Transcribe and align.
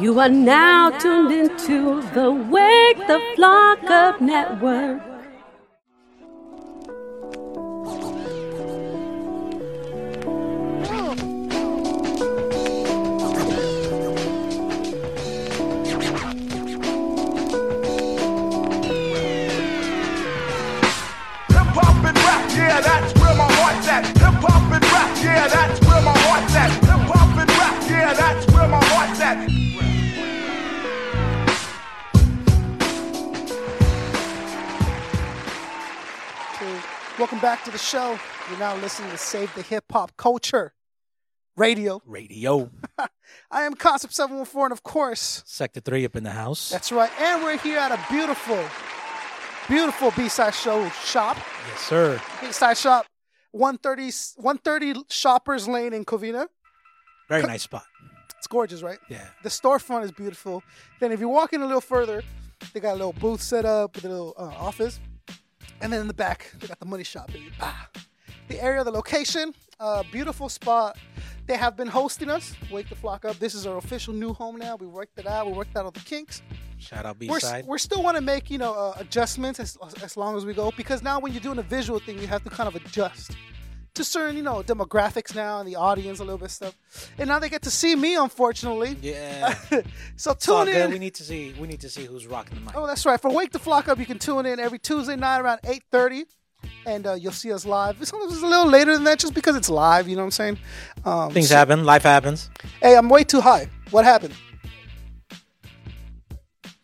You 0.00 0.18
are 0.18 0.28
now 0.28 0.90
tuned 0.90 1.30
into 1.30 2.02
the 2.14 2.28
Wake 2.32 3.06
the 3.06 3.20
Flock 3.36 3.84
Up 3.84 4.20
Network. 4.20 5.00
Hip 21.50 21.70
hop 21.70 22.04
and 22.04 22.18
rap, 22.18 22.50
yeah, 22.50 22.80
that's 22.80 23.14
where 23.20 23.36
my 23.36 23.46
heart's 23.52 23.86
at. 23.86 24.06
Hip 24.08 24.42
hop 24.42 24.72
and 24.72 24.84
rap, 24.84 25.22
yeah, 25.22 25.46
that's 25.46 25.80
where 25.86 26.02
my 26.02 26.18
heart's 26.18 26.54
at. 26.56 26.83
Welcome 37.24 37.40
back 37.40 37.64
to 37.64 37.70
the 37.70 37.78
show. 37.78 38.18
You're 38.50 38.58
now 38.58 38.76
listening 38.76 39.10
to 39.10 39.16
Save 39.16 39.54
the 39.54 39.62
Hip 39.62 39.84
Hop 39.92 40.14
Culture 40.18 40.74
Radio. 41.56 42.02
Radio. 42.04 42.70
I 43.50 43.62
am 43.62 43.72
Concept 43.72 44.12
714, 44.12 44.64
and 44.64 44.72
of 44.72 44.82
course, 44.82 45.42
Sector 45.46 45.80
3 45.80 46.04
up 46.04 46.16
in 46.16 46.24
the 46.24 46.32
house. 46.32 46.68
that's 46.68 46.92
right. 46.92 47.10
And 47.18 47.42
we're 47.42 47.56
here 47.56 47.78
at 47.78 47.92
a 47.92 48.12
beautiful, 48.12 48.62
beautiful 49.68 50.10
B-side 50.10 50.52
show 50.52 50.86
shop. 50.90 51.38
yes, 51.66 51.80
sir. 51.80 52.20
B-side 52.42 52.76
shop, 52.76 53.06
130, 53.52 54.02
130 54.36 55.04
Shoppers 55.08 55.66
Lane 55.66 55.94
in 55.94 56.04
Covina. 56.04 56.48
Very 57.30 57.44
nice 57.44 57.62
spot. 57.62 57.86
It's 58.36 58.46
gorgeous, 58.46 58.82
right? 58.82 58.98
Yeah. 59.08 59.24
The 59.42 59.48
storefront 59.48 60.04
is 60.04 60.12
beautiful. 60.12 60.62
Then 61.00 61.10
if 61.10 61.20
you 61.20 61.30
walk 61.30 61.54
in 61.54 61.62
a 61.62 61.66
little 61.66 61.80
further, 61.80 62.22
they 62.74 62.80
got 62.80 62.92
a 62.92 62.98
little 62.98 63.14
booth 63.14 63.40
set 63.40 63.64
up 63.64 63.94
with 63.94 64.04
a 64.04 64.10
little 64.10 64.34
uh, 64.36 64.42
office. 64.58 65.00
And 65.80 65.92
then 65.92 66.00
in 66.00 66.08
the 66.08 66.14
back, 66.14 66.52
they 66.58 66.66
got 66.66 66.78
the 66.80 66.86
money 66.86 67.04
shop. 67.04 67.28
baby. 67.28 67.50
Ah. 67.60 67.88
The 68.48 68.62
area, 68.62 68.84
the 68.84 68.90
location, 68.90 69.54
uh, 69.80 70.02
beautiful 70.12 70.48
spot. 70.48 70.96
They 71.46 71.56
have 71.56 71.76
been 71.76 71.88
hosting 71.88 72.30
us, 72.30 72.54
Wake 72.70 72.88
the 72.88 72.94
Flock 72.94 73.24
Up. 73.24 73.38
This 73.38 73.54
is 73.54 73.66
our 73.66 73.76
official 73.76 74.14
new 74.14 74.32
home 74.32 74.56
now. 74.56 74.76
We 74.76 74.86
worked 74.86 75.18
it 75.18 75.26
out. 75.26 75.46
We 75.46 75.52
worked 75.52 75.76
out 75.76 75.84
all 75.84 75.90
the 75.90 76.00
kinks. 76.00 76.42
Shout 76.78 77.04
out 77.04 77.16
We're, 77.20 77.38
we're 77.64 77.78
still 77.78 78.02
want 78.02 78.16
to 78.16 78.22
make, 78.22 78.50
you 78.50 78.58
know, 78.58 78.74
uh, 78.74 78.94
adjustments 78.98 79.60
as, 79.60 79.76
as 80.02 80.16
long 80.16 80.36
as 80.36 80.46
we 80.46 80.54
go. 80.54 80.72
Because 80.76 81.02
now 81.02 81.20
when 81.20 81.32
you're 81.32 81.42
doing 81.42 81.58
a 81.58 81.62
visual 81.62 81.98
thing, 81.98 82.18
you 82.18 82.26
have 82.26 82.42
to 82.44 82.50
kind 82.50 82.66
of 82.66 82.74
adjust 82.76 83.32
to 83.94 84.04
certain, 84.04 84.36
you 84.36 84.42
know, 84.42 84.62
demographics 84.62 85.34
now 85.34 85.60
and 85.60 85.68
the 85.68 85.76
audience, 85.76 86.18
a 86.18 86.24
little 86.24 86.38
bit 86.38 86.50
stuff. 86.50 86.74
And 87.18 87.28
now 87.28 87.38
they 87.38 87.48
get 87.48 87.62
to 87.62 87.70
see 87.70 87.94
me, 87.96 88.16
unfortunately. 88.16 88.96
yeah. 89.00 89.54
so 90.16 90.34
tune 90.34 90.66
good. 90.66 90.76
in. 90.86 90.90
We 90.90 90.98
need 90.98 91.14
to 91.14 91.22
see 91.22 91.54
we 91.58 91.68
need 91.68 91.80
to 91.80 91.88
see 91.88 92.04
who's 92.04 92.26
rocking 92.26 92.56
the 92.56 92.60
mic. 92.62 92.76
Oh, 92.76 92.86
that's 92.86 93.06
right. 93.06 93.20
For 93.20 93.30
Wake 93.30 93.52
the 93.52 93.58
Flock 93.58 93.88
Up, 93.88 93.98
you 93.98 94.06
can 94.06 94.18
tune 94.18 94.46
in 94.46 94.58
every 94.58 94.78
Tuesday 94.78 95.16
night 95.16 95.40
around 95.40 95.60
8.30, 95.62 96.24
and 96.86 97.06
uh, 97.06 97.14
you'll 97.14 97.32
see 97.32 97.52
us 97.52 97.64
live. 97.64 97.96
Sometimes 98.06 98.32
it's 98.34 98.42
a 98.42 98.46
little 98.46 98.66
later 98.66 98.94
than 98.94 99.04
that 99.04 99.18
just 99.18 99.34
because 99.34 99.56
it's 99.56 99.70
live, 99.70 100.08
you 100.08 100.16
know 100.16 100.22
what 100.22 100.26
I'm 100.26 100.30
saying? 100.32 100.58
Um, 101.04 101.30
Things 101.30 101.48
so- 101.48 101.56
happen, 101.56 101.84
life 101.84 102.02
happens. 102.02 102.50
Hey, 102.82 102.96
I'm 102.96 103.08
way 103.08 103.24
too 103.24 103.40
high. 103.40 103.68
What 103.90 104.04
happened? 104.04 104.34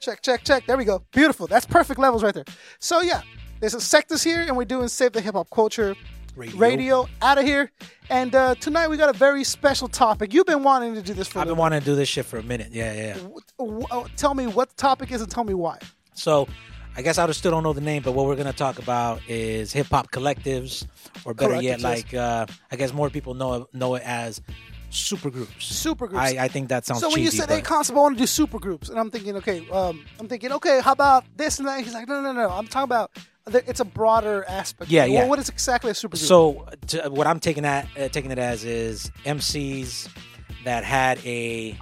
Check, 0.00 0.22
check, 0.22 0.44
check. 0.44 0.64
There 0.66 0.78
we 0.78 0.84
go. 0.86 1.02
Beautiful. 1.12 1.46
That's 1.46 1.66
perfect 1.66 2.00
levels 2.00 2.22
right 2.22 2.32
there. 2.32 2.46
So, 2.78 3.02
yeah, 3.02 3.20
there's 3.60 3.74
a 3.74 3.80
sectors 3.80 4.22
here, 4.22 4.40
and 4.40 4.56
we're 4.56 4.64
doing 4.64 4.88
Save 4.88 5.12
the 5.12 5.20
Hip 5.20 5.34
Hop 5.34 5.50
Culture 5.50 5.94
Radio. 6.36 6.56
Radio 6.58 7.08
out 7.22 7.38
of 7.38 7.44
here. 7.44 7.70
And 8.08 8.34
uh, 8.34 8.54
tonight 8.56 8.88
we 8.88 8.96
got 8.96 9.08
a 9.14 9.18
very 9.18 9.44
special 9.44 9.88
topic. 9.88 10.32
You've 10.34 10.46
been 10.46 10.62
wanting 10.62 10.94
to 10.94 11.02
do 11.02 11.14
this 11.14 11.28
for 11.28 11.38
a 11.38 11.42
I've 11.42 11.48
been 11.48 11.56
wanting 11.56 11.80
to 11.80 11.84
do 11.86 11.94
this 11.94 12.08
shit 12.08 12.26
for 12.26 12.38
a 12.38 12.42
minute. 12.42 12.68
Yeah, 12.72 12.92
yeah. 12.92 13.14
W- 13.14 13.40
w- 13.58 13.86
uh, 13.90 14.08
Tell 14.16 14.34
me 14.34 14.46
what 14.46 14.70
the 14.70 14.76
topic 14.76 15.12
is 15.12 15.20
and 15.20 15.30
tell 15.30 15.44
me 15.44 15.54
why. 15.54 15.78
So, 16.14 16.48
I 16.96 17.02
guess 17.02 17.18
I 17.18 17.30
still 17.30 17.52
don't 17.52 17.62
know 17.62 17.72
the 17.72 17.80
name, 17.80 18.02
but 18.02 18.12
what 18.12 18.26
we're 18.26 18.36
gonna 18.36 18.52
talk 18.52 18.78
about 18.78 19.20
is 19.28 19.72
hip 19.72 19.86
hop 19.86 20.10
collectives, 20.10 20.86
or 21.24 21.34
better 21.34 21.62
yet, 21.62 21.78
Collectives, 21.78 21.82
like 21.82 22.14
uh, 22.14 22.46
I 22.70 22.76
guess 22.76 22.92
more 22.92 23.10
people 23.10 23.34
know 23.34 23.68
know 23.72 23.94
it 23.94 24.02
as 24.04 24.42
supergroups. 24.90 25.58
Supergroups. 25.60 26.16
I, 26.16 26.44
I 26.44 26.48
think 26.48 26.68
that 26.68 26.84
sounds 26.84 27.00
so 27.00 27.08
when 27.08 27.16
cheesy. 27.16 27.36
you 27.36 27.42
said, 27.42 27.48
"Hey, 27.48 27.62
concept, 27.62 27.96
I 27.96 28.02
want 28.02 28.16
to 28.16 28.22
do 28.22 28.26
super 28.26 28.58
groups," 28.58 28.88
and 28.88 28.98
I'm 28.98 29.10
thinking, 29.10 29.36
okay, 29.36 29.66
um, 29.70 30.04
I'm 30.18 30.28
thinking, 30.28 30.52
okay, 30.52 30.80
how 30.80 30.92
about 30.92 31.24
this 31.36 31.58
and 31.58 31.68
that? 31.68 31.82
He's 31.84 31.94
like, 31.94 32.08
no, 32.08 32.20
no, 32.20 32.32
no, 32.32 32.50
I'm 32.50 32.66
talking 32.66 32.84
about 32.84 33.12
it's 33.46 33.80
a 33.80 33.84
broader 33.84 34.44
aspect. 34.48 34.90
Yeah, 34.90 35.02
Well, 35.02 35.12
yeah. 35.12 35.26
what 35.26 35.38
is 35.38 35.48
exactly 35.48 35.90
a 35.90 35.94
super 35.94 36.16
group? 36.16 36.26
So, 36.26 36.66
to, 36.88 37.08
what 37.10 37.26
I'm 37.26 37.40
taking 37.40 37.62
that 37.64 37.86
uh, 37.98 38.08
taking 38.08 38.30
it 38.30 38.38
as 38.38 38.64
is 38.64 39.10
MCs 39.24 40.08
that 40.64 40.84
had 40.84 41.24
a 41.24 41.76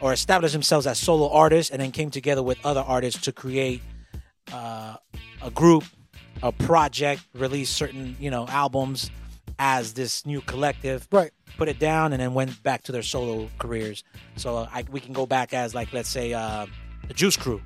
or 0.00 0.12
established 0.12 0.52
themselves 0.52 0.86
as 0.86 0.98
solo 0.98 1.30
artists 1.30 1.70
and 1.72 1.80
then 1.80 1.90
came 1.90 2.10
together 2.10 2.42
with 2.42 2.58
other 2.64 2.80
artists 2.80 3.22
to 3.22 3.32
create 3.32 3.80
uh, 4.52 4.96
a 5.42 5.50
group, 5.50 5.84
a 6.42 6.52
project, 6.52 7.22
release 7.34 7.70
certain 7.70 8.16
you 8.20 8.30
know 8.30 8.46
albums 8.48 9.10
as 9.58 9.94
this 9.94 10.26
new 10.26 10.40
collective. 10.42 11.06
right, 11.12 11.30
Put 11.56 11.68
it 11.68 11.78
down 11.78 12.12
and 12.12 12.20
then 12.20 12.34
went 12.34 12.62
back 12.62 12.82
to 12.84 12.92
their 12.92 13.02
solo 13.02 13.48
careers. 13.58 14.02
So 14.36 14.56
uh, 14.58 14.68
I, 14.72 14.84
we 14.90 15.00
can 15.00 15.12
go 15.12 15.26
back 15.26 15.54
as 15.54 15.74
like 15.74 15.92
let's 15.92 16.08
say 16.08 16.32
uh, 16.32 16.66
the 17.08 17.14
Juice 17.14 17.36
Crew. 17.36 17.62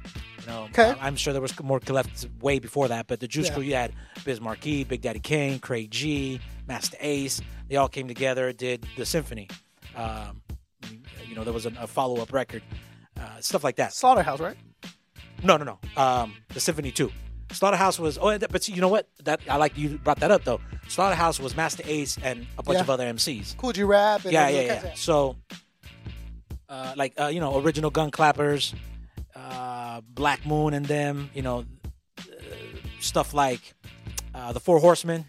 Know, 0.48 0.64
Okay. 0.70 0.94
I'm 1.00 1.14
sure 1.14 1.32
there 1.32 1.42
was 1.42 1.58
more 1.62 1.78
collectives 1.78 2.26
way 2.40 2.58
before 2.58 2.88
that, 2.88 3.06
but 3.06 3.20
the 3.20 3.28
Juice 3.28 3.48
Yeah. 3.48 3.54
Crew, 3.54 3.62
you 3.62 3.74
had 3.74 3.92
Biz 4.24 4.40
Markie, 4.40 4.82
Big 4.84 5.02
Daddy 5.02 5.20
Kane, 5.20 5.58
Craig 5.58 5.90
G, 5.90 6.40
Masta 6.66 6.96
Ace. 7.00 7.40
They 7.68 7.76
all 7.76 7.88
came 7.88 8.08
together, 8.08 8.52
did 8.52 8.86
the 8.96 9.04
symphony. 9.04 9.48
Um, 9.94 10.40
you 11.28 11.34
know, 11.34 11.44
there 11.44 11.52
was 11.52 11.66
a, 11.66 11.72
a 11.78 11.86
follow 11.86 12.20
up 12.22 12.32
record, 12.32 12.62
uh, 13.20 13.40
stuff 13.40 13.62
like 13.62 13.76
that. 13.76 13.92
slaughterhouse, 13.92 14.40
right? 14.40 14.56
No, 15.42 15.56
no, 15.58 15.64
no. 15.64 16.02
Um, 16.02 16.34
the 16.54 16.58
Symphony 16.60 16.90
Two. 16.90 17.12
Slaughterhouse 17.52 17.98
was. 17.98 18.18
Oh, 18.18 18.36
but 18.38 18.62
see, 18.64 18.72
you 18.72 18.80
know 18.80 18.88
what? 18.88 19.08
That 19.24 19.40
I 19.48 19.56
like 19.56 19.76
you 19.78 19.98
brought 19.98 20.18
that 20.20 20.30
up 20.30 20.44
though. 20.44 20.60
Slaughterhouse 20.88 21.38
was 21.38 21.56
Masta 21.56 21.82
Ace 21.90 22.18
and 22.22 22.46
a 22.58 22.62
bunch 22.62 22.76
Yeah. 22.76 22.80
of 22.82 22.90
other 22.90 23.06
MCs. 23.06 23.56
Kool 23.56 23.72
G 23.72 23.82
Rap. 23.84 24.24
And 24.24 24.32
Yeah, 24.32 24.48
yeah, 24.48 24.60
yeah. 24.62 24.94
So, 24.96 25.36
uh, 26.68 26.94
like 26.96 27.14
uh, 27.20 27.26
you 27.26 27.40
know, 27.40 27.52
Originoo 27.52 27.92
Gunn 27.92 28.10
Clappaz, 28.10 28.74
uh, 29.38 30.00
Black 30.14 30.44
Moon, 30.46 30.74
and 30.74 30.86
them. 30.86 31.30
You 31.34 31.42
know, 31.42 31.64
uh, 32.18 32.22
stuff 33.00 33.34
like 33.34 33.74
uh, 34.34 34.52
the 34.52 34.60
Four 34.60 34.78
Horsemen. 34.80 35.24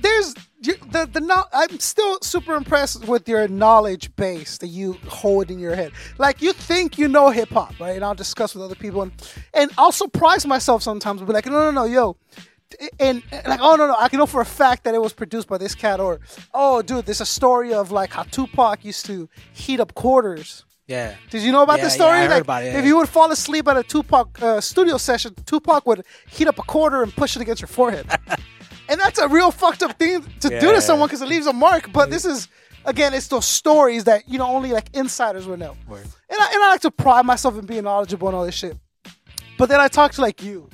There's 0.00 0.34
the 0.62 1.08
the 1.12 1.20
no, 1.20 1.44
I'm 1.52 1.78
still 1.78 2.18
super 2.22 2.54
impressed 2.54 3.06
with 3.06 3.28
your 3.28 3.46
knowledge 3.48 4.14
base 4.16 4.58
that 4.58 4.68
you 4.68 4.94
hold 5.08 5.50
in 5.50 5.58
your 5.58 5.74
head. 5.74 5.92
Like 6.18 6.42
you 6.42 6.52
think 6.52 6.98
you 6.98 7.08
know 7.08 7.30
hip 7.30 7.50
hop, 7.50 7.78
right? 7.78 7.96
And 7.96 8.04
I'll 8.04 8.14
discuss 8.14 8.54
with 8.54 8.64
other 8.64 8.74
people, 8.74 9.02
and 9.02 9.12
and 9.54 9.70
I'll 9.78 9.92
surprise 9.92 10.46
myself 10.46 10.82
sometimes. 10.82 11.20
I'll 11.20 11.26
be 11.26 11.32
like, 11.32 11.46
no, 11.46 11.52
no, 11.52 11.70
no, 11.70 11.84
yo. 11.84 12.16
And, 12.98 13.22
and 13.30 13.46
like, 13.46 13.60
oh 13.62 13.76
no, 13.76 13.86
no, 13.86 13.94
I 13.96 14.08
can 14.08 14.18
know 14.18 14.26
for 14.26 14.40
a 14.40 14.46
fact 14.46 14.84
that 14.84 14.94
it 14.94 15.00
was 15.00 15.12
produced 15.12 15.48
by 15.48 15.56
this 15.56 15.74
cat, 15.74 16.00
or 16.00 16.20
oh, 16.52 16.82
dude, 16.82 17.06
there's 17.06 17.20
a 17.20 17.26
story 17.26 17.72
of 17.72 17.92
like 17.92 18.12
how 18.12 18.24
Tupac 18.24 18.84
used 18.84 19.06
to 19.06 19.28
heat 19.52 19.80
up 19.80 19.94
quarters. 19.94 20.65
Yeah. 20.86 21.14
Did 21.30 21.42
you 21.42 21.50
know 21.52 21.62
about 21.62 21.78
Yeah, 21.78 21.84
this 21.84 21.94
yeah, 21.94 22.04
story? 22.04 22.18
I 22.18 22.22
heard 22.22 22.30
like, 22.30 22.42
about 22.42 22.62
it, 22.64 22.74
if 22.76 22.84
you 22.84 22.96
would 22.96 23.08
fall 23.08 23.30
asleep 23.32 23.66
at 23.68 23.76
a 23.76 23.82
Tupac 23.82 24.40
uh, 24.40 24.60
studio 24.60 24.96
session, 24.98 25.34
Tupac 25.44 25.84
would 25.86 26.04
heat 26.28 26.46
up 26.46 26.58
a 26.58 26.62
quarter 26.62 27.02
and 27.02 27.14
push 27.14 27.34
it 27.36 27.42
against 27.42 27.60
your 27.60 27.68
forehead. 27.68 28.06
and 28.88 29.00
that's 29.00 29.18
a 29.18 29.26
real 29.28 29.50
fucked 29.50 29.82
up 29.82 29.98
thing 29.98 30.22
to 30.40 30.48
do 30.48 30.54
Yeah. 30.54 30.72
to 30.72 30.80
someone 30.80 31.08
because 31.08 31.22
it 31.22 31.28
leaves 31.28 31.46
a 31.46 31.52
mark. 31.52 31.90
But 31.92 32.10
this 32.10 32.24
is, 32.24 32.48
again, 32.84 33.14
it's 33.14 33.26
those 33.28 33.46
stories 33.46 34.04
that 34.04 34.28
you 34.28 34.38
know 34.38 34.46
only 34.46 34.70
like 34.72 34.88
insiders 34.94 35.46
would 35.48 35.58
know. 35.58 35.76
Word. 35.88 36.04
And 36.30 36.38
I, 36.40 36.52
and 36.54 36.62
I 36.62 36.68
like 36.70 36.80
to 36.82 36.90
pride 36.92 37.26
myself 37.26 37.58
in 37.58 37.66
being 37.66 37.82
knowledgeable 37.84 38.28
and 38.28 38.36
all 38.36 38.44
this 38.44 38.54
shit. 38.54 38.76
But 39.58 39.68
then 39.68 39.80
I 39.80 39.88
talk 39.88 40.12
to 40.12 40.20
like 40.20 40.42
you, 40.42 40.68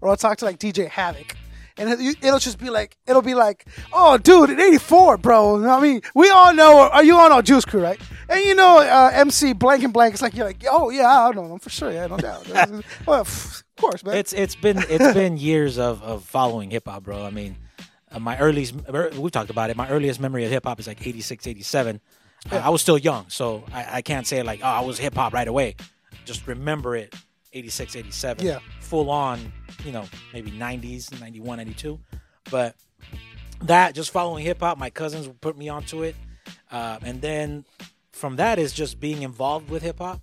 or 0.00 0.10
I'll 0.10 0.16
talk 0.16 0.38
to 0.38 0.44
like 0.44 0.58
DJ 0.58 0.88
Havoc. 0.88 1.34
And 1.78 1.88
it- 1.90 2.16
it'll 2.22 2.38
just 2.40 2.58
be 2.58 2.70
like, 2.70 2.96
it'll 3.06 3.22
be 3.22 3.34
like, 3.34 3.66
oh, 3.92 4.18
dude, 4.18 4.50
in 4.50 4.60
84, 4.60 5.16
bro. 5.18 5.68
I 5.68 5.80
mean, 5.80 6.00
we 6.14 6.28
all 6.30 6.52
know, 6.52 6.88
are 6.90 7.04
you 7.04 7.16
on 7.16 7.30
our 7.32 7.40
Juice 7.42 7.64
Crew, 7.64 7.80
right? 7.82 8.00
And 8.28 8.40
you 8.44 8.54
know, 8.54 8.78
uh, 8.80 9.10
MC 9.14 9.52
blank 9.52 9.84
and 9.84 9.92
blank, 9.92 10.14
it's 10.14 10.22
like, 10.22 10.34
you're 10.34 10.46
like, 10.46 10.64
oh, 10.70 10.90
yeah, 10.90 11.06
I 11.06 11.32
don't 11.32 11.44
know 11.44 11.48
them 11.50 11.58
for 11.60 11.70
sure. 11.70 11.92
Yeah, 11.92 12.06
no 12.08 12.16
doubt. 12.26 12.46
well, 13.06 13.20
of 13.20 13.64
course, 13.76 14.02
man. 14.04 14.16
It's 14.16 14.32
it's 14.32 14.54
been 14.56 14.78
it's 14.88 15.14
been 15.14 15.36
years 15.38 15.78
of, 15.78 16.02
of 16.02 16.24
following 16.24 16.70
hip 16.70 16.86
hop, 16.88 17.04
bro. 17.04 17.24
I 17.24 17.30
mean, 17.30 17.56
uh, 18.10 18.18
my 18.18 18.36
earliest 18.38 18.74
we've 19.16 19.30
talked 19.32 19.50
about 19.50 19.70
it. 19.70 19.76
My 19.76 19.88
earliest 19.88 20.18
memory 20.20 20.44
of 20.44 20.50
hip 20.50 20.64
hop 20.64 20.80
is 20.80 20.86
like 20.88 21.06
86, 21.06 21.46
87. 21.46 22.00
Uh, 22.50 22.56
I 22.56 22.68
was 22.70 22.82
still 22.82 22.98
young, 22.98 23.26
so 23.28 23.64
I, 23.72 23.98
I 23.98 24.02
can't 24.02 24.26
say 24.26 24.42
like, 24.42 24.60
oh, 24.62 24.66
I 24.66 24.80
was 24.80 24.98
hip 24.98 25.14
hop 25.14 25.32
right 25.32 25.48
away. 25.48 25.76
Just 26.24 26.46
remember 26.46 26.96
it, 26.96 27.14
86, 27.52 27.96
87. 27.96 28.44
Yeah. 28.46 28.58
Full 28.80 29.10
on, 29.10 29.52
you 29.84 29.92
know, 29.92 30.04
maybe 30.32 30.50
90s, 30.50 31.18
91, 31.20 31.58
92. 31.58 31.98
But 32.50 32.76
that, 33.62 33.94
just 33.94 34.10
following 34.10 34.44
hip 34.44 34.60
hop, 34.60 34.78
my 34.78 34.90
cousins 34.90 35.28
put 35.40 35.56
me 35.56 35.68
onto 35.68 36.02
it. 36.02 36.16
Uh, 36.70 36.98
and 37.02 37.20
then 37.20 37.64
from 38.12 38.36
that 38.36 38.58
is 38.58 38.72
just 38.72 39.00
being 39.00 39.22
involved 39.22 39.70
with 39.70 39.82
hip 39.82 39.98
hop. 39.98 40.20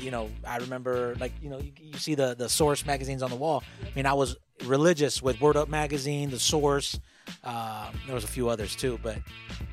You 0.00 0.10
know, 0.10 0.30
I 0.46 0.58
remember 0.58 1.16
like, 1.18 1.32
you 1.40 1.48
know, 1.48 1.58
you, 1.58 1.72
you 1.80 1.98
see 1.98 2.14
the, 2.14 2.34
the 2.34 2.48
source 2.48 2.84
magazines 2.84 3.22
on 3.22 3.30
the 3.30 3.36
wall. 3.36 3.64
I 3.82 3.90
mean, 3.96 4.06
I 4.06 4.12
was 4.12 4.36
religious 4.64 5.22
with 5.22 5.40
Word 5.40 5.56
Up 5.56 5.68
magazine, 5.68 6.30
The 6.30 6.38
Source. 6.38 7.00
Um, 7.44 7.94
there 8.06 8.14
was 8.14 8.24
a 8.24 8.28
few 8.28 8.48
others 8.48 8.74
too, 8.76 8.98
but 9.02 9.16
you 9.16 9.22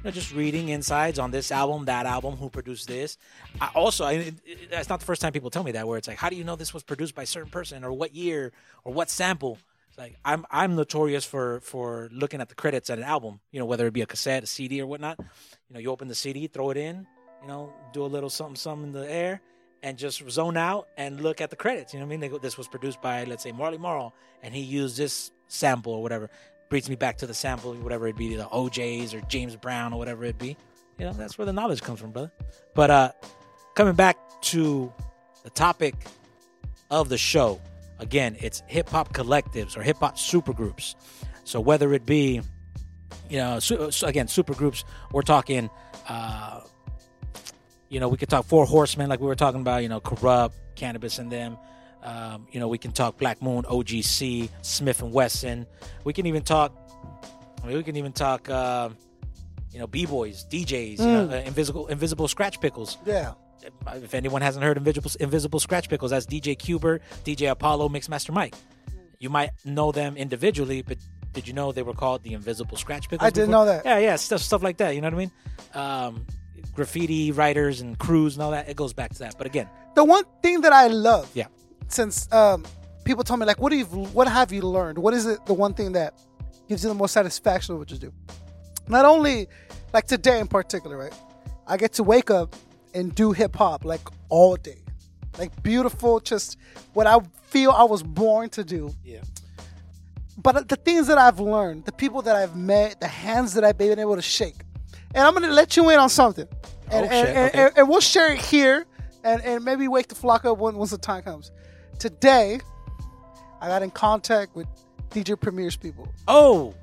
know, 0.04 0.12
just 0.12 0.34
reading 0.34 0.69
insides 0.69 1.19
on 1.19 1.31
this 1.31 1.52
album, 1.52 1.86
that 1.86 2.06
album, 2.06 2.36
who 2.36 2.50
produced 2.50 2.88
this. 2.88 3.18
I 3.62 3.69
also, 3.75 4.06
I, 4.06 4.13
it, 4.13 4.34
it- 4.46 4.72
that's 4.72 4.90
not 4.90 5.00
the 5.00 5.06
first 5.06 5.22
time 5.22 5.31
people 5.34 5.50
tell 5.50 5.63
me 5.63 5.72
that. 5.74 5.88
Where 5.88 5.98
it's 5.98 6.07
like, 6.07 6.18
how 6.18 6.30
do 6.30 6.36
you 6.36 6.44
know 6.44 6.56
this 6.56 6.74
was 6.74 6.84
produced 6.84 7.16
by 7.16 7.24
a 7.24 7.28
certain 7.28 7.50
person, 7.52 7.84
or 7.84 7.92
what 7.94 8.13
year, 8.16 8.52
or 8.84 8.94
what 8.94 9.10
sample? 9.10 9.57
It's 9.90 9.98
like 9.98 10.16
I'm 10.25 10.46
I'm 10.52 10.75
notorious 10.75 11.25
for 11.25 11.60
for 11.62 12.10
looking 12.12 12.42
at 12.42 12.50
the 12.50 12.56
credits 12.56 12.90
at 12.90 12.98
an 12.98 13.04
album. 13.06 13.40
You 13.52 13.60
know, 13.60 13.66
whether 13.66 13.88
it 13.88 13.94
be 13.94 14.01
a 14.01 14.06
cassette, 14.06 14.44
a 14.44 14.48
CD, 14.48 14.81
or 14.81 14.88
whatnot. 14.88 15.18
You 15.19 15.74
know, 15.74 15.80
you 15.80 15.90
open 15.92 16.08
the 16.08 16.16
CD, 16.16 16.48
throw 16.48 16.69
it 16.69 16.78
in, 16.78 17.08
you 17.42 17.48
know, 17.48 17.74
do 17.94 18.04
a 18.04 18.08
little 18.08 18.30
something, 18.30 18.56
something 18.56 18.88
in 18.88 18.92
the 18.94 19.10
air, 19.12 19.42
and 19.81 19.98
just 19.98 20.30
zone 20.30 20.58
out 20.58 20.88
and 20.98 21.22
look 21.22 21.42
at 21.42 21.50
the 21.50 21.56
credits. 21.56 21.94
You 21.94 22.00
know 22.00 22.06
what 22.06 22.13
I 22.13 22.18
mean? 22.18 22.30
Go, 22.31 22.38
this 22.38 22.58
was 22.58 22.68
produced 22.68 23.01
by, 23.01 23.24
let's 23.24 23.42
say, 23.44 23.51
Marley 23.51 23.78
Marl, 23.78 24.13
and 24.44 24.54
he 24.54 24.62
used 24.62 24.96
this 24.98 25.31
sample 25.48 25.94
or 25.94 26.04
whatever. 26.04 26.30
Brings 26.70 26.90
me 26.90 26.96
back 26.96 27.18
to 27.18 27.28
the 27.28 27.34
sample, 27.34 27.74
whatever 27.76 28.08
it 28.08 28.18
be, 28.18 28.36
the 28.36 28.46
OJ's 28.46 29.14
or 29.14 29.22
James 29.22 29.56
Brown 29.56 29.94
or 29.94 30.00
whatever 30.00 30.26
it 30.26 30.38
be. 30.38 30.58
You 30.98 31.06
know, 31.06 31.14
that's 31.14 31.38
where 31.38 31.46
the 31.46 31.54
knowledge 31.54 31.82
comes 31.82 32.00
from, 32.00 32.12
brother. 32.12 32.32
But 32.74 32.90
uh 32.90 33.12
coming 33.76 33.94
back 33.94 34.18
to 34.44 34.92
the 35.44 35.50
topic 35.52 35.96
of 36.90 37.10
the 37.10 37.18
show, 37.18 37.62
again, 38.00 38.36
it's 38.40 38.64
hip 38.68 38.90
hop 38.90 39.14
collectives 39.14 39.78
or 39.78 39.84
hip 39.84 39.98
hop 39.98 40.18
supergroups. 40.18 40.96
So 41.44 41.60
whether 41.60 41.94
it 41.94 42.06
be, 42.06 42.42
you 43.30 43.38
know, 43.38 43.60
su- 43.60 43.92
again, 44.04 44.28
supergroups, 44.28 44.84
we're 45.12 45.22
talking, 45.22 45.70
uh, 46.10 46.62
you 47.90 48.00
know, 48.00 48.08
we 48.08 48.18
could 48.18 48.30
talk 48.30 48.46
Four 48.46 48.66
Horsemen, 48.66 49.10
like 49.10 49.20
we 49.20 49.28
were 49.28 49.36
talking 49.36 49.62
about, 49.62 49.84
you 49.84 49.90
know, 49.90 50.00
Corrupt, 50.00 50.56
Cannabis, 50.76 51.20
and 51.20 51.32
them. 51.32 51.58
Um, 52.06 52.48
you 52.52 52.60
know, 52.60 52.68
we 52.68 52.78
can 52.78 52.92
talk 52.92 53.18
Black 53.18 53.42
Moon, 53.42 53.63
OGC, 53.63 54.50
Smif-N-Wessun. 54.62 55.66
We 56.04 56.13
can 56.13 56.28
even 56.28 56.44
talk. 56.44 56.72
I 57.63 57.68
mean, 57.68 57.78
we 57.78 57.84
can 57.84 57.96
even 57.98 58.13
talk. 58.13 58.50
Uh, 58.50 58.90
you 59.74 59.80
know, 59.80 59.88
b 59.88 60.06
boys, 60.06 60.46
DJs, 60.50 61.00
you 61.00 61.06
know, 61.06 61.30
uh, 61.30 61.42
invisible, 61.46 61.88
invisible 61.88 62.30
scratch 62.30 62.62
pickles. 62.62 62.98
Yeah. 63.06 63.34
If 63.96 64.13
anyone 64.13 64.42
hasn't 64.42 64.63
heard 64.63 64.78
invisible, 64.78 65.12
invisible 65.19 65.60
scratch 65.60 65.90
pickles, 65.90 66.12
that's 66.12 66.25
DJ 66.25 66.56
Qbert, 66.56 67.02
DJ 67.25 67.52
Apollo, 67.52 67.90
Mixmaster 67.90 68.31
Mike. 68.31 68.56
You 69.19 69.30
might 69.30 69.50
know 69.66 69.92
them 69.92 70.16
individually, 70.16 70.81
but 70.81 70.98
did 71.34 71.46
you 71.48 71.54
know 71.54 71.74
they 71.74 71.81
were 71.81 71.94
called 71.94 72.24
the 72.24 72.34
Invisible 72.34 72.78
Scratch 72.78 73.10
Pickles? 73.10 73.25
I 73.25 73.31
didn't 73.31 73.50
before? 73.50 73.66
know 73.66 73.72
that. 73.72 73.86
Yeah, 73.86 73.98
yeah, 73.98 74.16
stuff, 74.16 74.42
stuff 74.42 74.63
like 74.63 74.78
that. 74.78 74.96
You 74.96 75.01
know 75.01 75.08
what 75.08 75.16
I 75.16 75.18
mean? 75.18 75.31
Um, 75.74 76.25
graffiti 76.74 77.31
writers 77.34 77.81
and 77.81 77.98
crews 77.98 78.36
and 78.36 78.44
all 78.44 78.51
that. 78.51 78.69
It 78.69 78.78
goes 78.78 78.94
back 78.94 79.12
to 79.13 79.19
that. 79.19 79.38
But 79.38 79.48
again, 79.48 79.68
The 79.96 80.06
one 80.06 80.24
thing 80.42 80.62
that 80.62 80.72
I 80.72 80.88
love, 80.88 81.30
yeah, 81.34 81.48
since 81.88 82.32
um, 82.32 82.66
people 83.04 83.24
tell 83.24 83.38
me 83.38 83.46
like, 83.46 83.60
what 83.60 83.70
do 83.72 83.78
you, 83.78 83.86
what 83.86 84.28
have 84.28 84.52
you 84.52 84.62
learned? 84.62 84.98
What 84.98 85.14
is 85.14 85.26
it? 85.26 85.46
The 85.46 85.54
one 85.54 85.74
thing 85.74 85.92
that 85.94 86.14
gives 86.68 86.84
you 86.84 86.90
the 86.90 86.96
most 86.96 87.14
satisfaction 87.14 87.74
of 87.74 87.80
what 87.80 87.92
you 87.92 87.98
do? 87.98 88.12
Not 88.88 89.06
only 89.06 89.48
like 89.94 90.06
today 90.08 90.40
in 90.40 90.48
particular, 90.48 90.98
right? 90.98 91.14
I 91.68 91.78
get 91.78 91.94
to 91.94 92.04
wake 92.04 92.30
up 92.30 92.56
and 92.94 93.14
do 93.14 93.32
hip 93.32 93.56
hop 93.56 93.84
like 93.86 94.02
all 94.30 94.56
day, 94.56 94.78
like 95.38 95.62
beautiful, 95.64 96.20
just 96.20 96.58
what 96.94 97.08
I 97.08 97.18
feel 97.44 97.72
I 97.72 97.84
was 97.84 98.04
born 98.04 98.50
to 98.50 98.64
do. 98.64 98.94
yeah, 99.04 99.22
But 100.38 100.68
the 100.68 100.76
things 100.76 101.08
that 101.08 101.18
I've 101.18 101.40
learned, 101.40 101.86
the 101.86 101.92
people 101.92 102.22
that 102.24 102.36
I've 102.36 102.56
met, 102.56 103.00
the 103.00 103.08
hands 103.08 103.54
that 103.54 103.64
I've 103.64 103.78
been 103.78 103.98
able 104.00 104.16
to 104.16 104.22
shake, 104.22 104.56
and 105.14 105.26
I'm 105.26 105.34
gonna 105.34 105.50
let 105.50 105.76
you 105.78 105.90
in 105.90 106.00
on 106.00 106.10
something, 106.10 106.48
and 106.92 107.06
Oh, 107.06 107.10
and, 107.10 107.28
and, 107.28 107.56
okay. 107.56 107.80
and, 107.80 107.90
we'll 107.90 108.02
share 108.02 108.34
it 108.34 108.40
here, 108.40 108.86
and, 109.24 109.42
and 109.44 109.64
maybe 109.64 109.88
wake 109.88 110.08
the 110.08 110.16
flock 110.16 110.46
up 110.46 110.58
when, 110.58 110.76
once 110.76 110.92
the 110.92 110.98
time 110.98 111.24
comes. 111.24 111.52
Today, 112.00 112.60
I 113.62 113.68
got 113.68 113.82
in 113.84 113.92
contact 113.92 114.56
with 114.56 114.68
DJ 115.12 115.40
Premier's 115.40 115.76
people. 115.76 116.08
Oh, 116.28 116.74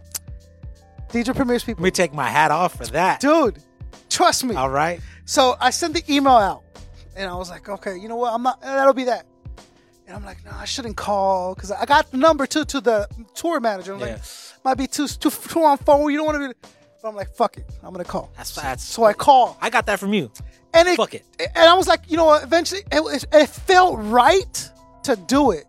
DJ 1.10 1.34
Premier's 1.36 1.62
people, 1.64 1.82
let 1.82 1.86
me 1.88 1.90
take 1.90 2.14
my 2.14 2.28
hat 2.28 2.50
off 2.50 2.76
for 2.76 2.86
that. 2.86 3.20
dude. 3.20 3.58
Trust 4.08 4.44
me. 4.44 4.54
All 4.54 4.70
right. 4.70 5.00
So 5.24 5.56
I 5.60 5.70
sent 5.70 5.94
the 5.94 6.02
email 6.12 6.32
out, 6.34 6.62
and 7.16 7.30
I 7.30 7.34
was 7.34 7.50
like, 7.50 7.68
okay, 7.68 7.96
you 7.96 8.08
know 8.08 8.16
what? 8.16 8.32
I'm 8.32 8.42
not. 8.42 8.60
That'll 8.60 8.92
be 8.94 9.04
that. 9.04 9.26
And 10.06 10.16
I'm 10.16 10.24
like, 10.24 10.44
no, 10.44 10.50
I 10.54 10.64
shouldn't 10.64 10.96
call 10.96 11.54
because 11.54 11.70
I 11.70 11.84
got 11.86 12.10
the 12.10 12.16
number 12.18 12.46
too 12.46 12.64
to 12.66 12.80
the 12.80 13.08
tour 13.34 13.60
manager. 13.60 13.94
I'm 13.94 14.00
Yeah. 14.00 14.06
like, 14.06 14.22
might 14.64 14.74
be 14.76 14.86
too 14.86 15.06
too 15.08 15.30
too 15.30 15.62
on 15.62 15.78
phone. 15.78 16.10
You 16.10 16.18
don't 16.18 16.26
want 16.26 16.42
to 16.42 16.48
be. 16.48 16.54
But 17.02 17.08
I'm 17.08 17.16
like, 17.16 17.34
fuck 17.34 17.56
it. 17.56 17.64
I'm 17.82 17.92
gonna 17.92 18.04
call. 18.04 18.32
That's 18.36 18.54
that's. 18.54 18.84
So 18.84 19.04
I 19.04 19.12
call, 19.12 19.56
I 19.60 19.70
got 19.70 19.86
that 19.86 19.98
from 19.98 20.12
you. 20.12 20.30
and 20.74 20.88
it, 20.88 20.96
Fuck 20.96 21.14
it. 21.14 21.24
And 21.40 21.68
I 21.68 21.74
was 21.74 21.88
like, 21.88 22.02
you 22.10 22.16
know 22.16 22.24
what? 22.26 22.42
Eventually, 22.42 22.82
it, 22.92 23.00
it, 23.00 23.24
it 23.32 23.48
felt 23.48 23.98
right 24.00 24.70
to 25.04 25.16
do 25.16 25.50
it, 25.50 25.64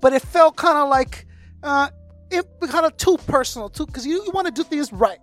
but 0.00 0.12
it 0.12 0.22
felt 0.22 0.56
kind 0.56 0.78
of 0.78 0.88
like 0.88 1.26
uh, 1.62 1.88
it 2.30 2.44
kind 2.68 2.86
of 2.86 2.96
too 2.96 3.16
personal 3.26 3.68
too, 3.68 3.86
because 3.86 4.06
you, 4.06 4.22
you 4.24 4.30
want 4.30 4.46
to 4.46 4.52
do 4.52 4.62
things 4.62 4.92
right. 4.92 5.18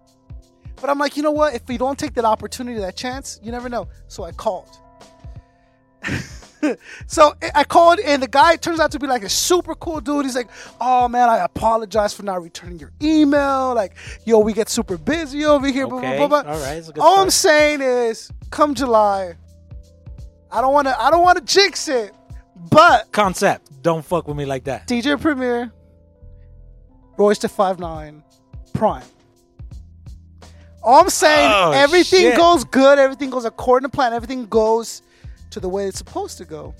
But 0.81 0.89
I'm 0.89 0.99
like, 0.99 1.15
you 1.15 1.23
know 1.23 1.31
what? 1.31 1.53
If 1.55 1.67
we 1.67 1.77
don't 1.77 1.97
take 1.97 2.13
that 2.15 2.25
opportunity, 2.25 2.79
that 2.79 2.95
chance, 2.97 3.39
you 3.41 3.51
never 3.51 3.69
know. 3.69 3.87
So 4.07 4.23
I 4.23 4.31
called. 4.31 4.69
so 7.07 7.33
I 7.55 7.63
called, 7.63 7.99
and 7.99 8.21
the 8.21 8.27
guy 8.27 8.55
turns 8.55 8.79
out 8.79 8.91
to 8.91 8.99
be 8.99 9.07
like 9.07 9.23
a 9.23 9.29
super 9.29 9.75
cool 9.75 10.01
dude. 10.01 10.25
He's 10.25 10.35
like, 10.35 10.49
"Oh 10.81 11.07
man, 11.07 11.29
I 11.29 11.37
apologize 11.39 12.13
for 12.13 12.23
not 12.23 12.41
returning 12.41 12.79
your 12.79 12.91
email. 13.01 13.73
Like, 13.73 13.95
yo, 14.25 14.39
we 14.39 14.53
get 14.53 14.69
super 14.69 14.97
busy 14.97 15.45
over 15.45 15.67
here." 15.67 15.87
blah, 15.87 15.99
blah, 15.99 16.09
Okay. 16.09 16.17
blah, 16.27 16.43
blah. 16.43 16.51
All 16.51 16.59
right. 16.59 16.77
It's 16.77 16.89
a 16.89 16.93
good 16.93 17.01
All 17.01 17.19
I'm 17.19 17.29
saying 17.29 17.81
is, 17.81 18.31
come 18.49 18.73
July, 18.75 19.35
I 20.51 20.61
don't 20.61 20.73
want 20.73 20.87
to. 20.87 21.01
I 21.01 21.09
don't 21.09 21.23
want 21.23 21.37
to 21.37 21.43
jinx 21.53 21.87
it, 21.87 22.13
but 22.69 23.11
Concept. 23.11 23.81
Don't 23.81 24.03
fuck 24.05 24.27
with 24.27 24.37
me 24.37 24.45
like 24.45 24.63
that. 24.65 24.87
DJ 24.87 25.19
Premier, 25.19 25.71
Royce 27.17 27.39
da 27.39 27.47
five 27.47 27.79
nine, 27.79 28.23
PRhyme. 28.73 29.03
All 30.81 30.99
I'm 31.01 31.09
saying, 31.09 31.49
Oh, 31.53 31.71
everything 31.71 32.21
shit. 32.21 32.37
goes 32.37 32.63
good. 32.65 32.99
Everything 32.99 33.29
goes 33.29 33.45
according 33.45 33.89
to 33.89 33.95
plan. 33.95 34.13
Everything 34.13 34.45
goes 34.47 35.01
to 35.51 35.59
the 35.59 35.69
way 35.69 35.87
it's 35.87 35.97
supposed 35.97 36.37
to 36.39 36.45
go. 36.45 36.73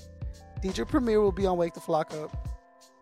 DJ 0.62 0.86
Premier 0.86 1.20
will 1.20 1.32
be 1.32 1.46
on 1.46 1.56
Wake 1.56 1.74
the 1.74 1.80
Flock 1.80 2.12
Up. 2.14 2.48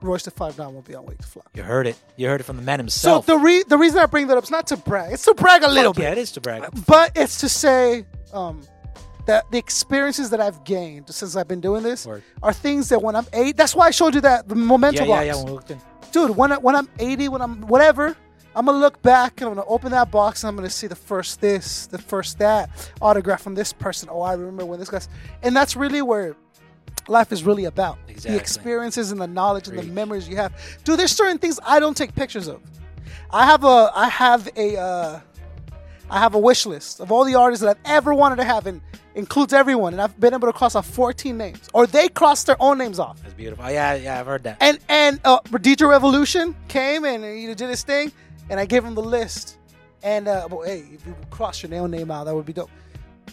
Royce 0.01 0.25
da 0.25 0.31
five 0.33 0.59
nine 0.59 0.75
will 0.75 0.83
be 0.83 0.95
on 0.95 1.05
Wake 1.07 1.19
the 1.19 1.27
Flock. 1.27 1.49
You 1.55 1.63
heard 1.63 1.87
it. 1.87 1.97
You 2.17 2.29
heard 2.29 2.41
it 2.41 2.45
from 2.45 2.57
the 2.57 2.63
man 2.63 2.79
himself. 2.81 3.25
So 3.27 3.33
himself. 3.35 3.41
the 3.41 3.45
re- 3.45 3.65
the 3.69 3.79
reason 3.79 3.99
I 4.01 4.07
bring 4.07 4.27
that 4.29 4.37
up 4.37 4.45
is 4.45 4.51
not 4.51 4.67
to 4.69 4.77
brag. 4.77 5.13
It's 5.13 5.25
to 5.25 5.35
brag 5.35 5.63
a 5.63 5.69
little 5.69 5.93
Fuck 5.95 6.03
yeah, 6.03 6.11
it 6.13 6.19
is 6.19 6.33
to 6.33 6.41
brag. 6.41 6.65
but 6.87 7.13
it's 7.17 7.41
to 7.41 7.49
say 7.49 8.05
um, 8.33 8.63
that 9.27 9.51
the 9.51 9.59
experiences 9.59 10.31
that 10.31 10.41
I've 10.41 10.65
gained 10.65 11.09
since 11.15 11.37
I've 11.37 11.49
been 11.49 11.61
doing 11.61 11.83
this 11.83 12.07
Word. 12.07 12.23
are 12.43 12.53
things 12.53 12.89
that 12.89 13.01
when 13.03 13.15
I'm 13.17 13.27
eight, 13.33 13.57
that's 13.57 13.75
why 13.75 13.87
I 13.87 13.91
showed 13.91 14.15
you 14.15 14.21
that 14.23 14.49
the 14.49 14.55
memento 14.55 15.05
Yeah, 15.05 15.09
yeah, 15.09 15.15
box, 15.15 15.27
yeah. 15.27 15.35
When 15.37 15.47
we 15.47 15.53
looked 15.53 15.71
in. 15.71 15.81
dude. 16.13 16.37
When 16.37 16.53
I, 16.53 16.59
when 16.59 16.75
I'm 16.77 16.89
80, 16.99 17.29
when 17.29 17.41
I'm 17.43 17.61
whatever, 17.63 18.17
I'm 18.55 18.67
gonna 18.67 18.79
look 18.79 19.01
back 19.01 19.41
and 19.41 19.49
I'm 19.49 19.55
gonna 19.55 19.67
open 19.69 19.93
that 19.93 20.11
box 20.11 20.43
and 20.43 20.49
I'm 20.49 20.57
gonna 20.57 20.69
see 20.71 20.87
the 20.87 20.97
first 20.97 21.41
this, 21.41 21.87
the 21.87 21.99
first 21.99 22.39
that 22.41 22.69
autograph 23.01 23.41
from 23.43 23.55
this 23.55 23.73
person. 23.73 24.09
Oh, 24.11 24.21
I 24.23 24.35
remember 24.35 24.67
when 24.67 24.79
this 24.79 24.91
guy's, 24.91 25.09
and 25.43 25.55
that's 25.57 25.75
really 25.77 26.03
where 26.03 26.37
life 27.09 27.33
is 27.33 27.45
really 27.45 27.65
about 27.65 27.99
Exactly. 28.09 28.33
the 28.33 28.39
experiences 28.41 29.11
and 29.13 29.21
the 29.21 29.27
knowledge 29.27 29.69
and 29.69 29.79
the 29.79 29.83
memories 29.85 30.29
you 30.29 30.37
have. 30.37 30.53
Dude, 30.85 30.99
there's 30.99 31.13
certain 31.13 31.39
things 31.39 31.59
I 31.65 31.81
don't 31.81 31.97
take 31.97 32.15
pictures 32.15 32.47
of. 32.49 32.61
I 33.31 33.47
have 33.47 33.65
a 33.65 33.91
I 33.95 34.09
have 34.09 34.49
a 34.57 34.77
uh, 34.79 35.21
I 36.13 36.19
have 36.19 36.35
a 36.35 36.39
wish 36.39 36.67
list 36.67 37.01
of 37.01 37.11
all 37.11 37.25
the 37.25 37.35
artists 37.35 37.65
that 37.65 37.71
I've 37.71 37.91
ever 37.91 38.13
wanted 38.13 38.37
to 38.37 38.45
have, 38.45 38.67
and 38.67 38.83
includes 39.15 39.55
everyone. 39.55 39.95
And 39.95 40.03
I've 40.03 40.19
been 40.21 40.35
able 40.35 40.47
to 40.47 40.53
cross 40.53 40.75
off 40.75 40.87
14 40.87 41.37
names, 41.39 41.71
or 41.73 41.87
they 41.87 42.09
crossed 42.11 42.47
their 42.47 42.61
own 42.61 42.77
names 42.77 42.99
off. 42.99 43.21
That's 43.23 43.33
beautiful. 43.33 43.65
Yeah, 43.71 43.95
yeah, 43.95 44.21
I've 44.21 44.27
heard 44.27 44.43
that. 44.45 44.59
And 44.61 44.79
and 44.91 45.21
uh, 45.25 45.41
DJ 45.41 45.89
Revolution 45.89 46.55
came 46.69 47.05
and 47.05 47.25
he 47.25 47.47
did 47.55 47.61
his 47.61 47.83
thing, 47.83 48.13
and 48.51 48.61
I 48.61 48.67
gave 48.67 48.85
him 48.85 48.95
the 48.95 49.03
list. 49.03 49.57
And 50.03 50.29
uh, 50.29 50.49
well, 50.51 50.63
hey, 50.63 50.85
if 50.93 51.07
you 51.07 51.17
cross 51.31 51.63
your 51.63 51.75
own 51.77 51.91
name 51.91 52.11
out, 52.11 52.25
that 52.25 52.35
would 52.35 52.45
be 52.47 52.53
dope. 52.53 52.71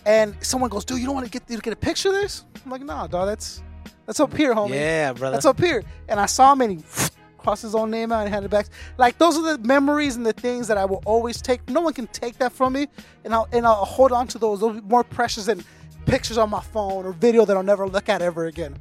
And 0.06 0.34
someone 0.40 0.70
goes, 0.70 0.86
"Dude, 0.86 1.00
you 1.00 1.06
don't 1.06 1.16
want 1.16 1.26
to 1.26 1.32
get 1.32 1.44
you 1.50 1.58
get 1.60 1.74
a 1.74 1.76
picture 1.76 2.08
of 2.10 2.16
this?" 2.16 2.46
I'm 2.64 2.72
like, 2.72 2.82
"Nah, 2.82 3.08
dog, 3.08 3.28
that's 3.28 3.62
that's 4.06 4.22
up 4.22 4.34
here, 4.38 4.56
homie. 4.56 4.76
yeah, 4.76 5.12
brother. 5.12 5.36
That's 5.36 5.46
up 5.46 5.60
here." 5.60 5.84
And 6.08 6.18
I 6.18 6.28
saw 6.28 6.54
him, 6.54 6.62
and 6.62 6.80
he 6.80 7.09
crossed 7.50 7.64
his 7.64 7.74
own 7.74 7.90
name 7.90 8.12
out 8.12 8.22
and 8.22 8.30
handed 8.30 8.46
it 8.46 8.52
back. 8.52 8.68
Like 9.00 9.18
those 9.18 9.36
are 9.36 9.58
the 9.58 9.64
memories 9.64 10.16
and 10.16 10.24
the 10.24 10.34
things 10.34 10.68
that 10.68 10.78
I 10.78 10.86
will 10.86 11.02
always 11.04 11.42
take. 11.42 11.68
No 11.68 11.82
one 11.82 11.94
can 11.94 12.06
take 12.08 12.38
that 12.38 12.52
from 12.52 12.74
me, 12.74 12.88
and 13.24 13.34
I'll 13.34 13.48
and 13.52 13.66
I'll 13.66 13.86
hold 13.86 14.12
on 14.12 14.28
to 14.28 14.38
those. 14.38 14.60
Those 14.60 14.82
more 14.84 15.04
precious 15.04 15.46
than 15.46 15.64
pictures 16.06 16.38
on 16.38 16.52
my 16.52 16.62
phone 16.62 17.06
or 17.06 17.12
video 17.12 17.46
that 17.46 17.58
I'll 17.58 17.64
never 17.64 17.88
look 17.88 18.08
at 18.08 18.22
ever 18.22 18.46
again. 18.46 18.78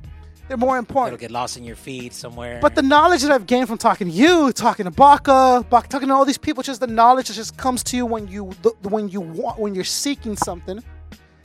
They're 0.48 0.58
more 0.58 0.76
important. 0.76 1.14
It'll 1.14 1.20
get 1.20 1.30
lost 1.30 1.56
in 1.56 1.64
your 1.64 1.76
feed 1.76 2.12
somewhere. 2.12 2.58
But 2.60 2.74
the 2.74 2.82
knowledge 2.82 3.22
that 3.22 3.30
I've 3.30 3.46
gained 3.46 3.68
from 3.68 3.78
talking 3.78 4.08
to 4.08 4.12
you, 4.12 4.52
talking 4.52 4.84
to 4.84 4.90
Baka, 4.90 5.64
Baka 5.68 5.88
talking 5.88 6.08
to 6.08 6.14
all 6.14 6.26
these 6.26 6.38
people, 6.38 6.62
just 6.62 6.80
the 6.80 6.86
knowledge 6.86 7.28
that 7.28 7.34
just 7.34 7.56
comes 7.56 7.82
to 7.84 7.96
you 7.96 8.04
when 8.04 8.28
you 8.28 8.44
when 8.82 9.08
you 9.08 9.22
want 9.22 9.58
when 9.58 9.74
you're 9.74 9.84
seeking 9.84 10.36
something. 10.36 10.82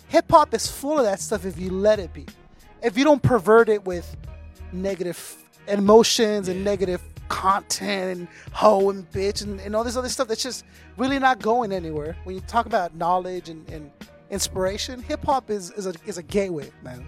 Hip 0.10 0.26
hop 0.30 0.54
is 0.54 0.68
full 0.68 1.00
of 1.00 1.06
that 1.06 1.22
stuff 1.22 1.46
if 1.46 1.58
you 1.58 1.72
let 1.72 2.00
it 2.00 2.14
be. 2.14 2.26
If 2.82 2.98
you 2.98 3.06
don't 3.06 3.24
pervert 3.24 3.70
it 3.70 3.86
with 3.86 4.18
negative 4.74 5.38
emotions 5.68 6.50
and 6.50 6.64
negative 6.64 7.02
content 7.30 8.18
and 8.18 8.28
hoe 8.52 8.90
and 8.90 9.10
bitch 9.12 9.44
and, 9.44 9.60
and 9.62 9.76
all 9.76 9.84
this 9.84 9.96
other 9.96 10.10
stuff 10.10 10.28
that's 10.28 10.44
just 10.44 10.66
really 10.98 11.20
not 11.20 11.40
going 11.40 11.72
anywhere. 11.72 12.16
When 12.24 12.36
you 12.36 12.42
talk 12.42 12.66
about 12.66 12.96
knowledge 12.96 13.50
and, 13.50 13.68
and 13.70 13.92
inspiration, 14.30 15.02
hip 15.02 15.24
hop 15.24 15.50
is, 15.50 15.72
is 15.72 15.88
a 15.88 15.94
is 16.06 16.18
a 16.18 16.24
gateway, 16.24 16.72
man. 16.84 17.06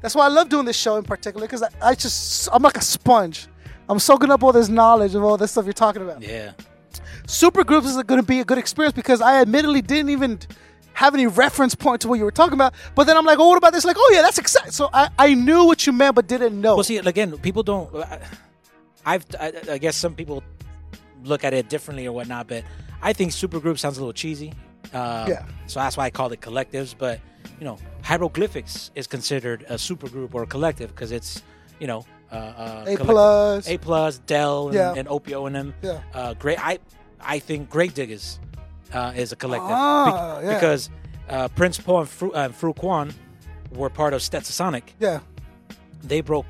That's 0.00 0.14
why 0.14 0.26
I 0.26 0.28
love 0.28 0.48
doing 0.48 0.64
this 0.64 0.76
show 0.76 0.96
in 0.96 1.04
particular 1.04 1.46
because 1.46 1.62
I, 1.62 1.68
I 1.82 1.94
just 1.94 2.48
I'm 2.52 2.62
like 2.62 2.76
a 2.76 2.82
sponge. 2.82 3.48
I'm 3.88 3.98
soaking 3.98 4.30
up 4.30 4.42
all 4.42 4.52
this 4.52 4.68
knowledge 4.68 5.14
of 5.14 5.24
all 5.24 5.36
this 5.36 5.52
stuff 5.52 5.64
you're 5.64 5.72
talking 5.72 6.02
about. 6.02 6.22
Yeah. 6.22 6.52
Super 7.26 7.64
groups 7.64 7.86
is 7.86 8.02
going 8.02 8.20
to 8.20 8.26
be 8.26 8.40
a 8.40 8.44
good 8.44 8.58
experience 8.58 8.94
because 8.94 9.20
I 9.20 9.40
admittedly 9.40 9.82
didn't 9.82 10.10
even 10.10 10.38
have 10.92 11.14
any 11.14 11.26
reference 11.26 11.74
point 11.74 12.00
to 12.02 12.08
what 12.08 12.18
you 12.18 12.24
were 12.24 12.30
talking 12.30 12.54
about. 12.54 12.74
But 12.94 13.04
then 13.04 13.16
I'm 13.16 13.24
like, 13.24 13.38
oh, 13.38 13.48
what 13.48 13.56
about 13.56 13.72
this? 13.72 13.84
Like, 13.84 13.96
oh 13.98 14.10
yeah, 14.12 14.22
that's 14.22 14.38
exciting. 14.38 14.72
So 14.72 14.90
I, 14.92 15.08
I 15.18 15.34
knew 15.34 15.64
what 15.64 15.86
you 15.86 15.92
meant, 15.92 16.16
but 16.16 16.26
didn't 16.26 16.60
know. 16.60 16.74
Well, 16.74 16.84
see, 16.84 16.96
again, 16.96 17.36
people 17.38 17.62
don't. 17.62 17.90
I- 19.08 19.14
I've, 19.14 19.26
I, 19.40 19.52
I 19.74 19.78
guess 19.78 19.96
some 19.96 20.14
people 20.14 20.42
look 21.24 21.44
at 21.44 21.52
it 21.54 21.68
differently 21.68 22.06
or 22.06 22.12
whatnot, 22.12 22.46
but 22.48 22.64
I 23.02 23.12
think 23.12 23.32
supergroup 23.32 23.78
sounds 23.78 23.96
a 23.98 24.00
little 24.00 24.12
cheesy. 24.12 24.52
Um, 24.92 25.28
Yeah. 25.28 25.44
So 25.66 25.80
that's 25.80 25.96
why 25.96 26.04
I 26.06 26.10
called 26.10 26.32
it 26.32 26.40
collectives. 26.40 26.94
But 26.96 27.20
you 27.58 27.64
know, 27.64 27.78
hieroglyphics 28.02 28.90
is 28.94 29.06
considered 29.06 29.64
a 29.68 29.74
supergroup 29.74 30.34
or 30.34 30.42
a 30.42 30.46
collective 30.46 30.90
because 30.94 31.12
it's 31.12 31.42
you 31.80 31.86
know 31.86 32.04
uh, 32.32 32.34
uh, 32.34 32.84
A 32.88 32.96
plus. 32.96 33.68
A 33.68 33.78
plus, 33.78 34.18
Dell, 34.26 34.66
and, 34.68 34.74
Yeah. 34.74 34.94
and 34.96 35.08
Opio 35.08 35.46
and 35.46 35.54
them. 35.56 35.74
Yeah. 35.82 36.00
Uh, 36.14 36.34
great. 36.34 36.58
I 36.64 36.78
I 37.20 37.38
think 37.38 37.70
Gravediggaz 37.70 38.38
uh, 38.92 39.12
is 39.16 39.32
a 39.32 39.36
collective 39.36 39.70
Ah, 39.72 40.36
Bec- 40.36 40.44
yeah. 40.44 40.54
because 40.54 40.90
uh, 41.28 41.48
Prince 41.48 41.78
Paul 41.78 42.00
and 42.00 42.08
Fru, 42.08 42.30
uh, 42.32 42.48
Frukwan 42.48 43.12
were 43.72 43.90
part 43.90 44.14
of 44.14 44.20
Stetsasonic 44.22 44.84
yeah. 45.00 45.20
they 46.02 46.22
broke 46.22 46.46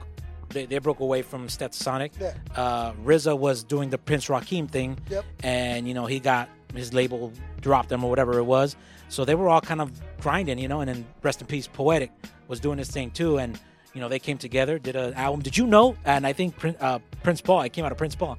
they, 0.51 0.67
they 0.67 0.79
broke 0.79 1.01
away 1.01 1.23
from 1.23 1.49
Stetsasonic. 1.49 2.13
Yeah. 2.21 2.33
Uh, 2.55 2.93
RZA 3.05 3.39
was 3.39 3.65
doing 3.65 3.91
the 3.91 3.99
Prince 3.99 4.27
Rakeem 4.29 4.71
thing, 4.71 4.99
Yep. 5.11 5.25
and 5.43 5.87
you 5.89 5.95
know 5.95 6.07
he 6.07 6.21
got 6.21 6.49
his 6.75 6.93
label 6.93 7.33
dropped 7.61 7.89
them 7.89 8.05
or 8.05 8.11
whatever 8.11 8.39
it 8.39 8.45
was. 8.45 8.77
So 9.09 9.25
they 9.25 9.35
were 9.35 9.49
all 9.49 9.61
kind 9.61 9.81
of 9.81 9.91
grinding, 10.21 10.59
you 10.59 10.69
know. 10.69 10.81
And 10.81 10.89
then 10.89 11.07
rest 11.23 11.41
in 11.41 11.47
peace, 11.47 11.67
Poetic 11.67 12.11
was 12.47 12.61
doing 12.61 12.79
his 12.79 12.91
thing 12.91 13.11
too, 13.11 13.39
and 13.39 13.59
you 13.95 14.01
know 14.01 14.09
they 14.09 14.19
came 14.19 14.39
together, 14.39 14.79
did 14.79 14.97
an 14.97 15.15
album. 15.15 15.41
Did 15.43 15.57
you 15.57 15.67
know? 15.67 15.97
And 16.05 16.27
I 16.27 16.33
think 16.33 16.57
Prin- 16.57 16.77
uh, 16.81 16.99
Prince 17.23 17.41
Paul, 17.41 17.63
it 17.63 17.73
came 17.73 17.85
out 17.85 17.93
of 17.93 17.99
Prince 17.99 18.15
Paul, 18.15 18.39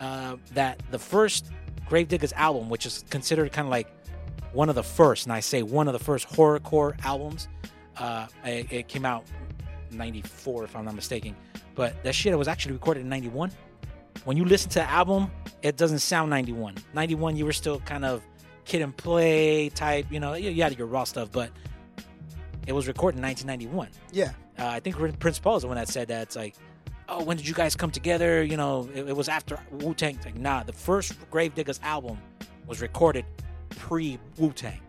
uh, 0.00 0.36
that 0.54 0.80
the 0.90 0.98
first 0.98 1.46
Gravediggaz 1.88 2.32
album, 2.34 2.68
which 2.68 2.86
is 2.86 3.04
considered 3.10 3.52
kind 3.52 3.66
of 3.66 3.70
like 3.70 3.88
one 4.52 4.68
of 4.68 4.74
the 4.76 4.82
first, 4.84 5.26
and 5.26 5.32
I 5.32 5.40
say 5.40 5.62
one 5.62 5.88
of 5.88 5.92
the 5.92 5.98
first 5.98 6.28
horrorcore 6.28 6.96
albums. 7.04 7.48
Uh, 7.96 8.26
it, 8.44 8.72
it 8.72 8.88
came 8.88 9.04
out 9.04 9.24
94 9.94 10.64
if 10.64 10.76
I'm 10.76 10.84
not 10.84 10.94
mistaken. 10.94 11.34
But 11.74 12.02
that 12.04 12.14
shit 12.14 12.36
was 12.36 12.48
actually 12.48 12.72
recorded 12.72 13.00
in 13.00 13.08
91. 13.08 13.50
When 14.24 14.36
you 14.36 14.44
listen 14.44 14.70
to 14.70 14.78
the 14.80 14.90
album, 14.90 15.30
it 15.62 15.76
doesn't 15.76 15.98
sound 15.98 16.30
91. 16.30 16.76
91, 16.94 17.36
you 17.36 17.44
were 17.44 17.52
still 17.52 17.80
kind 17.80 18.04
of 18.04 18.22
kid 18.64 18.82
and 18.82 18.96
play 18.96 19.68
type, 19.70 20.06
you 20.10 20.20
know, 20.20 20.34
you, 20.34 20.62
had 20.62 20.76
your 20.78 20.86
raw 20.86 21.04
stuff, 21.04 21.30
but 21.30 21.50
it 22.66 22.72
was 22.72 22.86
recorded 22.86 23.18
in 23.18 23.22
1991. 23.24 23.88
Yeah. 24.12 24.32
Uh, 24.58 24.68
I 24.68 24.80
think 24.80 25.18
Prince 25.18 25.38
Paul 25.38 25.56
is 25.56 25.62
the 25.62 25.68
one 25.68 25.76
that 25.76 25.88
said 25.88 26.08
that. 26.08 26.22
It's 26.22 26.36
like, 26.36 26.54
oh, 27.08 27.22
when 27.22 27.36
did 27.36 27.46
you 27.46 27.54
guys 27.54 27.76
come 27.76 27.90
together? 27.90 28.42
You 28.42 28.56
know, 28.56 28.88
it, 28.94 29.08
it 29.08 29.16
was 29.16 29.28
after 29.28 29.58
Wu 29.72 29.94
Tang. 29.94 30.18
Like, 30.24 30.38
nah, 30.38 30.62
the 30.62 30.72
first 30.72 31.14
Gravediggaz 31.30 31.80
album 31.82 32.18
was 32.66 32.80
recorded 32.80 33.24
pre 33.70 34.18
Wu 34.38 34.52
Tang. 34.52 34.80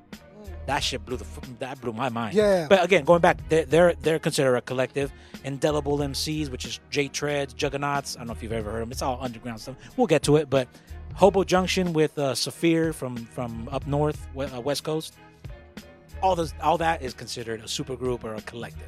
That 0.65 0.79
shit 0.79 1.05
blew 1.05 1.17
the 1.17 1.25
that 1.60 1.79
blew 1.79 1.93
my 1.93 2.10
mind. 2.10 2.36
Yeah. 2.36 2.67
But 2.67 2.84
again, 2.84 3.05
going 3.05 3.22
back, 3.22 3.38
they're 3.50 3.65
they're, 3.65 3.93
they're 3.93 4.19
considered 4.19 4.55
a 4.55 4.62
collective. 4.62 5.12
Indelible 5.43 6.00
MCs, 6.00 6.50
which 6.50 6.65
is 6.65 6.79
J 6.89 7.07
Treads, 7.07 7.53
Juggaknots. 7.53 8.15
I 8.15 8.19
don't 8.19 8.27
know 8.27 8.34
if 8.34 8.41
you've 8.41 8.51
ever 8.51 8.72
heard 8.72 8.81
them. 8.81 8.91
It's 8.91 9.01
all 9.03 9.19
underground 9.22 9.62
stuff. 9.62 9.75
We'll 9.95 10.07
get 10.07 10.24
to 10.24 10.38
it. 10.38 10.50
But 10.50 10.67
Hobo 11.13 11.43
Junction 11.43 11.93
with 11.93 12.17
uh, 12.17 12.34
Saphir 12.34 12.93
from 12.93 13.15
from 13.15 13.69
up 13.72 13.86
north, 13.86 14.27
uh, 14.38 14.60
West 14.60 14.84
Coast. 14.84 15.13
All 16.22 16.36
this, 16.36 16.53
all 16.62 16.77
that 16.79 17.01
is 17.03 17.13
considered 17.13 17.60
a 17.60 17.65
supergroup 17.65 18.24
or 18.24 18.34
a 18.34 18.41
collective, 18.41 18.88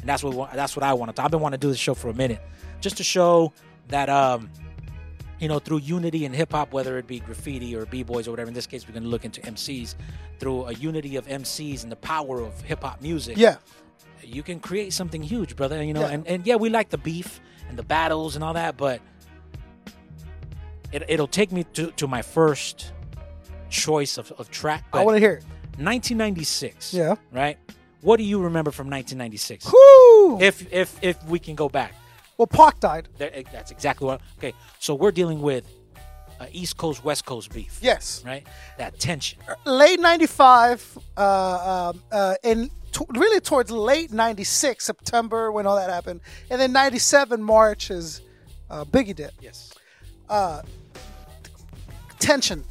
and 0.00 0.08
that's 0.08 0.22
what 0.22 0.52
that's 0.52 0.74
what 0.76 0.82
I 0.82 0.94
want 0.94 1.14
to. 1.14 1.22
I've 1.22 1.30
been 1.30 1.40
wanting 1.40 1.60
to 1.60 1.66
do 1.66 1.70
this 1.70 1.78
show 1.78 1.94
for 1.94 2.08
a 2.08 2.14
minute, 2.14 2.40
just 2.80 2.96
to 2.96 3.04
show 3.04 3.52
that 3.88 4.08
um, 4.08 4.50
you 5.40 5.48
know, 5.48 5.58
through 5.58 5.78
unity 5.78 6.24
in 6.24 6.32
hip 6.32 6.52
hop, 6.52 6.72
whether 6.72 6.98
it 6.98 7.06
be 7.06 7.20
graffiti 7.20 7.74
or 7.76 7.86
b 7.86 8.02
boys 8.02 8.26
or 8.26 8.32
whatever. 8.32 8.48
In 8.48 8.54
this 8.54 8.66
case, 8.66 8.86
we're 8.86 8.92
going 8.94 9.04
to 9.04 9.08
look 9.08 9.24
into 9.24 9.40
MCs 9.42 9.94
through 10.40 10.64
a 10.66 10.72
unity 10.74 11.16
of 11.16 11.26
MCs 11.26 11.82
and 11.82 11.92
the 11.92 11.96
power 11.96 12.40
of 12.40 12.60
hip 12.62 12.82
hop 12.82 13.00
music. 13.00 13.36
Yeah. 13.36 13.56
you 14.22 14.42
can 14.42 14.58
create 14.60 14.92
something 14.92 15.22
huge, 15.22 15.54
brother. 15.56 15.82
You 15.82 15.94
know, 15.94 16.00
Yeah. 16.02 16.08
and, 16.08 16.26
and 16.26 16.46
yeah, 16.46 16.56
we 16.56 16.68
like 16.70 16.90
the 16.90 16.98
beef 16.98 17.40
and 17.68 17.78
the 17.78 17.82
battles 17.84 18.34
and 18.34 18.42
all 18.44 18.54
that, 18.54 18.76
but 18.76 19.00
it, 20.92 21.04
it'll 21.08 21.26
take 21.28 21.52
me 21.52 21.64
to, 21.74 21.90
to 21.92 22.06
my 22.08 22.22
first 22.22 22.92
choice 23.70 24.18
of, 24.18 24.32
of 24.38 24.50
track. 24.50 24.84
I 24.92 25.04
want 25.04 25.16
to 25.16 25.20
hear 25.20 25.32
it. 25.34 25.44
1996. 25.78 26.94
Yeah. 26.94 27.14
Right. 27.32 27.58
What 28.00 28.16
do 28.16 28.22
you 28.24 28.40
remember 28.42 28.70
from 28.70 28.88
1996? 28.90 29.72
Whoo! 29.72 30.40
If 30.40 30.72
if 30.72 30.98
if 31.02 31.22
we 31.24 31.38
can 31.38 31.54
go 31.56 31.68
back, 31.68 31.94
well, 32.38 32.46
Pac 32.46 32.80
died. 32.80 33.08
eh, 33.20 33.42
that's 33.52 33.70
exactly 33.70 34.06
what. 34.06 34.20
Okay, 34.38 34.54
so 34.78 34.94
we're 34.94 35.10
dealing 35.12 35.42
with 35.42 35.66
uh, 36.40 36.46
East 36.52 36.76
Coast 36.76 37.04
West 37.04 37.26
Coast 37.26 37.52
beef. 37.52 37.78
Yes. 37.82 38.22
Right. 38.24 38.46
That 38.78 38.98
tension. 39.00 39.40
Late 39.66 39.98
95, 40.00 40.98
uh, 41.16 41.90
um, 41.92 42.02
uh, 42.12 42.34
and 42.44 42.70
t- 42.92 43.04
really 43.10 43.40
towards 43.40 43.70
late 43.72 44.12
96, 44.12 44.84
September, 44.84 45.50
when 45.50 45.66
all 45.66 45.76
that 45.76 45.90
happened. 45.90 46.20
And 46.48 46.60
then 46.60 46.72
97, 46.72 47.42
March 47.42 47.90
is 47.90 48.20
uh, 48.70 48.84
Biggie 48.84 49.16
did. 49.16 49.32
Yes. 49.40 49.74
Tension. 52.20 52.64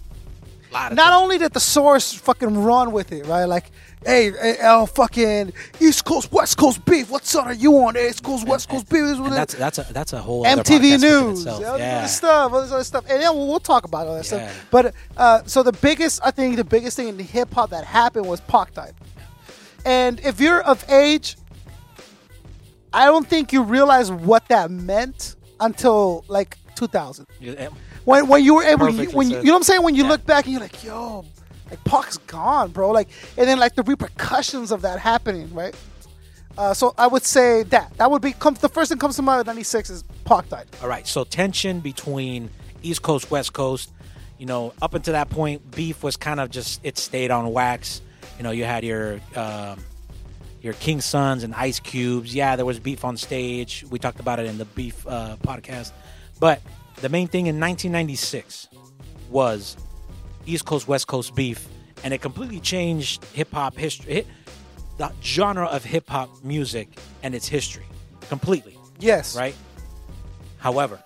lot 0.71 0.91
of 0.91 0.95
Not 0.95 1.05
tension. 1.05 1.23
only 1.23 1.37
did 1.37 1.53
the 1.53 1.59
source 1.59 2.13
fucking 2.13 2.63
run 2.63 2.91
with 2.91 3.11
it, 3.11 3.25
right? 3.25 3.45
Like, 3.45 3.71
hey, 4.05 4.31
hey, 4.31 4.57
oh, 4.63 4.85
fucking 4.85 5.53
East 5.79 6.05
Coast, 6.05 6.31
West 6.31 6.57
Coast 6.57 6.83
beef. 6.85 7.09
What 7.09 7.25
side 7.25 7.47
are 7.47 7.53
you 7.53 7.73
on? 7.79 7.97
East 7.97 8.23
Coast, 8.23 8.47
West 8.47 8.69
Coast 8.69 8.89
beef. 8.89 9.01
This 9.03 9.11
is 9.13 9.19
what 9.19 9.27
And 9.27 9.35
that's 9.35 9.53
that's 9.55 9.79
a 9.79 9.93
that's 9.93 10.13
a 10.13 10.19
whole 10.21 10.43
MTV 10.45 10.99
News, 11.01 11.43
this 11.43 11.59
Yeah. 11.59 12.05
stuff, 12.05 12.53
all 12.53 12.61
this 12.61 12.71
other 12.71 12.83
stuff, 12.83 13.05
and 13.09 13.21
yeah, 13.21 13.29
we'll, 13.31 13.47
we'll 13.47 13.59
talk 13.59 13.85
about 13.85 14.07
all 14.07 14.15
that 14.15 14.29
Yeah. 14.31 14.49
stuff. 14.49 14.65
But 14.71 14.93
uh, 15.17 15.41
so 15.45 15.63
the 15.63 15.73
biggest, 15.73 16.21
I 16.23 16.31
think, 16.31 16.55
the 16.55 16.63
biggest 16.63 16.95
thing 16.97 17.07
in 17.07 17.19
hip 17.19 17.53
hop 17.53 17.69
that 17.71 17.83
happened 17.83 18.25
was 18.25 18.39
Pac 18.41 18.73
died. 18.73 18.93
And 19.85 20.19
if 20.21 20.39
you're 20.41 20.61
of 20.61 20.83
age, 20.89 21.37
I 22.93 23.05
don't 23.05 23.27
think 23.27 23.53
you 23.53 23.63
realize 23.63 24.11
what 24.11 24.47
that 24.49 24.71
meant 24.71 25.35
until 25.59 26.23
like 26.27 26.57
2000. 26.75 27.25
You- 27.39 27.55
eh, 27.57 27.69
When 28.05 28.27
when 28.27 28.43
you 28.43 28.55
were 28.55 28.63
able, 28.63 28.87
to, 28.87 29.05
when 29.11 29.29
you, 29.29 29.37
you 29.37 29.43
know 29.43 29.51
what 29.53 29.57
I'm 29.57 29.63
saying, 29.63 29.83
when 29.83 29.95
you 29.95 30.03
Yeah. 30.03 30.09
look 30.11 30.25
back 30.25 30.45
and 30.45 30.53
you're 30.53 30.61
like, 30.61 30.83
yo, 30.83 31.25
like 31.69 31.83
Pac's 31.83 32.17
gone, 32.17 32.71
bro. 32.71 32.91
Like, 32.91 33.09
and 33.37 33.47
then 33.47 33.59
like 33.59 33.75
the 33.75 33.83
repercussions 33.83 34.71
of 34.71 34.81
that 34.83 34.99
happening, 34.99 35.53
right? 35.53 35.75
Uh, 36.57 36.73
so 36.73 36.93
I 36.97 37.07
would 37.07 37.23
say 37.23 37.63
that 37.63 37.95
that 37.97 38.09
would 38.09 38.21
be 38.21 38.31
come, 38.31 38.55
the 38.55 38.69
first 38.69 38.89
thing 38.89 38.97
comes 38.97 39.15
to 39.17 39.21
mind 39.21 39.39
with 39.39 39.47
'96 39.47 39.89
is 39.89 40.03
Pac 40.25 40.49
died. 40.49 40.65
All 40.81 40.89
right, 40.89 41.05
so 41.05 41.23
tension 41.23 41.79
between 41.79 42.49
East 42.81 43.01
Coast, 43.01 43.29
West 43.29 43.53
Coast. 43.53 43.91
You 44.39 44.45
know, 44.45 44.73
up 44.81 44.93
until 44.93 45.13
that 45.13 45.29
point, 45.29 45.71
beef 45.71 46.03
was 46.03 46.15
kind 46.15 46.39
of 46.39 46.49
just 46.49 46.79
it 46.83 46.97
stayed 46.97 47.31
on 47.31 47.51
wax. 47.51 48.01
You 48.37 48.43
know, 48.43 48.51
you 48.51 48.65
had 48.65 48.83
your 48.83 49.19
um, 49.35 49.79
your 50.61 50.73
King 50.73 51.01
Sons 51.01 51.43
and 51.43 51.53
Ice 51.55 51.79
Cubes. 51.79 52.33
Yeah, 52.33 52.55
there 52.55 52.65
was 52.65 52.79
beef 52.79 53.05
on 53.05 53.17
stage. 53.17 53.85
We 53.89 53.99
talked 53.99 54.19
about 54.19 54.39
it 54.39 54.47
in 54.47 54.57
the 54.57 54.65
beef 54.65 55.05
uh, 55.07 55.37
podcast. 55.43 55.91
But 56.39 56.61
the 57.01 57.09
main 57.09 57.27
thing 57.27 57.47
in 57.47 57.59
1996 57.59 58.69
was 59.29 59.77
East 60.51 60.65
Coast, 60.65 60.87
West 60.87 61.07
Coast 61.07 61.35
beef, 61.35 61.67
and 62.03 62.13
it 62.13 62.21
completely 62.21 62.59
changed 62.59 63.23
hip 63.25 63.51
hop 63.51 63.75
history, 63.75 64.25
the 64.97 65.11
genre 65.21 65.65
of 65.65 65.83
hip 65.83 66.09
hop 66.09 66.29
music 66.43 66.89
and 67.23 67.35
its 67.35 67.47
history 67.47 67.85
completely 68.29 68.77
Yes, 68.99 69.35
right? 69.35 69.55
However, 70.57 71.01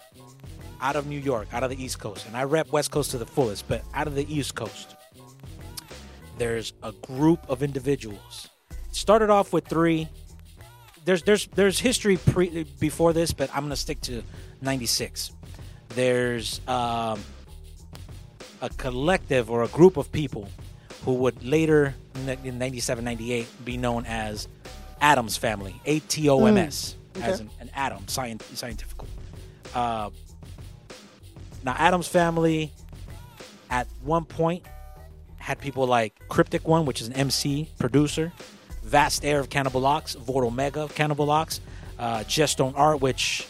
out 0.82 0.96
of 0.96 1.08
New 1.08 1.20
York, 1.20 1.48
out 1.54 1.64
of 1.64 1.70
the 1.70 1.84
East 1.84 2.00
Coast, 2.00 2.26
and 2.26 2.38
I 2.38 2.44
rep 2.44 2.72
West 2.72 2.92
Coast 2.92 3.12
to 3.12 3.18
the 3.18 3.26
fullest, 3.26 3.68
but 3.68 3.84
out 3.94 4.08
of 4.08 4.16
the 4.16 4.34
East 4.34 4.56
Coast, 4.56 4.96
there's 6.38 6.74
a 6.84 6.92
group 6.92 7.40
of 7.50 7.62
individuals. 7.62 8.50
Started 8.92 9.30
off 9.30 9.54
with 9.54 9.66
three. 9.68 10.08
There's 11.04 11.24
there's 11.24 11.48
there's 11.48 11.80
history 11.80 12.18
pre, 12.18 12.64
before 12.80 13.14
this, 13.14 13.34
but 13.34 13.50
I'm 13.54 13.64
gonna 13.64 13.76
stick 13.76 14.02
to 14.02 14.24
'96. 14.62 15.32
There's 15.90 16.62
um, 16.68 17.22
a 18.62 18.70
collective 18.70 19.50
or 19.50 19.64
a 19.64 19.68
group 19.68 19.98
of 19.98 20.12
people 20.12 20.48
who 21.04 21.16
would 21.16 21.44
later 21.44 21.96
in 22.44 22.58
97, 22.60 23.04
98 23.04 23.48
be 23.66 23.78
known 23.78 24.06
as 24.06 24.48
Atoms 25.02 25.36
family, 25.36 25.82
A 25.86 26.00
T 26.00 26.30
O 26.30 26.46
M 26.46 26.58
S, 26.58 26.96
as 27.16 27.42
okay. 27.42 27.50
an, 27.60 27.68
an 27.68 27.70
atom, 27.74 28.04
scient- 28.06 28.44
scientific. 28.56 29.00
Uh, 29.74 30.12
now, 31.64 31.76
Atoms 31.78 32.08
family 32.08 32.72
at 33.70 33.88
one 34.04 34.26
point 34.26 34.64
had 35.38 35.60
people 35.60 35.88
like 35.88 36.14
Cryptic 36.30 36.68
One, 36.68 36.86
which 36.86 37.02
is 37.02 37.08
an 37.08 37.14
MC 37.14 37.70
producer, 37.80 38.32
Vast 38.84 39.26
Aire 39.26 39.40
of 39.40 39.50
Cannibal 39.50 39.86
Ox, 39.88 40.16
Vordul 40.16 40.54
Mega 40.54 40.82
of 40.82 40.94
Cannibal 40.94 41.32
Ox, 41.32 41.62
uh, 41.98 42.24
Just 42.26 42.54
Stone 42.54 42.74
Art, 42.76 43.02
which 43.02 43.48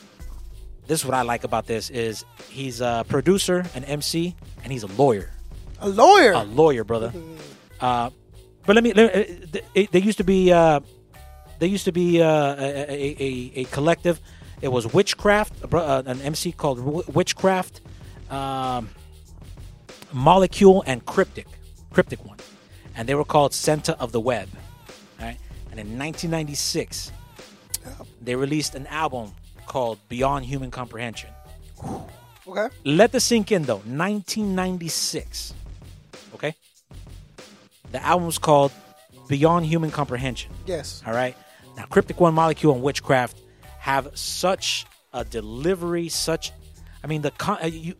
this 0.87 1.01
is 1.01 1.05
what 1.05 1.15
I 1.15 1.21
like 1.21 1.43
about 1.43 1.67
this 1.67 1.89
is 1.89 2.25
he's 2.49 2.81
a 2.81 3.05
producer, 3.07 3.65
an 3.75 3.83
MC, 3.85 4.35
and 4.63 4.71
he's 4.71 4.83
a 4.83 4.87
lawyer 4.87 5.29
a 5.81 5.89
lawyer. 5.89 6.31
a 6.33 6.43
lawyer, 6.43 6.83
brother. 6.83 7.11
Uh, 7.79 8.09
but 8.65 8.75
let 8.75 8.83
me. 8.83 8.93
Let, 8.93 9.09
uh, 9.15 9.23
th- 9.51 9.65
they, 9.73 9.85
they 9.87 9.99
used 9.99 10.17
to 10.19 10.23
be. 10.23 10.51
Uh, 10.53 10.79
they 11.59 11.67
used 11.67 11.85
to 11.85 11.91
be 11.91 12.21
uh, 12.21 12.27
a, 12.27 12.57
a, 12.57 13.15
a, 13.19 13.51
a 13.61 13.63
collective, 13.65 14.19
It 14.61 14.69
was 14.69 14.91
Witchcraft, 14.93 15.73
uh, 15.73 16.03
an 16.05 16.21
MC 16.21 16.51
called 16.51 16.77
Wi- 16.79 17.03
Witchcraft, 17.13 17.81
um, 18.31 18.89
Molecule, 20.11 20.83
and 20.87 21.05
Cryptic, 21.05 21.47
Cryptic 21.91 22.25
one, 22.25 22.37
and 22.95 23.07
they 23.07 23.13
were 23.15 23.25
called 23.25 23.53
Center 23.53 23.93
of 23.99 24.11
the 24.11 24.19
Web. 24.19 24.49
All 25.19 25.25
right, 25.27 25.37
and 25.71 25.79
in 25.79 25.97
1996, 25.99 27.11
they 28.21 28.35
released 28.35 28.73
an 28.75 28.87
album 28.87 29.31
called 29.67 29.99
Beyond 30.09 30.45
Human 30.45 30.71
Comprehension. 30.71 31.29
Okay. 32.47 32.67
Let 32.83 33.11
this 33.11 33.23
sink 33.23 33.51
in 33.51 33.63
though. 33.63 33.77
1996. 33.77 35.53
Okay. 36.33 36.55
The 37.91 38.03
album 38.03 38.25
was 38.25 38.37
called 38.37 38.71
Beyond 39.27 39.65
Human 39.65 39.91
Comprehension. 39.91 40.51
Yes. 40.65 41.03
All 41.05 41.13
right. 41.13 41.35
Now, 41.77 41.85
Cryptic 41.85 42.19
One 42.19 42.33
Molecule 42.33 42.73
and 42.73 42.81
Witchcraft 42.83 43.37
have 43.79 44.09
such 44.17 44.85
a 45.13 45.23
delivery, 45.23 46.09
such. 46.09 46.51
I 47.03 47.07
mean, 47.07 47.21
the 47.21 47.31
con- 47.31 47.59
uh, 47.61 47.67
you. 47.67 47.95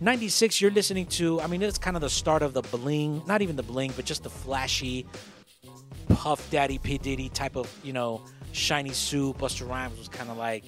96, 0.00 0.60
you're 0.60 0.72
listening 0.72 1.06
to, 1.06 1.40
I 1.40 1.46
mean, 1.46 1.62
it's 1.62 1.78
kind 1.78 1.94
of 1.94 2.00
the 2.00 2.10
start 2.10 2.42
of 2.42 2.54
the 2.54 2.62
bling, 2.62 3.22
not 3.28 3.40
even 3.40 3.54
the 3.54 3.62
bling, 3.62 3.92
but 3.94 4.04
just 4.04 4.24
the 4.24 4.30
flashy 4.30 5.06
Puff 6.08 6.50
Daddy, 6.50 6.78
P. 6.78 6.98
Diddy 6.98 7.28
type 7.28 7.54
of, 7.54 7.72
you 7.84 7.92
know, 7.92 8.20
shiny 8.50 8.90
suit. 8.90 9.38
Busta 9.38 9.68
Rhymes 9.68 9.96
was 9.96 10.08
kind 10.08 10.28
of 10.28 10.36
like, 10.36 10.64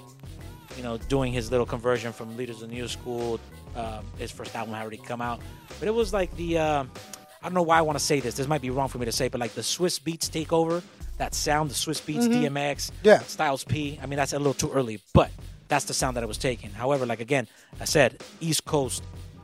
you 0.77 0.83
know, 0.83 0.97
doing 0.99 1.33
his 1.33 1.51
little 1.51 1.67
conversion 1.67 2.13
from 2.13 2.37
Leaders 2.37 2.63
of 2.63 2.69
the 2.69 2.75
New 2.75 2.89
School. 2.89 3.41
Um, 3.77 4.05
his 4.19 4.31
first 4.31 4.55
album 4.55 4.75
had 4.75 4.83
already 4.83 4.99
come 4.99 5.21
out. 5.21 5.41
But 5.79 5.89
it 5.89 5.95
was 5.95 6.13
like 6.13 6.35
the, 6.37 6.59
uh, 6.59 6.85
I 6.85 7.47
don't 7.47 7.55
know 7.55 7.63
why 7.63 7.79
I 7.79 7.83
want 7.83 7.99
to 7.99 8.05
say 8.05 8.21
this. 8.21 8.35
This 8.35 8.47
might 8.47 8.63
be 8.63 8.71
wrong 8.71 8.89
for 8.89 8.99
me 8.99 9.05
to 9.07 9.13
say, 9.13 9.29
but 9.29 9.41
like 9.41 9.55
the 9.55 9.61
Swizz 9.63 10.01
Beatz 10.01 10.29
takeover, 10.31 10.83
that 11.19 11.35
sound, 11.35 11.71
the 11.71 11.75
Swizz 11.75 12.01
Beatz, 12.03 12.29
DMX, 12.29 12.91
Yeah. 13.03 13.19
Styles 13.21 13.65
P. 13.65 13.99
I 14.03 14.07
mean, 14.07 14.17
that's 14.17 14.33
a 14.33 14.39
little 14.39 14.55
too 14.55 14.71
early, 14.73 15.01
but 15.13 15.31
that's 15.69 15.85
the 15.87 15.95
sound 15.95 16.17
that 16.17 16.23
it 16.25 16.27
was 16.29 16.39
taking. 16.39 16.71
However, 16.71 17.05
like 17.07 17.21
again, 17.21 17.47
I 17.81 17.85
said, 17.85 18.23
East 18.41 18.65
Coast, 18.65 19.03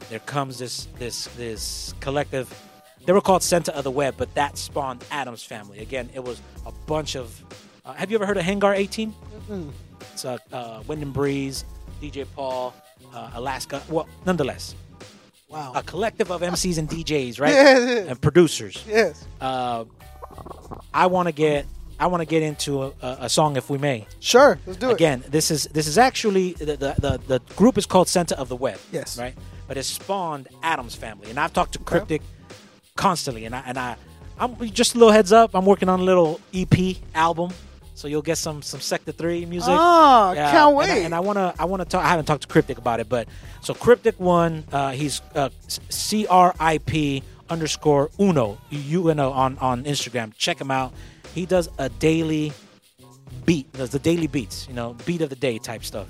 there 0.09 0.19
comes 0.21 0.59
this 0.59 0.87
this 0.99 1.27
this 1.37 1.95
collective. 2.01 2.53
They 3.07 3.13
were 3.13 3.21
called 3.21 3.43
Center 3.43 3.73
of 3.73 3.85
the 3.85 3.91
Web, 3.91 4.15
but 4.17 4.35
that 4.35 4.59
spawned 4.59 5.05
Atoms 5.11 5.43
Family. 5.43 5.79
Again, 5.79 6.11
it 6.15 6.23
was 6.23 6.41
a 6.67 6.73
bunch 6.87 7.15
of. 7.17 7.43
Uh, 7.85 7.95
have 7.95 8.11
you 8.11 8.17
ever 8.17 8.27
heard 8.27 8.37
of 8.37 8.45
Hangar 8.45 8.75
18? 8.75 9.15
It's 10.13 10.25
uh, 10.25 10.39
uh, 10.53 10.83
Wind 10.87 11.03
and 11.03 11.13
Breeze, 11.13 11.65
DJ 12.03 12.27
Paul, 12.35 12.75
uh, 13.15 13.31
Alaska. 13.35 13.83
Well, 13.89 14.09
nonetheless, 14.27 14.75
Wow. 15.49 15.73
a 15.75 15.83
collective 15.83 16.31
of 16.31 16.43
MCs 16.43 16.79
and 16.79 16.89
DJs, 16.89 17.41
right? 17.41 17.53
Yeah, 17.53 17.77
it 17.77 17.89
is. 17.89 18.09
And 18.09 18.21
producers. 18.21 18.85
yes. 18.87 19.27
Uh, 19.41 19.85
I 20.95 21.07
want 21.07 21.27
to 21.29 21.33
get. 21.33 21.67
I 21.99 22.07
want 22.07 22.23
to 22.23 22.25
get 22.25 22.43
into 22.43 22.83
a, 22.85 22.93
a, 23.03 23.29
song, 23.29 23.57
if 23.57 23.69
we 23.69 23.77
may. 23.77 24.07
Sure. 24.21 24.59
Let's 24.65 24.79
do 24.79 24.89
it. 24.89 24.95
Again, 24.95 25.23
this 25.29 25.51
is 25.51 25.65
this 25.65 25.87
is 25.87 25.99
actually 25.99 26.55
the, 26.55 26.65
the 26.77 26.95
the 26.99 27.21
the 27.27 27.41
group 27.57 27.77
is 27.77 27.85
called 27.85 28.09
Center 28.09 28.35
of 28.37 28.49
the 28.49 28.57
Web. 28.57 28.79
Yes. 28.91 29.19
Right. 29.19 29.35
But 29.69 29.77
it 29.77 29.83
spawned 29.85 30.49
Atoms 30.63 30.95
Family, 30.95 31.29
and 31.29 31.39
I've 31.39 31.53
talked 31.53 31.73
to 31.75 31.79
Cryptic 31.79 32.23
constantly, 32.97 33.45
and 33.45 33.55
I 33.55 33.63
and 33.67 33.79
I, 33.79 33.97
I'm 34.39 34.57
just 34.71 34.95
a 34.95 34.99
little 34.99 35.13
heads 35.13 35.31
up. 35.31 35.51
I'm 35.55 35.67
working 35.67 35.91
on 35.91 36.01
a 36.01 36.03
little 36.03 36.41
EP 36.55 36.97
album, 37.15 37.51
so 38.01 38.09
you'll 38.09 38.23
get 38.23 38.39
some 38.39 38.63
some 38.63 38.81
Sector 38.81 39.13
Three 39.13 39.45
music. 39.45 39.69
Ah, 39.71 40.33
Yeah, 40.33 40.51
can't 40.51 40.69
and 40.71 40.77
I- 40.77 40.95
wait. 40.95 41.05
And 41.05 41.15
I, 41.15 41.21
wanna 41.21 41.55
I 41.59 41.65
wanna 41.67 41.85
talk. 41.85 42.03
I 42.05 42.09
haven't 42.09 42.25
talked 42.25 42.43
to 42.43 42.49
Cryptic 42.49 42.79
about 42.79 42.99
it, 43.01 43.09
but 43.09 43.29
so 43.61 43.75
Cryptic 43.75 44.19
one, 44.19 44.65
uh, 44.73 44.93
he's 44.93 45.21
uh, 45.35 45.51
C 45.69 46.27
R 46.27 46.55
I 46.59 46.79
P 46.79 47.23
underscore 47.51 48.11
Uno 48.19 48.59
U 48.71 49.11
N 49.11 49.21
O 49.21 49.31
on 49.33 49.59
on 49.59 49.85
Instagram. 49.85 50.33
Check 50.37 50.61
him 50.61 50.71
out. 50.71 50.93
He 51.35 51.45
does 51.47 51.69
a 51.79 51.89
daily 51.91 52.53
beat, 53.45 53.71
does 53.75 53.91
the 53.91 53.99
daily 53.99 54.27
beats, 54.27 54.67
you 54.69 54.75
know, 54.75 54.97
beat 55.05 55.21
of 55.21 55.29
the 55.31 55.37
day 55.37 55.59
type 55.59 55.85
stuff. 55.85 56.09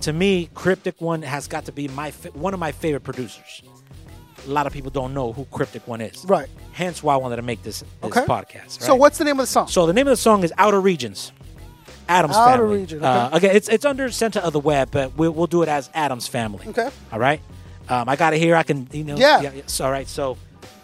To 0.00 0.12
me, 0.12 0.50
Cryptic 0.54 1.00
One 1.00 1.22
has 1.22 1.46
got 1.48 1.64
to 1.66 1.72
be 1.72 1.88
my 1.88 2.10
one 2.34 2.52
of 2.54 2.60
my 2.60 2.72
favorite 2.72 3.04
producers. 3.04 3.62
A 4.46 4.50
lot 4.50 4.66
of 4.66 4.72
people 4.72 4.90
don't 4.90 5.14
know 5.14 5.32
who 5.32 5.44
Cryptic 5.46 5.86
One 5.88 6.00
is. 6.00 6.24
Right. 6.26 6.48
Hence 6.72 7.02
why 7.02 7.14
I 7.14 7.16
wanted 7.16 7.36
to 7.36 7.42
make 7.42 7.62
this, 7.62 7.80
this 7.80 7.88
Okay. 8.02 8.20
podcast. 8.22 8.80
So 8.82 8.94
what's 8.94 9.18
the 9.18 9.24
name 9.24 9.38
of 9.40 9.44
the 9.44 9.46
song? 9.46 9.68
So 9.68 9.86
the 9.86 9.92
name 9.92 10.06
of 10.06 10.12
the 10.12 10.16
song 10.16 10.44
is 10.44 10.52
Outer 10.58 10.80
Regions. 10.80 11.32
Adams 12.08 12.36
Outer 12.36 12.62
Family. 12.62 12.78
Region, 12.80 13.02
Uh, 13.04 13.28
okay. 13.28 13.36
again, 13.38 13.56
it's 13.56 13.68
it's 13.68 13.84
under 13.86 14.10
Center 14.10 14.40
of 14.40 14.52
the 14.52 14.60
Web, 14.60 14.90
but 14.90 15.16
we'll, 15.16 15.30
we'll 15.32 15.46
do 15.46 15.62
it 15.62 15.68
as 15.70 15.88
Atoms 15.94 16.28
Family. 16.28 16.66
Okay. 16.68 16.90
All 17.12 17.18
right. 17.18 17.40
Um, 17.88 18.08
I 18.08 18.16
got 18.16 18.34
it 18.34 18.38
here. 18.40 18.56
I 18.56 18.62
can, 18.62 18.86
you 18.92 19.04
know. 19.04 19.16
Yeah. 19.16 19.40
it's 19.42 19.80
all 19.80 19.90
right. 19.90 20.06
So, 20.06 20.36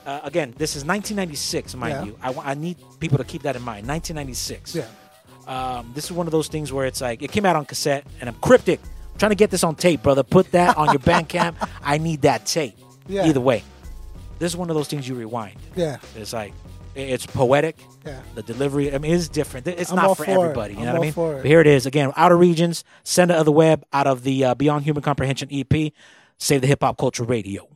uh, 0.06 0.20
again, 0.22 0.54
this 0.56 0.76
is 0.76 0.84
1996, 0.84 1.74
mind 1.74 1.92
Yeah. 1.92 2.04
you. 2.04 2.16
I, 2.42 2.52
I 2.52 2.54
need 2.54 2.76
people 3.00 3.18
to 3.18 3.24
keep 3.24 3.42
that 3.42 3.54
in 3.56 3.62
mind. 3.62 3.86
1996. 3.86 4.74
Yeah. 4.74 4.84
Um, 5.46 5.90
this 5.94 6.04
is 6.06 6.12
one 6.12 6.26
of 6.26 6.30
those 6.32 6.48
things 6.48 6.72
where 6.72 6.86
it's 6.86 7.00
like 7.02 7.22
it 7.22 7.32
came 7.32 7.44
out 7.44 7.56
on 7.56 7.64
cassette, 7.66 8.04
and 8.20 8.28
I'm 8.30 8.36
cryptic. 8.36 8.80
I'm 9.12 9.18
trying 9.18 9.30
to 9.30 9.36
get 9.36 9.50
this 9.50 9.64
on 9.64 9.74
tape, 9.74 10.02
brother. 10.02 10.22
Put 10.22 10.52
that 10.52 10.76
on 10.78 10.86
your 10.88 10.98
Bandcamp. 11.10 11.54
I 11.82 11.98
need 11.98 12.22
that 12.22 12.46
tape. 12.46 12.76
Yeah. 13.08 13.26
Either 13.26 13.40
way, 13.40 13.62
this 14.38 14.52
is 14.52 14.56
one 14.56 14.70
of 14.70 14.76
those 14.76 14.88
things 14.88 15.08
you 15.08 15.14
rewind. 15.14 15.56
Yeah. 15.76 15.98
It's 16.16 16.32
like 16.32 16.52
it's 16.94 17.26
poetic. 17.26 17.76
Yeah. 18.04 18.20
The 18.34 18.42
delivery, 18.42 18.94
I 18.94 18.98
mean, 18.98 19.12
it's 19.14 19.28
different. 19.28 19.66
It's 19.66 19.90
I'm 19.90 19.96
not 19.96 20.16
for, 20.16 20.24
for 20.24 20.30
it. 20.30 20.34
everybody. 20.40 20.74
You 20.74 20.80
I'm 20.80 20.86
know 20.86 20.92
what 20.92 20.98
I 20.98 21.02
mean? 21.02 21.12
for 21.12 21.34
it. 21.34 21.36
But 21.38 21.46
here 21.46 21.60
it 21.60 21.66
is 21.66 21.86
again. 21.86 22.12
Outer 22.16 22.36
regions, 22.36 22.82
center 23.04 23.34
of 23.34 23.44
the 23.44 23.52
web, 23.52 23.84
out 23.92 24.06
of 24.06 24.22
the 24.22 24.44
uh, 24.44 24.54
Beyond 24.54 24.84
Human 24.84 25.02
Comprehension 25.02 25.48
EP. 25.52 25.92
Save 26.38 26.62
the 26.62 26.66
hip 26.66 26.82
hop 26.82 26.96
culture 26.96 27.24
radio. 27.24 27.68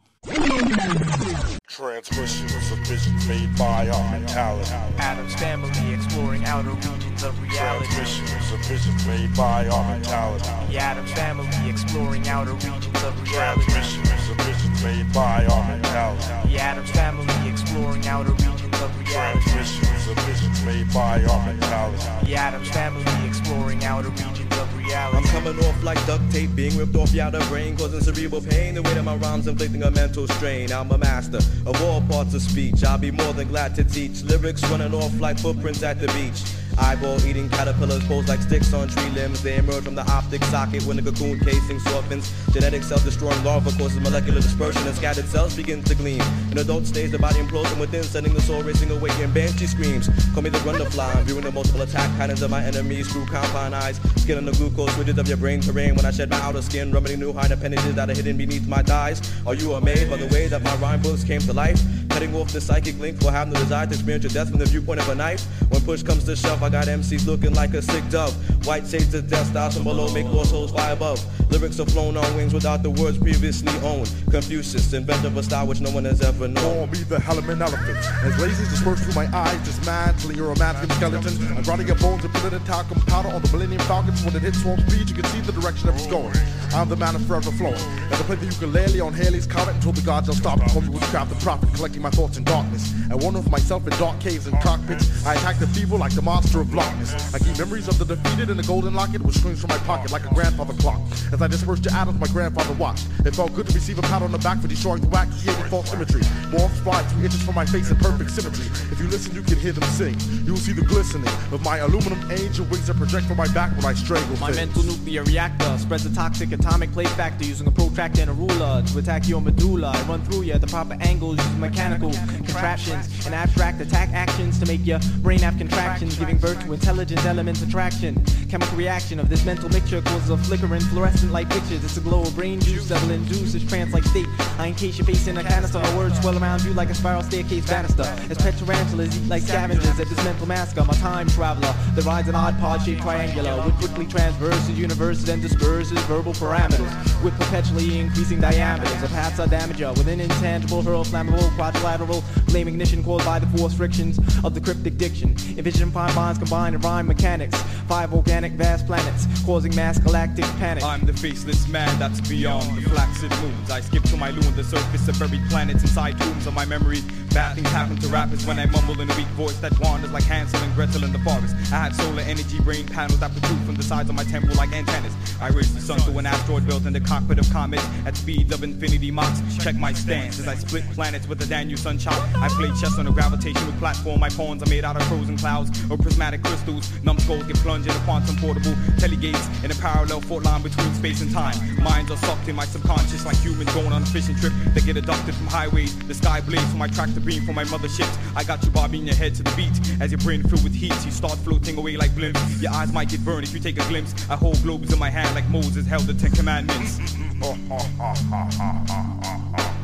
Transmissions 1.68 2.70
of 2.72 2.78
vision 2.86 3.14
made 3.28 3.54
by 3.58 3.88
our 3.88 4.10
mentality. 4.12 4.70
Atoms 4.98 5.34
family 5.34 5.94
exploring 5.94 6.44
outer 6.44 6.70
regions 6.70 7.13
of 7.24 7.40
reality. 7.42 7.86
Transmissions 7.86 8.52
of 8.52 8.60
vision 8.66 8.94
made 9.08 9.34
by 9.34 9.66
our 9.68 9.84
mentality. 9.90 10.44
The 10.70 10.78
Atoms 10.78 11.12
family 11.12 11.48
exploring 11.68 12.28
outer 12.28 12.52
regions 12.54 13.02
of 13.02 13.22
reality. 13.22 13.64
Transmissions 13.72 14.30
of 14.30 14.36
vision 14.44 14.72
made 14.84 15.12
by 15.12 15.46
our 15.46 15.64
mentality. 15.68 16.48
The 16.52 16.60
Atoms 16.60 16.90
family 16.90 17.50
exploring 17.50 18.06
outer 18.06 18.32
regions 18.32 18.80
of 18.80 19.00
reality. 19.00 19.50
Transmissions 19.50 20.08
of 20.08 20.24
vision 20.24 20.66
made 20.66 20.92
by 20.92 21.24
our 21.24 21.46
mentality. 21.46 22.26
The 22.26 22.36
Atoms 22.36 22.68
family 22.68 23.26
exploring 23.26 23.84
outer 23.84 24.10
regions 24.10 24.58
of 24.58 24.74
I'm 24.96 25.24
coming 25.24 25.58
off 25.64 25.82
like 25.82 26.04
duct 26.06 26.30
tape, 26.30 26.54
being 26.54 26.76
ripped 26.76 26.94
off 26.94 27.12
your 27.12 27.24
outer 27.24 27.44
brain, 27.46 27.76
causing 27.76 28.00
cerebral 28.00 28.40
pain. 28.40 28.74
The 28.74 28.82
weight 28.82 28.96
of 28.96 29.04
my 29.04 29.16
rhymes 29.16 29.48
inflicting 29.48 29.82
a 29.82 29.90
mental 29.90 30.28
strain. 30.28 30.70
I'm 30.72 30.90
a 30.92 30.98
master 30.98 31.38
of 31.66 31.82
all 31.82 32.00
parts 32.02 32.34
of 32.34 32.42
speech. 32.42 32.84
I'll 32.84 32.98
be 32.98 33.10
more 33.10 33.32
than 33.32 33.48
glad 33.48 33.74
to 33.76 33.84
teach. 33.84 34.22
Lyrics 34.22 34.62
running 34.70 34.94
off 34.94 35.18
like 35.20 35.38
footprints 35.38 35.82
at 35.82 36.00
the 36.00 36.06
beach. 36.08 36.42
Eyeball 36.78 37.13
eating 37.26 37.48
caterpillars 37.48 38.04
pose 38.06 38.28
like 38.28 38.40
sticks 38.40 38.72
on 38.72 38.88
tree 38.88 39.10
limbs. 39.10 39.42
They 39.42 39.56
emerge 39.56 39.84
from 39.84 39.94
the 39.94 40.08
optic 40.10 40.42
socket 40.44 40.82
when 40.84 40.96
the 40.96 41.02
cocoon 41.02 41.38
casing 41.40 41.78
softens. 41.80 42.32
Genetic 42.52 42.82
cell-destroying 42.82 43.42
larva 43.44 43.70
causes 43.72 44.00
molecular 44.00 44.40
dispersion 44.40 44.86
and 44.86 44.96
scattered 44.96 45.26
cells 45.26 45.56
begin 45.56 45.82
to 45.84 45.94
gleam. 45.94 46.22
In 46.50 46.58
adult 46.58 46.86
stage, 46.86 47.10
the 47.10 47.18
body 47.18 47.40
implodes 47.40 47.68
from 47.68 47.80
within, 47.80 48.02
sending 48.02 48.34
the 48.34 48.40
soul 48.40 48.62
racing 48.62 48.90
away 48.90 49.10
in 49.22 49.32
banshee 49.32 49.66
screams. 49.66 50.08
Call 50.32 50.42
me 50.42 50.50
the 50.50 50.58
Grunderfly, 50.58 51.16
I'm 51.16 51.24
viewing 51.24 51.44
the 51.44 51.52
multiple 51.52 51.82
attack 51.82 52.10
patterns 52.16 52.42
of 52.42 52.50
my 52.50 52.64
enemies 52.64 53.12
through 53.12 53.26
compound 53.26 53.74
eyes. 53.74 54.00
Skin 54.16 54.44
the 54.44 54.52
glucose 54.52 54.96
ridges 54.96 55.18
of 55.18 55.28
your 55.28 55.36
brain 55.36 55.60
terrain 55.60 55.94
when 55.94 56.04
I 56.04 56.10
shed 56.10 56.30
my 56.30 56.40
outer 56.40 56.62
skin, 56.62 56.90
rummaging 56.90 57.20
new 57.20 57.32
hide 57.32 57.52
appendages 57.52 57.94
that 57.94 58.10
are 58.10 58.14
hidden 58.14 58.36
beneath 58.36 58.66
my 58.66 58.82
thighs. 58.82 59.20
Are 59.46 59.54
you 59.54 59.74
amazed 59.74 60.10
by 60.10 60.16
the 60.16 60.26
way 60.28 60.46
that 60.48 60.62
my 60.62 60.74
rhyme 60.76 61.02
books 61.02 61.24
came 61.24 61.40
to 61.42 61.52
life? 61.52 61.80
Cutting 62.08 62.34
off 62.36 62.52
the 62.52 62.60
psychic 62.60 62.98
link 62.98 63.20
will 63.20 63.30
have 63.30 63.48
no 63.48 63.58
desire 63.58 63.86
to 63.86 63.92
experience 63.92 64.24
your 64.24 64.32
death 64.32 64.48
from 64.48 64.58
the 64.58 64.66
viewpoint 64.66 65.00
of 65.00 65.08
a 65.08 65.14
knife. 65.14 65.44
When 65.68 65.82
push 65.82 66.02
comes 66.02 66.24
to 66.24 66.36
shove, 66.36 66.62
I 66.62 66.68
got 66.68 66.86
MCs 67.04 67.26
looking 67.26 67.52
like 67.52 67.74
a 67.74 67.82
sick 67.82 68.02
dove. 68.08 68.34
White 68.66 68.86
shades 68.86 69.12
of 69.12 69.28
death 69.28 69.46
styles 69.48 69.74
from 69.74 69.84
below 69.84 70.10
make 70.14 70.26
lost 70.26 70.50
souls 70.50 70.70
fly 70.70 70.90
above. 70.90 71.20
Lyrics 71.50 71.78
are 71.78 71.84
flown 71.84 72.16
on 72.16 72.36
wings 72.36 72.54
without 72.54 72.82
the 72.82 72.88
words 72.88 73.18
previously 73.18 73.72
owned. 73.86 74.10
Confucius, 74.30 74.90
inventor 74.94 75.26
of 75.26 75.36
a 75.36 75.42
style 75.42 75.66
which 75.66 75.80
no 75.80 75.90
one 75.90 76.06
has 76.06 76.22
ever 76.22 76.48
known. 76.48 76.64
Call 76.64 76.86
me 76.86 76.98
the 77.04 77.16
Hellman 77.16 77.60
elephant. 77.60 77.98
As 78.24 78.32
lasers 78.40 78.70
disperse 78.70 79.04
through 79.04 79.14
my 79.14 79.26
eyes, 79.36 79.62
dismantling 79.66 80.36
your 80.36 80.52
amalgam 80.52 80.88
skeleton. 80.90 81.36
I'm 81.54 81.62
grinding 81.62 81.88
your 81.88 81.98
bones 81.98 82.24
and 82.24 82.32
putting 82.34 82.58
a 82.58 82.64
talcum 82.64 83.00
powder 83.02 83.28
on 83.28 83.42
the 83.42 83.48
Millennium 83.52 83.82
Falcons. 83.82 84.24
When 84.24 84.34
it 84.34 84.40
hits 84.40 84.62
swarp 84.62 84.80
speed, 84.88 85.10
you 85.10 85.14
can 85.14 85.24
see 85.24 85.40
the 85.40 85.52
direction 85.52 85.86
that 85.88 85.96
it's 85.96 86.06
going. 86.06 86.34
I'm 86.72 86.88
the 86.88 86.96
man 86.96 87.14
of 87.14 87.24
forever 87.26 87.52
flowing. 87.52 87.74
As 88.10 88.20
I 88.20 88.24
play 88.24 88.36
the 88.36 88.46
ukulele 88.46 89.00
on 89.00 89.12
Haley's 89.12 89.46
comet 89.46 89.74
until 89.76 89.92
the 89.92 90.00
gods 90.00 90.26
shall 90.26 90.34
stop. 90.34 90.60
Call 90.72 90.80
me 90.80 90.88
witchcraft 90.88 91.30
the 91.30 91.36
prophet, 91.36 91.68
collecting 91.74 92.02
my 92.02 92.10
thoughts 92.10 92.38
in 92.38 92.44
darkness. 92.44 92.92
I 93.10 93.14
wander 93.14 93.40
with 93.40 93.50
myself 93.50 93.86
in 93.86 93.96
dark 93.98 94.18
caves 94.20 94.46
and 94.46 94.58
cockpits. 94.60 95.24
I 95.26 95.34
attack 95.34 95.58
the 95.58 95.68
feeble 95.68 95.98
like 95.98 96.14
the 96.14 96.22
monster 96.22 96.60
of 96.60 96.74
Loch 96.74 96.83
Ness. 96.98 97.34
I 97.34 97.38
keep 97.38 97.58
memories 97.58 97.88
of 97.88 97.98
the 97.98 98.04
defeated 98.04 98.50
in 98.50 98.56
the 98.56 98.62
golden 98.62 98.94
locket, 98.94 99.22
which 99.22 99.36
screams 99.36 99.60
from 99.60 99.68
my 99.68 99.78
pocket 99.78 100.10
like 100.12 100.24
a 100.24 100.34
grandfather 100.34 100.74
clock. 100.74 101.00
As 101.32 101.40
I 101.40 101.46
dispersed 101.46 101.84
your 101.84 101.94
atoms, 101.94 102.18
my 102.20 102.26
grandfather 102.28 102.74
watched. 102.74 103.06
It 103.24 103.34
felt 103.34 103.54
good 103.54 103.66
to 103.68 103.72
receive 103.72 103.98
a 103.98 104.02
pat 104.02 104.22
on 104.22 104.32
the 104.32 104.38
back 104.38 104.60
for 104.60 104.68
destroying 104.68 105.00
the 105.00 105.08
whack, 105.08 105.28
creating 105.42 105.64
false 105.64 105.92
imagery. 105.92 106.22
Morphs 106.52 106.82
fly 106.82 107.02
three 107.04 107.24
inches 107.24 107.42
from 107.42 107.54
my 107.54 107.66
face 107.66 107.90
in 107.90 107.96
perfect 107.96 108.30
symmetry. 108.30 108.66
If 108.92 109.00
you 109.00 109.08
listen, 109.08 109.34
you 109.34 109.42
can 109.42 109.58
hear 109.58 109.72
them 109.72 109.84
sing. 109.90 110.16
You 110.44 110.52
will 110.52 110.60
see 110.60 110.72
the 110.72 110.82
glistening 110.82 111.28
of 111.52 111.62
my 111.64 111.78
aluminum 111.78 112.20
angel 112.30 112.66
wings 112.66 112.86
that 112.86 112.96
project 112.96 113.26
from 113.26 113.36
my 113.36 113.48
back 113.48 113.74
when 113.76 113.84
I 113.84 113.94
strangle 113.94 114.36
My 114.38 114.52
things. 114.52 114.56
mental 114.56 114.82
nuclear 114.82 115.22
reactor 115.24 115.78
spreads 115.78 116.06
a 116.06 116.14
toxic 116.14 116.52
atomic 116.52 116.92
plate 116.92 117.08
factor 117.10 117.44
using 117.44 117.66
a 117.66 117.70
protractor 117.70 118.20
and 118.20 118.30
a 118.30 118.34
ruler 118.34 118.82
to 118.86 118.98
attack 118.98 119.26
your 119.28 119.40
medulla. 119.40 119.92
I 119.94 120.02
run 120.02 120.22
through 120.24 120.42
you 120.42 120.52
at 120.52 120.60
the 120.60 120.66
proper 120.66 120.96
angles 121.00 121.38
using 121.38 121.60
mechanical 121.60 122.12
contraptions 122.12 123.26
and 123.26 123.34
abstract 123.34 123.80
attack 123.80 124.10
actions 124.12 124.58
to 124.60 124.66
make 124.66 124.84
your 124.86 125.00
brain 125.18 125.38
have 125.40 125.56
contractions, 125.58 126.16
giving 126.18 126.38
birth 126.38 126.62
to 126.64 126.73
intelligent 126.74 127.24
elements 127.24 127.62
attraction. 127.62 128.22
Chemical 128.50 128.76
reaction 128.76 129.18
of 129.18 129.28
this 129.28 129.44
mental 129.44 129.68
mixture 129.70 130.02
causes 130.02 130.30
a 130.30 130.36
flickering 130.36 130.80
fluorescent 130.80 131.32
light 131.32 131.48
pictures. 131.48 131.82
It's 131.84 131.96
a 131.96 132.00
glow 132.00 132.22
of 132.22 132.34
brain 132.34 132.60
juice 132.60 132.88
that 132.88 133.00
will 133.02 133.12
induce 133.12 133.52
this 133.52 133.64
trance-like 133.64 134.04
state. 134.04 134.26
I 134.58 134.66
encase 134.66 134.98
your 134.98 135.06
face 135.06 135.26
in 135.26 135.38
a 135.38 135.42
canister. 135.42 135.78
My 135.78 135.96
words 135.96 136.20
swell 136.20 136.36
around 136.36 136.62
you 136.64 136.72
like 136.74 136.90
a 136.90 136.94
spiral 136.94 137.22
staircase 137.22 137.66
banister. 137.66 138.02
As 138.02 138.38
pet 138.38 138.56
tarantulas 138.58 139.16
eat 139.16 139.28
like 139.28 139.42
scavengers 139.42 139.98
at 139.98 140.08
this 140.08 140.24
mental 140.24 140.46
mask, 140.46 140.78
I'm 140.78 140.90
a 140.90 140.94
time 140.94 141.28
traveler 141.28 141.72
that 141.94 142.04
rides 142.04 142.28
an 142.28 142.34
odd 142.34 142.58
pod-shaped 142.58 143.02
triangular, 143.02 143.62
which 143.62 143.76
quickly 143.76 144.06
transverses 144.06 144.78
universes 144.78 145.28
and 145.28 145.40
disperses 145.40 145.98
verbal 146.02 146.34
parameters 146.34 147.22
with 147.22 147.34
perpetually 147.38 148.00
increasing 148.00 148.40
diameters. 148.40 149.00
The 149.00 149.08
paths 149.08 149.38
are 149.40 149.46
damager 149.46 149.96
with 149.96 150.08
an 150.08 150.20
intangible, 150.20 150.82
hurl, 150.82 151.04
flammable, 151.04 151.54
quadrilateral, 151.56 152.20
flame 152.48 152.68
ignition 152.68 153.02
caused 153.04 153.24
by 153.24 153.38
the 153.38 153.46
force 153.56 153.74
frictions 153.74 154.18
of 154.44 154.54
the 154.54 154.60
cryptic 154.60 154.96
diction. 154.98 155.30
Envision 155.56 155.90
prime 155.92 156.14
bonds 156.14 156.38
combined 156.38 156.63
in 156.72 156.80
rhyme 156.80 157.06
mechanics. 157.06 157.60
Five 157.88 158.14
organic 158.14 158.52
vast 158.52 158.86
planets 158.86 159.26
causing 159.44 159.74
mass 159.74 159.98
galactic 159.98 160.46
panic. 160.58 160.82
I'm 160.82 161.04
the 161.04 161.12
faceless 161.12 161.68
man 161.68 161.98
that's 161.98 162.20
beyond 162.22 162.78
the 162.78 162.88
flaccid 162.88 163.30
moons. 163.42 163.70
I 163.70 163.80
skip 163.80 164.04
to 164.04 164.16
my 164.16 164.30
loon, 164.30 164.56
the 164.56 164.64
surface 164.64 165.08
of 165.08 165.18
buried 165.18 165.42
planets 165.50 165.82
inside 165.82 166.18
tombs 166.18 166.46
of 166.46 166.54
my 166.54 166.64
memory. 166.64 167.02
Bad 167.34 167.56
things 167.56 167.68
happen 167.70 167.96
to 167.96 168.06
rappers 168.06 168.46
when 168.46 168.60
I 168.60 168.66
mumble 168.66 169.00
in 169.00 169.10
a 169.10 169.16
weak 169.16 169.26
voice 169.34 169.58
that 169.58 169.76
wanders 169.80 170.12
like 170.12 170.22
Hansel 170.22 170.60
and 170.60 170.72
Gretel 170.76 171.02
in 171.02 171.12
the 171.12 171.18
forest. 171.18 171.52
I 171.72 171.90
had 171.90 171.96
solar 171.96 172.22
energy 172.22 172.60
brain 172.60 172.86
panels 172.86 173.18
that 173.18 173.32
protrude 173.32 173.66
from 173.66 173.74
the 173.74 173.82
sides 173.82 174.08
of 174.08 174.14
my 174.14 174.22
temple 174.22 174.54
like 174.54 174.72
antennas. 174.72 175.12
I 175.40 175.48
raised 175.48 175.74
the 175.76 175.80
sun 175.80 175.98
to 176.02 176.16
an 176.16 176.26
asteroid 176.26 176.64
built 176.64 176.86
in 176.86 176.92
the 176.92 177.00
cockpit 177.00 177.40
of 177.40 177.50
comets 177.50 177.84
at 178.06 178.16
speeds 178.16 178.54
of 178.54 178.62
infinity 178.62 179.10
Machs. 179.10 179.40
Check 179.58 179.74
my 179.74 179.92
stance 179.92 180.38
as 180.38 180.46
I 180.46 180.54
split 180.54 180.84
planets 180.92 181.26
with 181.26 181.42
a 181.42 181.46
Daniel 181.46 181.76
sunshot. 181.76 182.14
I 182.36 182.46
play 182.50 182.68
chess 182.80 182.96
on 183.00 183.08
a 183.08 183.10
gravitational 183.10 183.72
platform. 183.80 184.20
My 184.20 184.28
pawns 184.28 184.62
are 184.62 184.70
made 184.70 184.84
out 184.84 184.94
of 184.94 185.02
frozen 185.08 185.36
clouds 185.36 185.72
or 185.90 185.98
prismatic 185.98 186.44
crystals. 186.44 186.88
Numbskulls 187.02 187.42
get 187.48 187.56
plunged 187.56 187.88
into 187.88 187.98
quantum 188.02 188.36
portable 188.36 188.74
telegates 189.02 189.64
in 189.64 189.72
a 189.72 189.74
parallel 189.74 190.20
fault 190.20 190.44
line 190.44 190.62
between 190.62 190.94
space 190.94 191.20
and 191.20 191.32
time. 191.32 191.56
Minds 191.82 192.12
are 192.12 192.16
sucked 192.18 192.46
in 192.46 192.54
my 192.54 192.64
subconscious 192.64 193.26
like 193.26 193.36
humans 193.38 193.74
going 193.74 193.90
on 193.90 194.02
a 194.02 194.06
fishing 194.06 194.36
trip. 194.36 194.52
They 194.72 194.82
get 194.82 194.96
abducted 194.96 195.34
from 195.34 195.48
highways. 195.48 195.98
The 196.06 196.14
sky 196.14 196.40
blazes 196.40 196.70
from 196.70 196.78
my 196.78 196.86
tractor 196.86 197.22
beam 197.24 197.44
from 197.44 197.54
my 197.54 197.64
motherships. 197.64 198.16
I 198.36 198.44
got 198.44 198.62
you 198.64 198.70
bobbing 198.70 199.06
your 199.06 199.16
head 199.16 199.34
to 199.36 199.42
the 199.42 199.52
beat 199.56 199.72
as 200.00 200.10
your 200.10 200.18
brain 200.20 200.42
filled 200.42 200.62
with 200.62 200.74
heat. 200.74 200.94
You 201.04 201.10
start 201.10 201.38
floating 201.38 201.76
away 201.78 201.96
like 201.96 202.10
blimps. 202.12 202.62
Your 202.62 202.72
eyes 202.72 202.92
might 202.92 203.08
get 203.08 203.24
burned 203.24 203.44
if 203.44 203.54
you 203.54 203.60
take 203.60 203.78
a 203.78 203.88
glimpse. 203.88 204.12
A 204.30 204.36
whole 204.36 204.54
globe 204.56 204.84
is 204.84 204.92
in 204.92 204.98
my 204.98 205.10
hand 205.10 205.34
like 205.34 205.48
Moses 205.48 205.86
held 205.86 206.04
the 206.04 206.14
Ten 206.14 206.30
Commandments. 206.32 207.00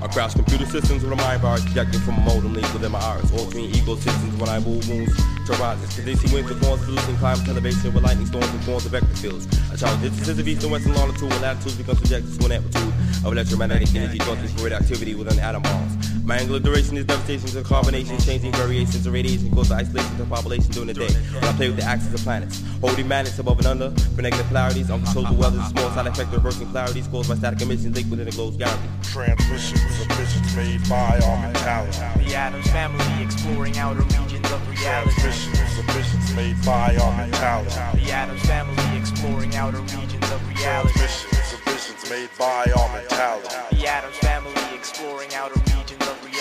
I 0.03 0.09
crash 0.09 0.33
computer 0.33 0.65
systems 0.65 1.03
with 1.03 1.13
a 1.13 1.17
mind 1.17 1.43
virus 1.43 1.63
projecting 1.65 2.01
from 2.01 2.15
a 2.15 2.21
modem 2.21 2.55
leak 2.55 2.73
within 2.73 2.93
my 2.93 2.99
iris. 2.99 3.31
Altering 3.33 3.71
ecosystems 3.71 4.39
when 4.39 4.49
I 4.49 4.59
move 4.59 4.89
wounds 4.89 5.15
to 5.47 5.53
rises. 5.61 5.95
Condition 5.95 6.33
winds 6.33 6.49
with 6.51 6.65
forms 6.65 6.83
producing 6.85 7.17
climate 7.17 7.47
elevation 7.49 7.93
with 7.93 8.03
lightning 8.03 8.27
storms 8.27 8.49
and 8.49 8.65
forms 8.65 8.87
of 8.87 8.93
vector 8.93 9.15
fields. 9.17 9.47
I 9.71 9.77
challenge 9.77 10.03
distances 10.03 10.39
of 10.39 10.49
east 10.49 10.63
and 10.63 10.73
western 10.73 10.95
longitude 10.95 11.29
when 11.31 11.43
latitudes 11.43 11.77
become 11.77 11.97
subjected 11.97 12.41
to 12.41 12.47
an 12.47 12.53
amplitude 12.53 12.95
of 13.25 13.33
electromagnetic 13.33 13.95
energy 13.95 14.19
thought 14.19 14.39
to 14.39 14.49
create 14.57 14.73
activity 14.73 15.15
within 15.15 15.39
atom 15.39 15.63
bombs. 15.63 16.10
My 16.25 16.37
angular 16.37 16.61
duration 16.61 16.97
is 16.97 17.05
devastations 17.07 17.57
and 17.57 17.67
combinations, 17.67 18.25
changing 18.25 18.53
variations 18.53 19.07
of 19.07 19.13
radiation 19.13 19.51
cause 19.51 19.73
isolation 19.73 20.17
to 20.19 20.25
population 20.25 20.71
during 20.71 20.89
the 20.89 20.95
day. 20.95 21.13
When 21.35 21.45
I 21.45 21.53
play 21.53 21.69
with 21.69 21.79
the 21.79 21.85
axis 21.85 22.15
of 22.15 22.21
planets, 22.21 22.63
holding 22.81 23.09
magnets 23.09 23.39
above 23.39 23.59
and 23.59 23.67
under 23.67 23.91
for 24.15 24.23
negative 24.23 24.47
polarities, 24.47 24.91
uncontrollable 24.91 25.37
weather, 25.37 25.61
small 25.63 25.91
side 25.91 26.07
effect 26.07 26.29
of 26.29 26.45
reversing 26.45 26.69
polarities 26.69 27.09
caused 27.09 27.29
by 27.29 27.35
static 27.35 27.61
emissions 27.63 27.97
linked 27.97 28.11
within 28.11 28.27
the 28.27 28.33
globe's 28.33 28.57
gravity. 28.57 28.89
Transmissions 29.03 30.01
of 30.01 30.17
visions 30.17 30.57
made 30.57 30.89
by 30.89 31.19
our 31.25 31.43
mentality. 31.43 31.99
The 32.25 32.35
Atoms 32.37 32.71
family 32.71 33.25
exploring 33.25 33.79
outer 33.79 34.03
regions 34.03 34.51
of 34.53 34.69
reality. 34.71 35.11
Transmissions 35.21 35.79
of 35.79 35.85
visions 35.95 36.37
made 36.37 36.57
by 36.65 36.97
our 36.97 37.17
mentality. 37.17 38.05
The 38.05 38.13
Atoms 38.13 38.43
family 38.43 38.99
exploring 38.99 39.55
outer 39.57 39.81
regions 39.81 40.31
of 40.31 40.49
reality. 40.49 40.93
Transmissions 40.95 41.53
of 41.55 41.61
visions 41.65 42.11
made 42.11 42.31
by 42.39 42.71
our 42.79 42.89
mentality. 42.93 43.49
The 43.77 43.89
Atoms 43.89 44.17
family 44.19 44.53
exploring 44.75 45.35
outer 45.35 45.55
regions 45.55 45.69
of 45.71 45.75
reality. 45.75 45.90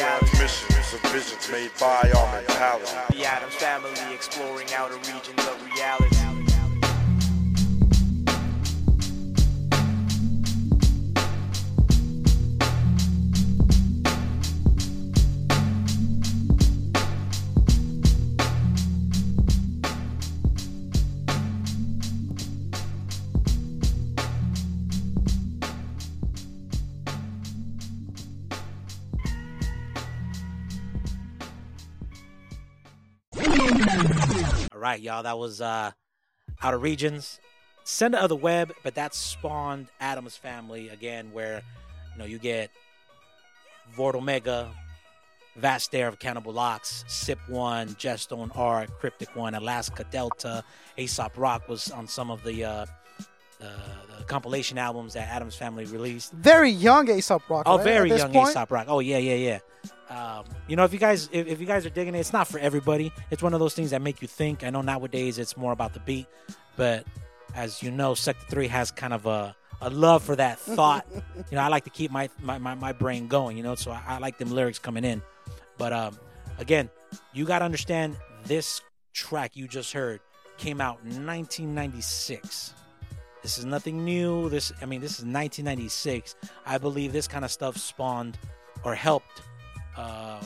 Of 0.01 0.29
visions 1.11 1.49
made 1.51 1.71
by. 1.77 2.03
The 2.03 3.25
Atoms 3.25 3.55
family 3.55 3.91
exploring 4.13 4.67
outer 4.73 4.95
regions 4.95 5.45
of 5.45 5.61
reality. 5.65 6.18
All 34.79 34.83
right, 34.83 35.01
y'all. 35.01 35.23
That 35.23 35.37
was 35.37 35.59
uh, 35.59 35.91
Outer 36.63 36.77
Regions. 36.77 37.41
Center 37.83 38.17
of 38.17 38.29
the 38.29 38.35
Web, 38.37 38.71
but 38.81 38.95
that 38.95 39.13
spawned 39.13 39.87
Atoms 39.99 40.37
Family 40.37 40.87
again, 40.87 41.33
where 41.33 41.61
you 42.13 42.17
know 42.17 42.23
you 42.23 42.39
get 42.39 42.71
Vordul 43.93 44.23
Mega, 44.23 44.71
Vast 45.57 45.93
Aire 45.93 46.07
of 46.07 46.17
Cannibal 46.19 46.57
Ox, 46.57 47.03
Sip 47.07 47.39
One, 47.49 47.93
Jestone 47.95 48.51
R, 48.55 48.87
Cryptic 49.01 49.35
One, 49.35 49.53
Alaska 49.53 50.05
Delta, 50.11 50.63
Aesop 50.95 51.37
Rock 51.37 51.67
was 51.67 51.91
on 51.91 52.07
some 52.07 52.31
of 52.31 52.41
the, 52.45 52.63
uh, 52.63 52.85
the, 53.59 53.71
the 54.17 54.23
compilation 54.23 54.77
albums 54.77 55.13
that 55.13 55.27
Atoms 55.29 55.55
Family 55.55 55.85
released. 55.85 56.31
Very 56.33 56.69
young 56.69 57.09
Aesop 57.09 57.47
Rock. 57.49 57.63
Oh, 57.65 57.77
right, 57.77 57.83
very 57.83 58.09
young 58.09 58.31
point? 58.31 58.49
Aesop 58.49 58.71
Rock. 58.71 58.85
Oh 58.89 58.99
yeah, 58.99 59.17
yeah, 59.17 59.35
yeah. 59.35 59.59
Um, 60.09 60.45
you 60.67 60.75
know, 60.75 60.83
if 60.85 60.93
you 60.93 60.99
guys 60.99 61.29
if, 61.31 61.47
if 61.47 61.59
you 61.59 61.65
guys 61.67 61.85
are 61.85 61.91
digging 61.91 62.15
it, 62.15 62.19
it's 62.19 62.33
not 62.33 62.47
for 62.47 62.59
everybody. 62.59 63.11
It's 63.29 63.43
one 63.43 63.53
of 63.53 63.59
those 63.59 63.73
things 63.75 63.91
that 63.91 64.01
make 64.01 64.21
you 64.21 64.27
think. 64.27 64.63
I 64.63 64.69
know 64.71 64.81
nowadays 64.81 65.37
it's 65.37 65.55
more 65.55 65.71
about 65.71 65.93
the 65.93 65.99
beat, 65.99 66.25
but 66.75 67.05
as 67.53 67.83
you 67.83 67.91
know, 67.91 68.15
Sector 68.15 68.45
Three 68.49 68.67
has 68.67 68.91
kind 68.91 69.13
of 69.13 69.25
a 69.25 69.55
a 69.81 69.89
love 69.89 70.23
for 70.23 70.35
that 70.35 70.59
thought. 70.75 71.05
you 71.13 71.55
know, 71.55 71.61
I 71.61 71.67
like 71.67 71.83
to 71.83 71.89
keep 71.89 72.11
my 72.11 72.29
my, 72.41 72.57
my, 72.57 72.75
my 72.75 72.91
brain 72.91 73.27
going. 73.27 73.57
You 73.57 73.63
know, 73.63 73.75
so 73.75 73.91
I, 73.91 74.01
I 74.07 74.17
like 74.17 74.37
them 74.37 74.51
lyrics 74.51 74.79
coming 74.79 75.03
in. 75.03 75.21
But 75.77 75.93
um, 75.93 76.17
again, 76.57 76.89
you 77.33 77.45
got 77.45 77.59
to 77.59 77.65
understand 77.65 78.17
this 78.45 78.81
track 79.13 79.55
you 79.55 79.67
just 79.67 79.93
heard 79.93 80.21
came 80.57 80.81
out 80.81 80.99
in 81.03 81.25
1996. 81.25 82.73
This 83.41 83.57
is 83.57 83.65
nothing 83.65 84.03
new. 84.03 84.49
This, 84.49 84.71
I 84.81 84.85
mean, 84.85 85.01
this 85.01 85.11
is 85.13 85.25
1996. 85.25 86.35
I 86.65 86.77
believe 86.77 87.13
this 87.13 87.27
kind 87.27 87.45
of 87.45 87.51
stuff 87.51 87.77
spawned 87.77 88.37
or 88.83 88.95
helped 88.95 89.41
um, 89.97 90.45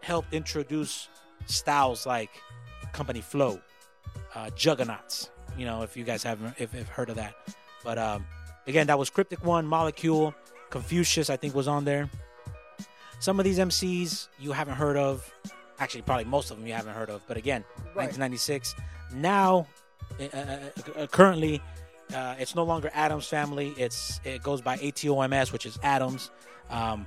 helped 0.00 0.32
introduce 0.32 1.08
styles 1.46 2.06
like 2.06 2.30
Company 2.92 3.20
Flow, 3.20 3.60
uh, 4.34 4.50
Juggaknots. 4.56 5.30
You 5.56 5.66
know, 5.66 5.82
if 5.82 5.96
you 5.96 6.04
guys 6.04 6.22
haven't 6.22 6.54
if, 6.58 6.74
if 6.74 6.88
heard 6.88 7.10
of 7.10 7.16
that. 7.16 7.34
But 7.84 7.98
um, 7.98 8.26
again, 8.66 8.86
that 8.88 8.98
was 8.98 9.08
Cryptic 9.10 9.44
One, 9.44 9.66
Molecule, 9.66 10.34
Confucius. 10.70 11.30
I 11.30 11.36
think 11.36 11.54
was 11.54 11.68
on 11.68 11.84
there. 11.84 12.10
Some 13.20 13.38
of 13.38 13.44
these 13.44 13.58
MCs 13.58 14.28
you 14.38 14.52
haven't 14.52 14.74
heard 14.74 14.96
of. 14.96 15.32
Actually, 15.78 16.02
probably 16.02 16.24
most 16.24 16.50
of 16.50 16.58
them 16.58 16.66
you 16.66 16.72
haven't 16.74 16.94
heard 16.94 17.10
of. 17.10 17.22
But 17.26 17.36
again, 17.36 17.64
Right. 17.94 18.08
1996. 18.08 18.74
Now, 19.14 19.66
uh, 20.20 21.00
uh, 21.00 21.06
currently, 21.08 21.62
uh, 22.14 22.34
it's 22.38 22.54
no 22.54 22.64
longer 22.64 22.90
Atoms 22.94 23.26
Family. 23.26 23.74
It's 23.76 24.20
it 24.24 24.42
goes 24.42 24.60
by 24.60 24.76
ATOMS, 24.78 25.52
which 25.52 25.66
is 25.66 25.78
Atoms, 25.82 26.30
um, 26.70 27.06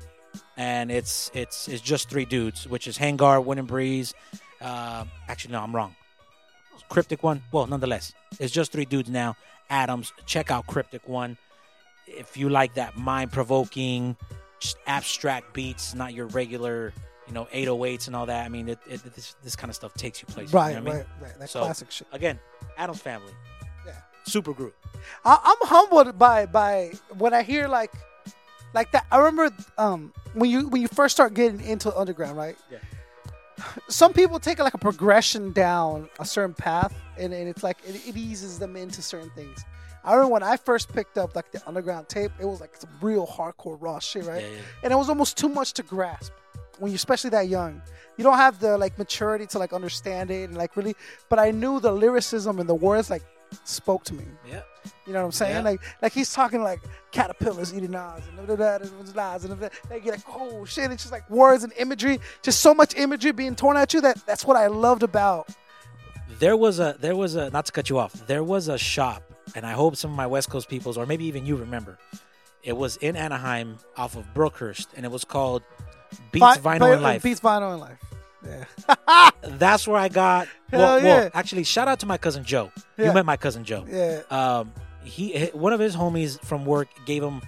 and 0.58 0.91
it's 0.91 1.32
it's 1.34 1.67
it's 1.67 1.82
just 1.82 2.10
three 2.10 2.26
dudes, 2.26 2.67
which 2.67 2.88
is 2.88 2.98
Hangar, 2.98 3.41
Wind 3.41 3.60
and 3.60 3.67
Breeze. 3.67 4.13
Uh, 4.62 5.06
actually, 5.28 5.54
no, 5.54 5.62
I'm 5.62 5.76
wrong. 5.76 5.96
Cryptic 6.89 7.24
One. 7.24 7.43
Well, 7.52 7.67
nonetheless, 7.67 8.13
it's 8.39 8.54
just 8.54 8.72
three 8.72 8.86
dudes 8.86 9.10
now. 9.10 9.36
Atoms. 9.70 10.13
Check 10.26 10.52
out 10.52 10.67
Cryptic 10.67 11.08
One 11.08 11.38
if 12.08 12.38
you 12.38 12.50
like 12.50 12.74
that 12.76 12.98
mind 12.98 13.32
provoking, 13.32 14.15
just 14.60 14.78
abstract 14.88 15.54
beats, 15.54 15.93
not 15.93 16.13
your 16.13 16.28
regular, 16.28 16.93
you 17.28 17.34
know, 17.34 17.46
808s 17.54 18.08
and 18.08 18.16
all 18.16 18.26
that. 18.26 18.46
I 18.46 18.50
mean, 18.50 18.70
it, 18.70 18.80
it, 18.88 19.04
this 19.16 19.36
this 19.44 19.56
kind 19.56 19.70
of 19.70 19.76
stuff 19.76 19.94
takes 19.96 20.22
you 20.22 20.28
places. 20.28 20.54
Right, 20.54 20.70
you 20.70 20.76
know 20.76 20.84
what 20.84 20.92
I 20.92 20.98
mean? 20.98 21.06
right, 21.22 21.30
right. 21.30 21.40
That 21.40 21.50
So, 21.50 21.60
classic 21.62 21.92
shit. 21.92 22.08
Again, 22.12 22.40
Atoms 22.78 23.02
Family. 23.02 23.34
Yeah. 23.86 23.94
Super 24.26 24.54
group. 24.54 24.76
I, 25.26 25.38
I'm 25.44 25.68
humbled 25.68 26.18
by 26.18 26.46
by 26.46 26.94
when 27.18 27.34
I 27.34 27.44
hear 27.44 27.68
like 27.68 27.92
like 28.74 28.92
that. 28.92 29.06
I 29.12 29.18
remember 29.18 29.56
um 29.78 30.13
when 30.34 30.50
you 30.50 30.68
when 30.70 30.82
you 30.82 30.88
first 30.88 31.16
start 31.16 31.34
getting 31.34 31.62
into 31.62 31.96
underground, 31.98 32.38
right? 32.38 32.58
Yeah. 32.72 32.78
Some 33.90 34.13
people 34.13 34.40
take 34.40 34.60
like 34.60 34.76
a 34.76 34.78
progression 34.78 35.52
down 35.52 36.10
a 36.20 36.26
certain 36.26 36.54
path, 36.54 36.94
and, 37.18 37.34
and 37.34 37.50
it's 37.50 37.63
like 37.63 37.78
it, 37.88 37.96
it 38.08 38.16
eases 38.16 38.60
them 38.60 38.76
into 38.76 39.02
certain 39.02 39.32
things. 39.32 39.63
I 40.04 40.13
remember 40.13 40.34
when 40.34 40.44
I 40.44 40.58
first 40.58 40.94
picked 40.94 41.18
up 41.18 41.36
like 41.36 41.52
the 41.52 41.62
underground 41.68 42.08
tape, 42.08 42.32
it 42.40 42.46
was 42.46 42.62
like 42.62 42.76
some 42.76 42.90
real 43.02 43.26
hardcore 43.28 43.78
raw 43.82 44.00
shit, 44.00 44.26
right? 44.26 44.42
Yeah, 44.44 44.48
yeah. 44.50 44.62
And 44.84 44.94
it 44.94 44.96
was 44.96 45.10
almost 45.10 45.38
too 45.38 45.50
much 45.50 45.74
to 45.74 45.84
grasp. 45.84 46.32
When 46.80 46.92
you're 46.92 46.98
especially 46.98 47.30
that 47.32 47.48
young, 47.48 47.82
you 48.18 48.24
don't 48.24 48.38
have 48.38 48.60
the 48.60 48.78
like 48.78 48.98
maturity 48.98 49.46
to 49.48 49.60
like 49.60 49.74
understand 49.74 50.32
it 50.32 50.50
and 50.50 50.58
like 50.58 50.76
really. 50.76 50.96
But 51.30 51.40
I 51.40 51.52
knew 51.52 51.80
the 51.80 51.92
lyricism 51.92 52.60
and 52.60 52.68
the 52.68 52.76
words 52.76 53.10
like 53.10 53.24
spoke 53.63 54.04
to 54.06 54.13
me. 54.13 54.26
Yeah. 54.48 54.62
You 55.06 55.13
know 55.13 55.20
what 55.20 55.26
I'm 55.26 55.32
saying? 55.32 55.56
Yeah. 55.56 55.62
Like, 55.62 55.82
like 56.02 56.13
he's 56.13 56.34
talking 56.34 56.62
like 56.62 56.80
caterpillars 57.12 57.74
eating 57.74 57.92
Nas 57.92 58.24
and 58.28 58.48
da 58.48 58.56
da 58.56 58.78
da 58.78 58.86
and 59.46 59.60
da- 59.60 59.70
they 59.90 60.00
get 60.00 60.12
like 60.12 60.24
oh 60.28 60.66
shit. 60.66 60.92
It's 60.92 61.04
just 61.04 61.12
like 61.12 61.30
words 61.30 61.63
and 61.63 61.74
imagery, 61.78 62.20
just 62.42 62.60
so 62.60 62.74
much 62.74 62.96
imagery 62.96 63.32
being 63.32 63.56
torn 63.56 63.78
at 63.78 63.94
you. 63.94 64.02
That 64.02 64.26
that's 64.26 64.46
what 64.46 64.58
I 64.58 64.68
loved 64.68 65.04
about. 65.04 65.50
There 66.40 66.58
was 66.58 66.80
a 66.80 66.96
there 67.00 67.16
was 67.16 67.36
a 67.36 67.50
not 67.52 67.66
to 67.68 67.72
cut 67.72 67.90
you 67.90 67.98
off. 67.98 68.13
There 68.28 68.44
was 68.44 68.68
a 68.68 68.78
shop, 68.78 69.24
and 69.56 69.66
I 69.66 69.72
hope 69.72 69.96
some 69.96 70.12
of 70.12 70.18
my 70.18 70.28
West 70.28 70.50
Coast 70.50 70.70
peoples, 70.70 70.98
or 70.98 71.06
maybe 71.06 71.26
even 71.26 71.46
you 71.46 71.56
remember. 71.56 71.98
It 72.63 72.76
was 72.76 72.98
in 72.98 73.16
Anaheim, 73.16 73.78
off 73.96 74.18
of 74.18 74.26
Brookhurst, 74.34 74.88
and 74.96 75.06
it 75.06 75.12
was 75.12 75.24
called 75.24 75.63
Beats 76.32 76.58
Vi- 76.58 76.78
Vinyl 76.78 76.80
Vi- 76.80 76.93
and 76.93 77.02
Life. 77.04 77.24
Beats 77.24 77.39
vinyl 77.39 77.72
and 77.74 77.82
life. 77.82 78.04
Yeah, 78.46 79.30
That's 79.43 79.88
where 79.88 79.98
I 80.00 80.08
got. 80.10 80.48
Well, 80.72 81.00
yeah. 81.00 81.06
well, 81.22 81.30
actually, 81.34 81.63
shout 81.63 81.88
out 81.88 82.00
to 82.00 82.06
my 82.06 82.17
cousin 82.17 82.43
Joe. 82.43 82.72
Yeah. 82.98 83.08
You 83.08 83.13
met 83.13 83.26
my 83.26 83.36
cousin 83.38 83.63
Joe. 83.65 83.86
yeah. 83.89 84.22
Um, 84.30 84.72
he 85.04 85.48
one 85.54 85.74
of 85.74 85.80
his 85.80 85.96
homies 85.96 86.39
from 86.43 86.65
work 86.65 86.88
gave 87.06 87.24
him 87.24 87.41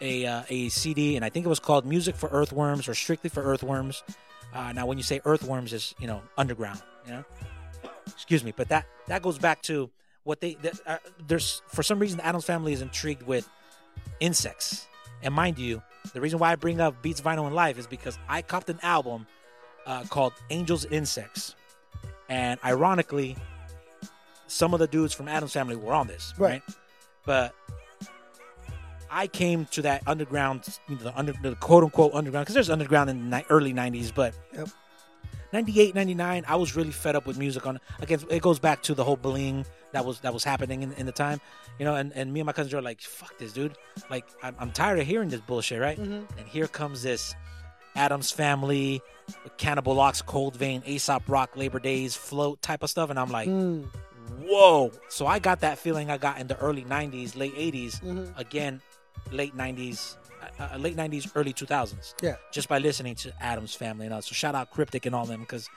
a 0.00 0.24
uh, 0.26 0.42
a 0.48 0.68
CD, 0.68 1.16
and 1.16 1.24
I 1.24 1.28
think 1.28 1.44
it 1.44 1.48
was 1.48 1.58
called 1.60 1.84
"Music 1.84 2.14
for 2.16 2.28
Earthworms" 2.30 2.88
or 2.88 2.94
"Strictly 2.94 3.30
for 3.30 3.42
Earthworms." 3.42 4.02
Uh, 4.54 4.72
now, 4.72 4.86
when 4.86 4.96
you 4.96 5.04
say 5.04 5.20
earthworms, 5.26 5.72
is 5.72 5.94
you 5.98 6.06
know 6.06 6.22
underground, 6.38 6.80
you 7.06 7.12
know. 7.12 7.24
Excuse 8.06 8.42
me, 8.44 8.52
but 8.56 8.68
that 8.68 8.86
that 9.08 9.20
goes 9.22 9.38
back 9.38 9.60
to 9.62 9.90
what 10.24 10.40
they 10.40 10.54
that, 10.62 10.74
uh, 10.86 10.96
there's 11.26 11.60
for 11.68 11.82
some 11.82 11.98
reason 11.98 12.18
the 12.18 12.26
Atoms 12.26 12.44
family 12.46 12.72
is 12.72 12.80
intrigued 12.80 13.22
with 13.24 13.46
insects, 14.20 14.86
and 15.22 15.34
mind 15.34 15.58
you, 15.58 15.82
the 16.12 16.20
reason 16.20 16.38
why 16.38 16.52
I 16.52 16.56
bring 16.56 16.80
up 16.80 17.00
Beats 17.02 17.20
Vinyl 17.20 17.46
and 17.46 17.54
Life 17.54 17.78
is 17.78 17.86
because 17.86 18.18
I 18.28 18.42
copped 18.42 18.70
an 18.70 18.78
album 18.82 19.26
uh, 19.86 20.04
called 20.04 20.32
Angels 20.50 20.84
and 20.84 20.94
Insects, 20.94 21.54
and 22.28 22.58
ironically, 22.64 23.36
some 24.46 24.72
of 24.74 24.80
the 24.80 24.86
dudes 24.86 25.12
from 25.14 25.28
Atoms 25.28 25.52
family 25.52 25.76
were 25.76 25.92
on 25.94 26.06
this, 26.06 26.32
Right. 26.38 26.62
right? 26.66 26.76
But 27.24 27.54
I 29.10 29.26
came 29.26 29.64
to 29.66 29.82
that 29.82 30.02
underground, 30.06 30.78
you 30.88 30.96
know, 30.96 31.02
the 31.04 31.18
under 31.18 31.32
the 31.42 31.54
quote 31.56 31.84
unquote 31.84 32.12
underground, 32.14 32.44
because 32.44 32.54
there's 32.54 32.70
underground 32.70 33.08
in 33.10 33.30
the 33.30 33.38
ni- 33.38 33.44
early 33.50 33.72
'90s, 33.72 34.12
but 34.14 34.34
Yep. 34.54 34.68
98, 35.52 35.94
99, 35.94 36.44
I 36.46 36.56
was 36.56 36.76
really 36.76 36.90
fed 36.90 37.16
up 37.16 37.26
with 37.26 37.38
music. 37.38 37.66
On 37.66 37.78
again, 38.00 38.20
it 38.30 38.42
goes 38.42 38.58
back 38.58 38.82
to 38.82 38.94
the 38.94 39.04
whole 39.04 39.16
bling 39.16 39.64
that 39.92 40.04
was 40.04 40.20
that 40.20 40.32
was 40.34 40.44
happening 40.44 40.82
in, 40.82 40.92
in 40.94 41.06
the 41.06 41.12
time, 41.12 41.40
you 41.78 41.84
know. 41.84 41.94
And, 41.94 42.12
and 42.14 42.32
me 42.32 42.40
and 42.40 42.46
my 42.46 42.52
cousins 42.52 42.74
were 42.74 42.82
like, 42.82 43.00
"Fuck 43.00 43.38
this, 43.38 43.52
dude! 43.52 43.76
Like, 44.10 44.26
I'm, 44.42 44.54
I'm 44.58 44.70
tired 44.70 44.98
of 44.98 45.06
hearing 45.06 45.28
this 45.30 45.40
bullshit, 45.40 45.80
right?" 45.80 45.96
And 45.98 46.26
here 46.46 46.68
comes 46.68 47.02
this 47.02 47.34
Atoms 47.96 48.30
Family, 48.30 49.00
Cannibal 49.56 49.98
Ox, 50.00 50.20
Cold 50.22 50.54
Vein, 50.56 50.82
Aesop 50.84 51.22
Rock, 51.28 51.56
Labor 51.56 51.78
Days, 51.80 52.14
Float 52.14 52.60
type 52.60 52.82
of 52.82 52.90
stuff, 52.90 53.08
and 53.10 53.18
I'm 53.18 53.30
like, 53.30 53.48
Mm. 53.48 53.86
whoa! 54.44 54.92
So 55.08 55.26
I 55.26 55.38
got 55.38 55.60
that 55.60 55.78
feeling 55.78 56.10
I 56.10 56.18
got 56.18 56.38
in 56.38 56.46
the 56.46 56.58
early 56.58 56.84
'90s, 56.84 57.36
late 57.36 57.54
'80s, 57.56 58.00
Mm-hmm. 58.02 58.38
again, 58.38 58.82
late 59.32 59.56
'90s, 59.56 60.16
uh, 60.58 60.68
uh, 60.74 60.76
late 60.78 60.96
'90s, 60.96 61.30
early 61.34 61.52
2000s. 61.52 62.14
Yeah. 62.22 62.36
just 62.52 62.68
by 62.68 62.78
listening 62.78 63.14
to 63.16 63.32
Atoms 63.42 63.74
Family 63.74 64.06
and 64.06 64.14
all. 64.14 64.22
So 64.22 64.32
shout 64.34 64.54
out 64.54 64.70
Cryptic 64.70 65.06
and 65.06 65.14
all 65.14 65.26
them 65.26 65.40
because. 65.40 65.68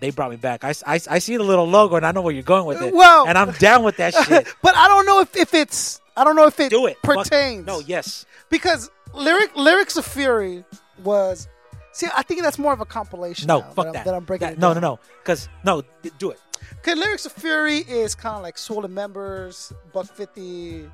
They 0.00 0.08
brought 0.08 0.30
me 0.30 0.36
back. 0.36 0.64
I, 0.64 0.70
I, 0.86 0.94
I 1.10 1.18
see 1.18 1.36
the 1.36 1.42
little 1.42 1.66
logo 1.68 1.96
and 1.96 2.06
I 2.06 2.12
know 2.12 2.22
where 2.22 2.32
you're 2.32 2.42
going 2.42 2.64
with 2.64 2.80
it. 2.80 2.94
Well- 2.94 3.26
and 3.28 3.36
I'm 3.36 3.50
down 3.52 3.82
with 3.82 3.98
that 3.98 4.14
shit. 4.24 4.48
but 4.62 4.74
I 4.74 4.88
don't 4.88 5.04
know 5.04 5.20
if, 5.20 5.36
if 5.36 5.52
it's 5.52 6.00
I 6.16 6.24
don't 6.24 6.36
know 6.36 6.46
if 6.46 6.58
it 6.58 6.70
Do 6.70 6.86
it. 6.86 6.96
Fuck- 7.04 7.24
pertains. 7.24 7.66
No, 7.66 7.80
yes. 7.80 8.24
because 8.48 8.90
lyric 9.12 9.54
lyrics 9.56 9.98
of 9.98 10.06
fury 10.06 10.64
was 11.04 11.48
see 11.92 12.06
I 12.16 12.22
think 12.22 12.40
that's 12.40 12.58
more 12.58 12.72
of 12.72 12.80
a 12.80 12.86
compilation. 12.86 13.46
No, 13.46 13.60
fuck 13.60 13.88
I'm, 13.88 13.92
that. 13.92 14.06
that 14.06 14.14
I'm 14.14 14.24
breaking. 14.24 14.46
That- 14.48 14.52
it 14.54 14.58
no, 14.58 14.72
no, 14.72 14.80
no. 14.80 15.00
Because, 15.22 15.50
no, 15.66 15.82
do 16.18 16.30
it. 16.30 16.40
Cause 16.82 16.96
lyrics 16.96 17.26
of 17.26 17.32
fury 17.32 17.80
is 17.80 18.14
kind 18.14 18.36
of 18.36 18.42
like 18.42 18.56
swollen 18.56 18.94
members, 18.94 19.70
buck 19.92 20.06
fifty, 20.06 20.88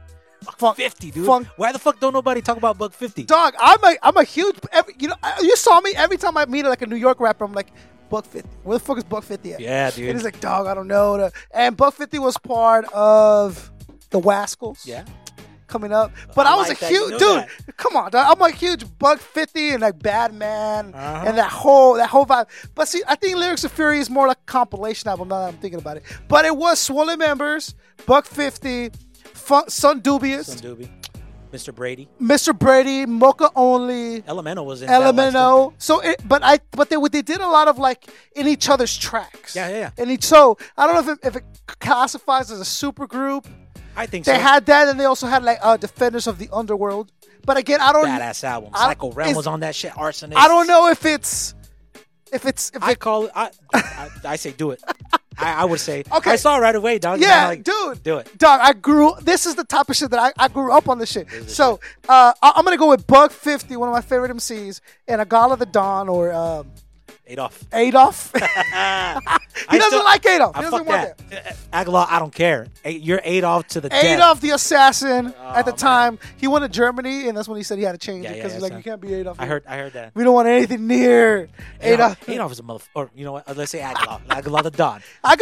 funk 0.52 0.76
50, 0.76 1.10
dude. 1.10 1.26
Funk, 1.26 1.48
Why 1.56 1.72
the 1.72 1.78
fuck 1.78 1.98
don't 2.00 2.12
nobody 2.12 2.40
talk 2.40 2.56
about 2.56 2.78
Buck 2.78 2.92
50? 2.92 3.24
dog. 3.24 3.54
I'm 3.58 3.82
a 3.84 3.96
I'm 4.02 4.16
a 4.16 4.24
huge. 4.24 4.56
Every, 4.72 4.94
you 4.98 5.08
know, 5.08 5.14
you 5.40 5.56
saw 5.56 5.80
me 5.80 5.92
every 5.96 6.16
time 6.16 6.36
I 6.36 6.46
meet 6.46 6.64
like 6.64 6.82
a 6.82 6.86
New 6.86 6.96
York 6.96 7.20
rapper. 7.20 7.44
I'm 7.44 7.52
like. 7.52 7.68
Buck 8.08 8.24
fifty. 8.24 8.48
Where 8.62 8.78
the 8.78 8.84
fuck 8.84 8.98
is 8.98 9.02
Buck 9.02 9.24
fifty 9.24 9.52
at? 9.54 9.58
Yeah, 9.58 9.90
dude. 9.90 10.08
And 10.10 10.16
he's 10.16 10.22
like, 10.24 10.38
dog, 10.38 10.68
I 10.68 10.74
don't 10.74 10.86
know. 10.86 11.28
And 11.50 11.76
Buck 11.76 11.92
fifty 11.94 12.20
was 12.20 12.38
part 12.38 12.84
of 12.94 13.68
the 14.10 14.20
Wascals. 14.20 14.86
Yeah. 14.86 15.04
coming 15.66 15.92
up. 15.92 16.12
But 16.36 16.46
I 16.46 16.52
I, 16.52 16.54
was 16.56 16.68
like 16.68 16.78
a 16.78 16.80
that. 16.82 16.92
You 16.92 17.08
huge 17.08 17.20
know 17.20 17.44
dude. 17.66 17.76
Come 17.76 17.96
on, 17.96 18.12
dog. 18.12 18.26
I'm 18.30 18.40
a 18.40 18.52
huge 18.54 18.84
Buck 19.00 19.18
Fifty 19.18 19.70
and 19.70 19.80
like 19.80 19.98
Batman 20.00 20.94
Uh-huh. 20.94 21.24
and 21.26 21.36
that 21.36 21.50
whole 21.50 21.94
that 21.94 22.08
whole 22.08 22.24
vibe. 22.24 22.46
But 22.76 22.86
see, 22.86 23.02
I 23.08 23.16
think 23.16 23.38
Lyrics 23.38 23.64
of 23.64 23.72
Fury 23.72 23.98
is 23.98 24.08
more 24.08 24.28
like 24.28 24.38
a 24.38 24.44
compilation 24.52 25.08
album. 25.10 25.26
Now 25.26 25.40
that 25.40 25.48
I'm 25.48 25.58
thinking 25.58 25.80
about 25.80 25.96
it, 25.96 26.04
but 26.28 26.44
it 26.44 26.56
was 26.56 26.78
Swollen 26.78 27.18
Members, 27.18 27.74
Buck 28.06 28.24
Fifty, 28.26 28.90
Fun, 29.46 29.68
Son 29.70 30.00
Dubious, 30.00 30.60
Doobie. 30.60 30.88
Mr. 31.52 31.72
Brady. 31.72 32.08
Mr. 32.20 32.58
Brady, 32.58 33.06
Moka 33.06 33.48
Only. 33.54 34.24
Elemental 34.26 34.66
was 34.66 34.82
in 34.82 34.88
that 34.88 35.14
last 35.14 35.74
So, 35.78 36.00
it, 36.00 36.20
but 36.26 36.42
I, 36.42 36.58
but 36.72 36.90
they 36.90 36.96
they 37.12 37.22
did 37.22 37.40
a 37.40 37.46
lot 37.48 37.68
of 37.68 37.78
like 37.78 38.04
in 38.34 38.48
each 38.48 38.68
other's 38.68 38.98
tracks. 38.98 39.54
Yeah, 39.54 39.68
yeah, 39.68 39.78
yeah. 39.78 39.90
And 39.98 40.10
each, 40.10 40.24
so 40.24 40.58
I 40.76 40.86
don't 40.86 40.94
know 41.06 41.12
if 41.12 41.18
it, 41.18 41.26
if 41.28 41.36
it 41.36 41.44
classifies 41.80 42.50
as 42.50 42.58
a 42.60 42.64
super 42.64 43.06
group. 43.06 43.44
one. 43.46 43.54
I 43.96 44.06
think 44.06 44.24
They 44.26 44.34
so. 44.34 44.40
had 44.40 44.66
that, 44.66 44.88
and 44.88 44.98
they 44.98 45.04
also 45.04 45.28
had 45.28 45.44
like 45.44 45.58
uh, 45.62 45.76
Defenders 45.76 46.26
of 46.26 46.38
the 46.38 46.48
Underworld. 46.52 47.12
But 47.46 47.56
again, 47.56 47.80
I 47.80 47.92
don't. 47.92 48.04
badass 48.04 48.42
album. 48.42 48.70
I- 48.74 48.86
Psycho 48.88 49.12
Realm 49.12 49.30
is- 49.30 49.36
was 49.36 49.46
on 49.46 49.60
that 49.60 49.76
shit. 49.76 49.92
Arsonist. 49.92 50.34
I 50.34 50.48
don't 50.48 50.66
know 50.66 50.88
if 50.88 51.06
it's 51.06 51.54
if 52.32 52.46
it's 52.46 52.70
if 52.74 52.82
I 52.82 52.92
it, 52.92 52.98
call 52.98 53.26
it. 53.26 53.32
I, 53.34 53.50
I, 53.72 54.08
I 54.24 54.36
say 54.36 54.52
do 54.52 54.70
it. 54.70 54.82
I, 55.38 55.62
I 55.62 55.64
would 55.64 55.80
say. 55.80 56.02
Okay. 56.10 56.30
I 56.30 56.36
saw 56.36 56.56
it 56.56 56.60
right 56.60 56.74
away, 56.74 56.98
dog. 56.98 57.20
yeah, 57.20 57.48
like, 57.48 57.62
dude, 57.62 58.02
do 58.02 58.18
it. 58.18 58.38
dog. 58.38 58.60
I 58.62 58.72
grew. 58.72 59.12
This 59.20 59.44
is 59.46 59.54
the 59.54 59.64
type 59.64 59.90
of 59.90 59.96
shit 59.96 60.10
that 60.10 60.18
I, 60.18 60.44
I 60.44 60.48
grew 60.48 60.72
up 60.72 60.88
on. 60.88 60.98
This 60.98 61.12
shit. 61.12 61.28
So 61.48 61.78
uh, 62.08 62.32
I, 62.42 62.52
I'm 62.56 62.64
gonna 62.64 62.76
go 62.76 62.88
with 62.88 63.06
Buck 63.06 63.32
Fifty, 63.32 63.76
one 63.76 63.88
of 63.88 63.92
my 63.92 64.00
favorite 64.00 64.30
MCs, 64.30 64.80
and 65.06 65.20
Agallah 65.20 65.58
the 65.58 65.66
Don 65.66 66.08
or 66.08 66.32
um, 66.32 66.70
Adolf. 67.28 67.64
Adolf. 67.72 68.30
he 68.36 68.40
I 68.42 69.18
doesn't 69.72 69.82
still- 69.90 70.04
like 70.04 70.24
Adolf. 70.26 70.54
He 70.54 70.60
I 70.60 70.62
doesn't 70.62 70.86
want 70.86 71.18
that. 71.18 71.18
that. 71.30 71.56
Aguilar, 71.72 72.06
I 72.08 72.18
don't 72.18 72.32
care. 72.34 72.68
You're 72.84 73.20
Adolf 73.24 73.66
to 73.68 73.80
the 73.80 73.88
death. 73.88 74.04
Adolf 74.04 74.40
the 74.40 74.50
assassin. 74.50 75.26
at 75.26 75.64
the 75.64 75.72
oh, 75.72 75.74
man. 75.74 75.76
time, 75.76 76.18
he 76.36 76.46
went 76.46 76.62
to 76.64 76.68
Germany, 76.68 77.28
and 77.28 77.36
that's 77.36 77.48
when 77.48 77.56
he 77.56 77.62
said 77.64 77.78
he 77.78 77.84
had 77.84 77.92
to 77.92 77.98
change 77.98 78.24
Yeah, 78.24 78.30
it 78.30 78.34
because 78.36 78.52
yeah, 78.52 78.56
he's 78.58 78.62
like, 78.62 78.72
you 78.74 78.82
can't 78.82 79.00
be 79.00 79.14
Adolf. 79.14 79.40
I 79.40 79.46
heard. 79.46 79.64
I 79.66 79.76
heard 79.76 79.92
that. 79.94 80.12
We 80.14 80.22
don't 80.24 80.34
want 80.34 80.48
anything 80.48 80.86
near 80.86 81.48
Adolf. 81.80 82.12
Adolf, 82.20 82.28
Adolf 82.28 82.52
is 82.52 82.58
a 82.60 82.62
mother. 82.62 82.84
Or 82.94 83.10
you 83.14 83.24
know 83.24 83.32
what? 83.32 83.56
Let's 83.56 83.72
say 83.72 83.80
Aguilar. 83.80 84.20
Aguilar 84.30 84.62
the 84.62 84.70
Don. 84.70 85.02
I 85.24 85.36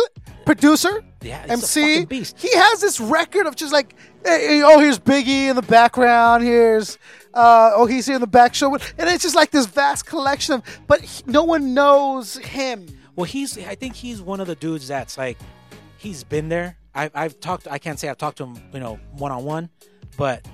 producer, 0.47 1.03
Yeah, 1.23 1.41
he's 1.43 1.51
a 1.51 1.53
MC. 1.53 1.81
fucking 1.95 2.07
beast. 2.07 2.37
He 2.39 2.55
has 2.57 2.81
this 2.81 3.01
record 3.01 3.47
of 3.47 3.57
just 3.57 3.73
like, 3.73 3.95
hey, 4.25 4.63
oh, 4.65 4.79
here's 4.79 4.99
Biggie 4.99 5.49
in 5.49 5.57
the 5.57 5.63
background. 5.63 6.43
Here's, 6.45 6.99
uh, 7.33 7.73
oh, 7.75 7.87
he's 7.87 8.07
here 8.07 8.15
in 8.15 8.21
the 8.21 8.27
back 8.27 8.55
show, 8.55 8.75
and 8.75 8.83
it's 8.99 9.23
just 9.23 9.35
like 9.35 9.51
this 9.51 9.67
vast 9.67 10.07
collection 10.07 10.55
of. 10.55 10.81
But 10.87 11.01
he- 11.03 11.23
no 11.27 11.45
one 11.45 11.75
knows 11.75 12.37
him. 12.39 12.87
Well, 13.17 13.25
he's. 13.25 13.57
I 13.59 13.75
think 13.75 13.95
he's 13.95 14.21
one 14.21 14.41
of 14.41 14.47
the 14.47 14.55
dudes 14.57 14.89
that's 14.89 15.17
like, 15.17 15.39
he's 15.99 16.25
been 16.25 16.49
there. 16.49 16.77
I, 16.95 17.11
I've 17.15 17.39
talked. 17.41 17.69
I 17.71 17.79
can't 17.79 17.99
say 17.99 18.09
I've 18.09 18.19
talked 18.19 18.39
to 18.39 18.45
him, 18.45 18.57
you 18.73 18.81
know, 18.81 18.99
one 19.13 19.33
on 19.33 19.45
one, 19.45 19.69
but 20.17 20.47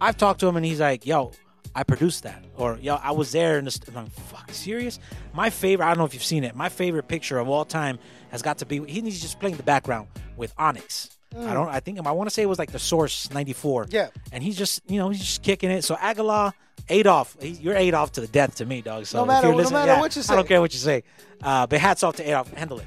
I've 0.00 0.16
talked 0.16 0.40
to 0.40 0.48
him 0.48 0.56
and 0.56 0.64
he's 0.66 0.80
like, 0.80 1.06
"Yo, 1.06 1.32
I 1.74 1.84
produced 1.84 2.24
that," 2.24 2.44
or 2.56 2.78
"Yo, 2.80 2.96
I 2.96 3.12
was 3.12 3.32
there." 3.32 3.58
And 3.58 3.68
I'm 3.88 3.94
like, 3.94 4.10
"Fuck, 4.12 4.52
serious?" 4.52 4.98
My 5.32 5.50
favorite. 5.50 5.86
I 5.86 5.90
don't 5.90 5.98
know 5.98 6.04
if 6.04 6.14
you've 6.14 6.24
seen 6.24 6.42
it. 6.44 6.56
My 6.56 6.68
favorite 6.68 7.06
picture 7.08 7.38
of 7.38 7.48
all 7.48 7.64
time 7.64 7.98
has 8.30 8.42
got 8.42 8.58
to 8.58 8.66
be. 8.66 8.84
He's 8.84 9.20
just 9.20 9.38
playing 9.38 9.56
the 9.56 9.62
background 9.62 10.08
with 10.36 10.52
Onyx. 10.58 11.10
I 11.38 11.54
don't. 11.54 11.68
I 11.68 11.80
think 11.80 11.98
I 12.06 12.10
want 12.12 12.28
to 12.28 12.34
say 12.34 12.42
it 12.42 12.46
was 12.46 12.58
like 12.58 12.72
the 12.72 12.78
Source 12.78 13.30
'94. 13.32 13.86
Yeah. 13.90 14.08
and 14.32 14.42
he's 14.42 14.56
just, 14.56 14.82
you 14.90 14.98
know, 14.98 15.08
he's 15.10 15.20
just 15.20 15.42
kicking 15.42 15.70
it. 15.70 15.82
So 15.82 15.96
Aguilar, 16.00 16.52
Adolf, 16.88 17.36
he, 17.40 17.48
you're 17.50 17.76
Adolf 17.76 18.12
to 18.12 18.20
the 18.20 18.26
death 18.26 18.56
to 18.56 18.66
me, 18.66 18.82
dog. 18.82 19.06
So 19.06 19.18
No 19.20 19.26
matter- 19.26 19.48
no 19.52 19.70
matter 19.70 19.92
yeah, 19.92 20.00
what 20.00 20.14
you 20.16 20.22
say, 20.22 20.32
I 20.32 20.36
don't 20.36 20.46
care 20.48 20.60
what 20.60 20.72
you 20.72 20.78
say. 20.78 21.02
Uh, 21.42 21.66
but 21.66 21.78
hats 21.80 22.02
off 22.02 22.16
to 22.16 22.28
Adolf. 22.28 22.52
Handle 22.52 22.78
it. 22.80 22.86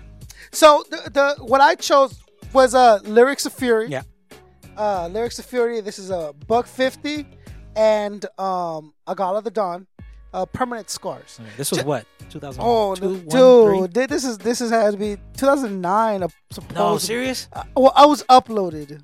So 0.52 0.84
the, 0.90 1.10
the 1.38 1.44
what 1.44 1.60
I 1.62 1.76
chose 1.76 2.20
was 2.54 2.76
uh 2.76 3.00
lyrics 3.04 3.46
of 3.46 3.54
fury. 3.54 3.88
Yeah. 3.88 4.04
Uh, 4.78 5.08
lyrics 5.08 5.40
of 5.40 5.46
fury. 5.46 5.82
This 5.82 5.98
is 5.98 6.10
a 6.12 6.34
buck 6.48 6.68
fifty, 6.68 7.26
and 7.76 8.24
um, 8.38 8.94
Agallah 9.08 9.44
the 9.44 9.52
Don, 9.52 9.88
uh, 10.36 10.46
permanent 10.46 10.90
scars. 10.90 11.40
This 11.56 11.72
was 11.72 11.84
what 11.84 12.06
2000. 12.30 12.62
Oh, 12.64 12.94
two, 12.96 13.22
dude, 13.22 13.32
one, 13.32 13.90
this 13.92 14.26
is 14.26 14.38
this 14.38 14.60
is 14.60 14.70
has 14.70 14.94
to 14.94 15.00
be 15.00 15.18
2009. 15.38 16.24
Uh, 16.24 16.28
supposedly. 16.52 16.76
No, 16.76 16.98
serious. 16.98 17.48
Uh, 17.54 17.64
well, 17.76 17.94
I 17.96 18.06
was 18.06 18.24
uploaded. 18.24 18.90
You. 18.92 18.98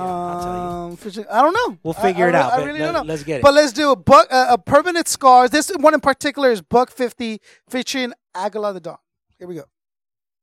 Um, 0.00 0.98
I 1.30 1.40
don't 1.40 1.54
know. 1.54 1.78
We'll 1.82 1.94
figure 1.94 2.26
I 2.26 2.28
it 2.28 2.32
re- 2.32 2.38
out, 2.38 2.52
I 2.52 2.64
really 2.64 2.80
don't 2.80 2.92
know. 2.92 3.02
let's 3.02 3.22
get 3.22 3.38
it. 3.38 3.42
But 3.42 3.54
let's 3.54 3.72
do 3.72 3.92
a 3.92 3.96
buck, 3.96 4.26
uh, 4.30 4.48
a 4.50 4.58
permanent 4.58 5.08
scars. 5.08 5.50
This 5.50 5.70
one 5.78 5.94
in 5.94 6.00
particular 6.00 6.50
is 6.50 6.60
Buck 6.60 6.90
Fifty 6.90 7.40
featuring 7.70 8.12
Agallah 8.34 8.74
the 8.74 8.80
Don. 8.80 8.98
Here 9.38 9.48
we 9.48 9.54
go. 9.54 9.64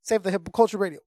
Save 0.02 0.24
the 0.24 0.32
hip 0.32 0.50
culture 0.54 0.78
radio. 0.78 1.00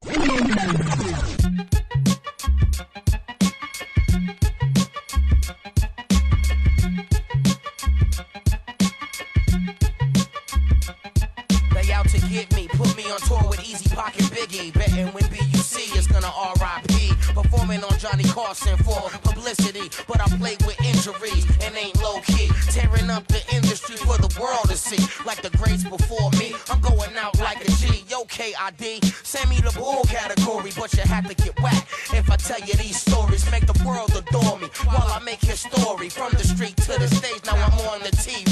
Day. 14.47 14.71
Betting 14.71 15.07
when 15.09 15.25
BUC 15.31 15.97
is 15.97 16.07
gonna 16.07 16.33
RIP. 16.61 17.17
Performing 17.35 17.83
on 17.85 17.99
Johnny 17.99 18.25
Carson 18.25 18.77
for 18.79 19.11
publicity. 19.23 19.91
But 20.07 20.21
I 20.21 20.29
played 20.39 20.65
with 20.67 20.81
injuries 20.81 21.47
and 21.63 21.75
ain't 21.77 22.01
low 22.03 22.21
key. 22.21 22.49
Tearing 22.71 23.11
up 23.11 23.27
the 23.29 23.43
industry 23.55 23.97
for 23.97 24.17
the 24.19 24.31
world 24.41 24.69
to 24.69 24.77
see. 24.77 25.03
Like 25.25 25.43
the 25.43 25.51
greats 25.57 25.85
before 25.85 26.31
me. 26.33 26.55
I'm 26.71 26.81
going 26.81 27.17
out 27.17 27.39
like 27.39 27.61
a 27.67 27.71
G. 27.73 28.05
Yo, 28.09 28.25
KID. 28.25 29.05
Send 29.25 29.51
me 29.51 29.57
the 29.61 29.73
bull 29.77 30.05
category, 30.05 30.71
but 30.77 30.93
you 30.95 31.03
have 31.03 31.29
to 31.29 31.35
get 31.35 31.59
whacked. 31.61 31.89
If 32.13 32.31
I 32.31 32.37
tell 32.37 32.61
you 32.61 32.75
these 32.75 33.01
stories, 33.01 33.51
make 33.51 33.67
the 33.67 33.79
world 33.85 34.11
adore 34.17 34.59
me. 34.59 34.69
While 34.85 35.11
I 35.11 35.21
make 35.25 35.41
his 35.41 35.61
story. 35.61 36.09
From 36.09 36.33
the 36.33 36.45
street 36.45 36.77
to 36.89 36.99
the 36.99 37.09
stage, 37.09 37.45
now 37.45 37.57
I'm 37.57 37.79
on 37.91 38.01
the 38.01 38.11
TV. 38.11 38.46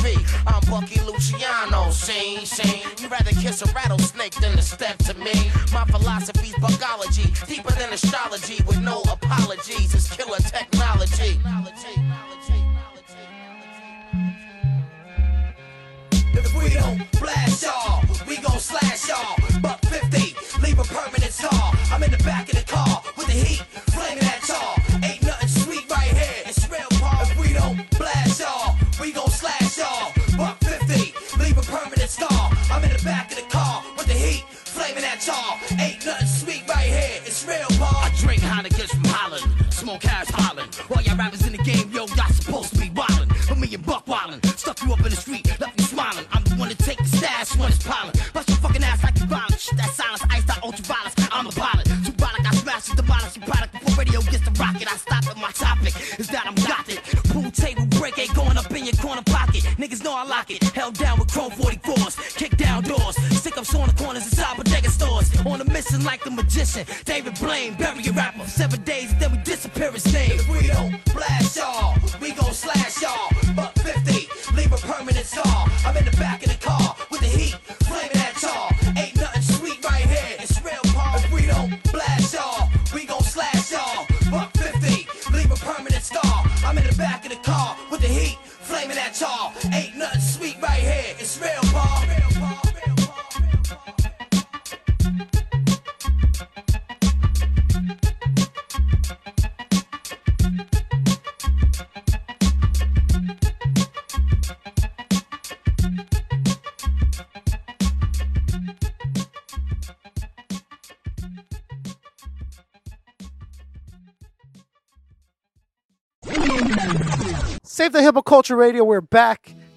Bucky 0.70 1.00
Luciano, 1.00 1.90
sing, 1.90 2.44
sing. 2.44 2.82
You'd 3.00 3.10
rather 3.10 3.30
kiss 3.30 3.62
a 3.62 3.72
rattlesnake 3.72 4.34
than 4.34 4.56
to 4.56 4.62
step 4.62 4.96
to 4.98 5.14
me. 5.14 5.50
My 5.72 5.84
philosophy's 5.84 6.54
bugology, 6.54 7.32
deeper 7.46 7.72
than 7.72 7.92
astrology, 7.92 8.62
with 8.66 8.80
no 8.80 9.02
apologies. 9.02 9.94
It's 9.94 10.14
killer 10.14 10.38
technology. 10.38 11.40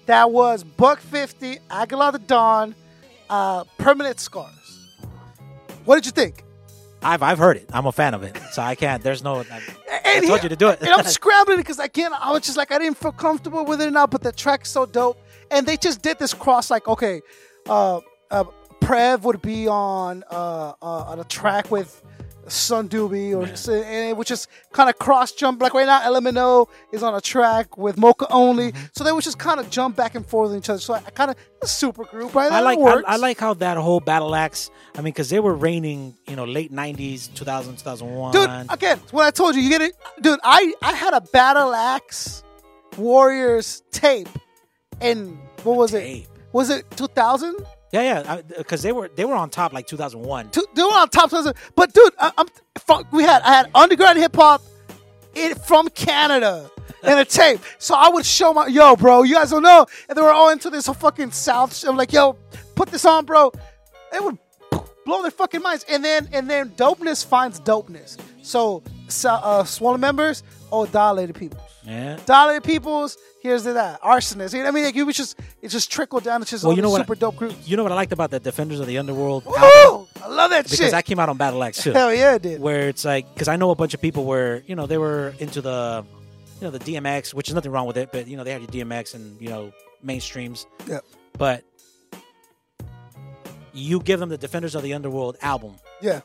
That 0.08 0.30
was 0.32 0.64
Buck 0.64 1.00
50, 1.00 1.58
Agallah 1.70 2.12
the 2.12 2.18
Don, 2.18 2.74
uh, 3.28 3.64
Permanent 3.76 4.18
Scars. 4.18 4.88
What 5.84 5.96
did 5.96 6.06
you 6.06 6.12
think? 6.12 6.44
I've 7.02 7.22
I've 7.22 7.36
heard 7.36 7.58
it. 7.58 7.68
I'm 7.74 7.84
a 7.84 7.92
fan 7.92 8.14
of 8.14 8.22
it, 8.22 8.34
so 8.52 8.62
I 8.62 8.74
can't. 8.74 9.02
There's 9.02 9.22
no. 9.22 9.40
I, 9.40 9.60
I 10.16 10.20
told 10.26 10.40
he- 10.40 10.44
you 10.44 10.48
to 10.48 10.56
do 10.56 10.68
it. 10.70 10.80
and 10.80 10.88
I'm 10.88 11.04
scrambling 11.18 11.58
because 11.58 11.78
I 11.78 11.88
can't. 11.88 12.14
I 12.14 12.32
was 12.32 12.40
just 12.40 12.56
like, 12.56 12.72
I 12.72 12.78
didn't 12.78 12.96
feel 12.96 13.12
comfortable 13.12 13.66
with 13.66 13.82
it 13.82 13.86
enough, 13.88 14.08
but 14.10 14.22
the 14.22 14.32
track's 14.32 14.70
so 14.70 14.86
dope. 14.86 15.20
And 15.50 15.66
they 15.66 15.76
just 15.76 16.00
did 16.00 16.18
this 16.18 16.32
cross, 16.32 16.70
like, 16.70 16.88
okay, 16.88 17.20
uh, 17.68 18.00
uh, 18.30 18.44
Prev 18.80 19.22
would 19.22 19.42
be 19.42 19.68
on 19.68 20.24
uh, 20.30 20.72
uh, 20.80 20.86
on 21.10 21.20
a 21.20 21.24
track 21.24 21.70
with 21.70 22.02
Son 22.48 22.88
Doobie, 22.88 23.34
or 23.36 23.44
it 23.46 24.16
would 24.16 24.26
just 24.26 24.48
kind 24.72 24.88
of 24.88 24.98
cross 24.98 25.32
jump. 25.32 25.60
Like 25.62 25.74
right 25.74 25.86
now, 25.86 26.00
LMNO 26.00 26.66
is 26.92 27.02
on 27.02 27.14
a 27.14 27.20
track 27.20 27.76
with 27.78 27.96
Moka 27.96 28.26
Only, 28.30 28.72
Mm-hmm. 28.72 28.86
so 28.92 29.04
they 29.04 29.12
would 29.12 29.24
just 29.24 29.38
kind 29.38 29.60
of 29.60 29.68
jump 29.70 29.96
back 29.96 30.14
and 30.14 30.24
forth 30.26 30.50
with 30.50 30.58
each 30.58 30.68
other. 30.70 30.80
So 30.80 30.94
I, 30.94 31.00
kind 31.00 31.30
of 31.30 31.68
super 31.68 32.04
group, 32.04 32.34
right? 32.34 32.50
I 32.50 32.60
like 32.60 32.78
I. 32.78 33.02
I 33.06 33.16
like 33.16 33.38
how 33.38 33.54
that 33.54 33.76
whole 33.76 34.00
battle 34.00 34.34
axe. 34.34 34.70
I 34.94 34.98
mean, 34.98 35.12
because 35.12 35.28
they 35.30 35.40
were 35.40 35.54
reigning, 35.54 36.14
you 36.26 36.36
know, 36.36 36.44
late 36.44 36.72
'90s, 36.72 37.32
2000, 37.34 37.76
2001. 37.76 38.32
dude. 38.32 38.72
Again, 38.72 38.98
what 39.10 39.26
I 39.26 39.30
told 39.30 39.54
you, 39.54 39.62
you 39.62 39.68
get 39.70 39.82
it, 39.82 39.94
dude. 40.20 40.40
I 40.42 40.74
I 40.82 40.92
had 40.94 41.14
a 41.14 41.20
battle 41.20 41.74
axe 41.74 42.42
Warriors 42.96 43.82
tape, 43.92 44.28
and 45.00 45.38
what 45.62 45.76
was 45.76 45.90
Tape. 45.92 46.24
it? 46.24 46.28
Was 46.52 46.70
it 46.70 46.90
2000? 46.96 47.54
Yeah, 47.90 48.02
yeah, 48.02 48.42
because 48.58 48.82
they 48.82 48.92
were 48.92 49.10
they 49.14 49.24
were 49.24 49.34
on 49.34 49.50
top 49.50 49.72
like 49.72 49.86
2001. 49.86 50.50
Two, 50.50 50.66
they 50.74 50.82
were 50.82 50.88
on 50.88 51.08
top 51.08 51.30
But 51.74 51.92
dude, 51.92 52.12
I, 52.18 52.32
I'm 52.36 52.46
from, 52.78 53.06
we 53.12 53.22
had 53.22 53.42
I 53.42 53.54
had 53.54 53.70
underground 53.74 54.18
hip 54.18 54.36
hop 54.36 54.62
in 55.34 55.54
from 55.54 55.88
Canada. 55.88 56.70
And 57.00 57.20
a 57.20 57.24
tape, 57.24 57.60
so 57.78 57.94
I 57.94 58.08
would 58.08 58.26
show 58.26 58.52
my 58.52 58.66
yo, 58.66 58.96
bro. 58.96 59.22
You 59.22 59.36
guys 59.36 59.50
don't 59.50 59.62
know, 59.62 59.86
and 60.08 60.18
they 60.18 60.22
were 60.22 60.32
all 60.32 60.50
into 60.50 60.68
this 60.68 60.88
fucking 60.88 61.30
South. 61.30 61.72
shit. 61.72 61.88
I'm 61.88 61.96
like, 61.96 62.12
yo, 62.12 62.36
put 62.74 62.88
this 62.88 63.04
on, 63.04 63.24
bro. 63.24 63.52
It 64.12 64.24
would 64.24 64.36
blow 65.04 65.22
their 65.22 65.30
fucking 65.30 65.62
minds. 65.62 65.84
And 65.88 66.04
then 66.04 66.28
and 66.32 66.50
then 66.50 66.70
dopeness 66.70 67.24
finds 67.24 67.60
dopeness. 67.60 68.18
So, 68.42 68.82
so 69.08 69.30
uh, 69.30 69.64
Swollen 69.64 70.00
members, 70.00 70.42
oh, 70.72 70.86
dilated 70.86 71.34
peoples. 71.36 71.62
Yeah. 71.84 72.18
Dilated 72.26 72.64
peoples. 72.64 73.16
Here's 73.40 73.64
the 73.64 73.72
that 73.74 74.02
arsonist. 74.02 74.52
You 74.52 74.58
know 74.58 74.64
what 74.64 74.68
I 74.68 74.70
mean, 74.72 74.84
like, 74.84 74.96
it 74.96 75.04
was 75.04 75.16
just 75.16 75.38
it 75.62 75.68
just 75.68 75.90
trickled 75.90 76.24
down. 76.24 76.42
It's 76.42 76.50
just 76.50 76.64
Well, 76.64 76.74
you 76.74 76.82
know 76.82 76.90
what? 76.90 77.00
super 77.00 77.14
dope 77.14 77.36
groups. 77.36 77.66
You 77.66 77.76
know 77.76 77.82
what 77.82 77.92
I 77.92 77.94
liked 77.94 78.12
about 78.12 78.30
the 78.30 78.40
Defenders 78.40 78.78
of 78.80 78.86
the 78.86 78.98
Underworld 78.98 79.46
Woo! 79.46 79.54
album? 79.56 80.06
I 80.22 80.28
love 80.28 80.50
that 80.50 80.64
because 80.64 80.78
shit. 80.78 80.94
I 80.94 81.02
came 81.02 81.18
out 81.18 81.28
on 81.30 81.36
Battle 81.38 81.62
Axe 81.64 81.82
too. 81.82 81.92
Hell 81.92 82.12
yeah, 82.12 82.34
it 82.34 82.42
did. 82.42 82.60
Where 82.60 82.88
it's 82.88 83.04
like, 83.04 83.32
because 83.32 83.48
I 83.48 83.56
know 83.56 83.70
a 83.70 83.74
bunch 83.74 83.94
of 83.94 84.02
people 84.02 84.24
were, 84.26 84.62
you 84.66 84.74
know, 84.76 84.86
they 84.86 84.98
were 84.98 85.34
into 85.38 85.62
the, 85.62 86.04
you 86.60 86.66
know, 86.66 86.70
the 86.70 86.78
DMX, 86.80 87.32
which 87.32 87.48
is 87.48 87.54
nothing 87.54 87.72
wrong 87.72 87.86
with 87.86 87.96
it, 87.96 88.10
but 88.12 88.26
you 88.28 88.36
know, 88.36 88.44
they 88.44 88.52
had 88.52 88.60
your 88.60 88.84
DMX 88.84 89.14
and 89.14 89.40
you 89.40 89.48
know, 89.48 89.72
mainstreams. 90.04 90.66
Yeah. 90.86 91.00
But 91.38 91.64
you 93.72 94.00
give 94.00 94.20
them 94.20 94.28
the 94.28 94.38
Defenders 94.38 94.74
of 94.74 94.82
the 94.82 94.92
Underworld 94.94 95.36
album, 95.40 95.76
Yeah, 96.02 96.20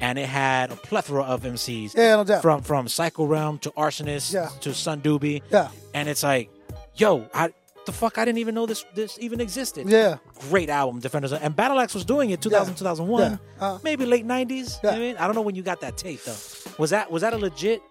and 0.00 0.18
it 0.18 0.26
had 0.26 0.70
a 0.72 0.76
plethora 0.76 1.22
of 1.22 1.42
MCs. 1.42 1.94
Yeah, 1.96 2.16
no 2.16 2.24
doubt. 2.24 2.42
From 2.42 2.62
from 2.62 2.88
Psycho 2.88 3.24
Realm 3.24 3.58
to 3.58 3.70
Arsonist 3.72 4.32
Yeah. 4.32 4.48
to 4.60 4.74
Son 4.74 5.00
Doobie. 5.00 5.42
Yeah. 5.50 5.68
And 5.94 6.08
it's 6.08 6.22
like, 6.22 6.50
yo, 6.96 7.28
I 7.34 7.52
the 7.86 7.92
fuck 7.92 8.16
I 8.18 8.24
didn't 8.24 8.38
even 8.38 8.54
know 8.54 8.66
this 8.66 8.84
this 8.94 9.18
even 9.20 9.40
existed. 9.40 9.88
Yeah. 9.88 10.16
Great 10.50 10.70
album, 10.70 11.00
Defenders 11.00 11.32
and 11.32 11.54
Battle 11.54 11.78
Axe 11.78 11.94
was 11.94 12.04
doing 12.04 12.30
it 12.30 12.40
2000, 12.40 12.72
Yeah. 12.74 12.78
2001. 12.78 13.22
Yeah. 13.22 13.36
Uh, 13.60 13.78
Maybe 13.84 14.06
late 14.06 14.26
90s. 14.26 14.82
You 14.82 14.90
know 14.90 14.96
I 14.96 14.98
mean? 14.98 15.16
I 15.18 15.26
don't 15.26 15.34
know 15.34 15.42
when 15.42 15.54
you 15.54 15.62
got 15.62 15.80
that 15.82 15.96
tape 15.96 16.22
though. 16.24 16.36
Was 16.78 16.90
that 16.90 17.10
was 17.10 17.22
that 17.22 17.32
a 17.34 17.38
legit 17.38 17.82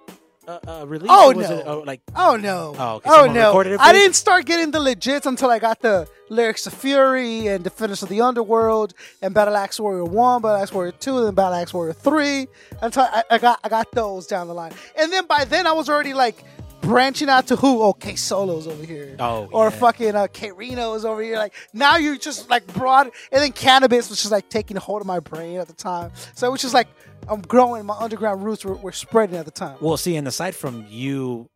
uh, 0.48 0.60
uh, 0.68 0.86
release? 0.88 1.10
Oh 1.12 1.34
no! 1.36 1.42
It, 1.42 1.68
uh, 1.68 1.80
like 1.86 2.02
oh 2.16 2.36
no! 2.36 2.76
Oh, 2.78 2.96
okay, 2.96 3.10
oh 3.10 3.26
no! 3.32 3.58
I 3.80 3.94
didn't 3.94 4.16
start 4.16 4.46
getting 4.46 4.72
the 4.72 4.80
legits 4.80 5.26
until 5.26 5.50
I 5.50 5.60
got 5.60 5.82
the 5.82 6.08
lyrics 6.30 6.68
of 6.68 6.74
Fury 6.74 7.48
and 7.48 7.64
Defenders 7.64 8.04
of 8.04 8.10
the 8.10 8.22
Underworld 8.22 8.94
and 9.22 9.34
Battle 9.34 9.56
Axe 9.56 9.80
Warrior 9.80 10.06
One, 10.06 10.42
Battle 10.42 10.62
Axe 10.62 10.74
Warrior 10.74 10.94
Two, 10.94 11.18
and 11.18 11.28
then 11.28 11.36
Battle 11.36 11.56
Axe 11.56 11.74
Warrior 11.74 11.94
Three. 11.94 12.48
Until 12.82 13.04
I, 13.04 13.24
I 13.30 13.38
got 13.38 13.60
I 13.64 13.70
got 13.70 13.92
those 13.92 14.28
down 14.28 14.48
the 14.48 14.54
line, 14.54 14.74
and 14.98 15.12
then 15.12 15.26
by 15.28 15.46
then 15.46 15.68
I 15.68 15.72
was 15.72 15.90
already 15.90 16.14
like 16.14 16.44
branching 16.84 17.30
out 17.30 17.48
to 17.48 17.56
who? 17.56 17.82
Okay, 17.84 18.16
Solo's 18.16 18.68
over 18.68 18.84
here. 18.84 19.16
Oh, 19.20 19.50
or 19.52 19.66
yeah. 19.66 19.70
fucking 19.72 20.16
uh, 20.16 20.28
K 20.32 20.52
Reno's 20.52 21.06
over 21.06 21.24
here. 21.24 21.38
Like 21.38 21.54
now 21.74 21.98
you're 21.98 22.18
just 22.18 22.50
like 22.50 22.68
broad, 22.74 23.08
and 23.32 23.42
then 23.42 23.52
cannabis 23.52 24.10
was 24.10 24.20
just 24.20 24.32
like 24.32 24.50
taking 24.50 24.78
hold 24.78 25.02
of 25.02 25.08
my 25.08 25.20
brain 25.20 25.60
at 25.60 25.68
the 25.68 25.74
time. 25.74 26.12
So 26.36 26.48
it 26.48 26.52
was 26.52 26.62
just 26.62 26.74
like 26.74 26.88
I'm 27.28 27.42
growing. 27.42 27.86
My 27.86 27.98
underground 27.98 28.44
roots 28.44 28.64
were, 28.64 28.76
were 28.76 28.92
spreading 28.92 29.36
at 29.38 29.46
the 29.46 29.52
time. 29.52 29.78
Well, 29.82 29.98
see, 29.98 30.16
and 30.16 30.28
aside 30.28 30.56
from 30.56 30.86
you, 30.90 31.50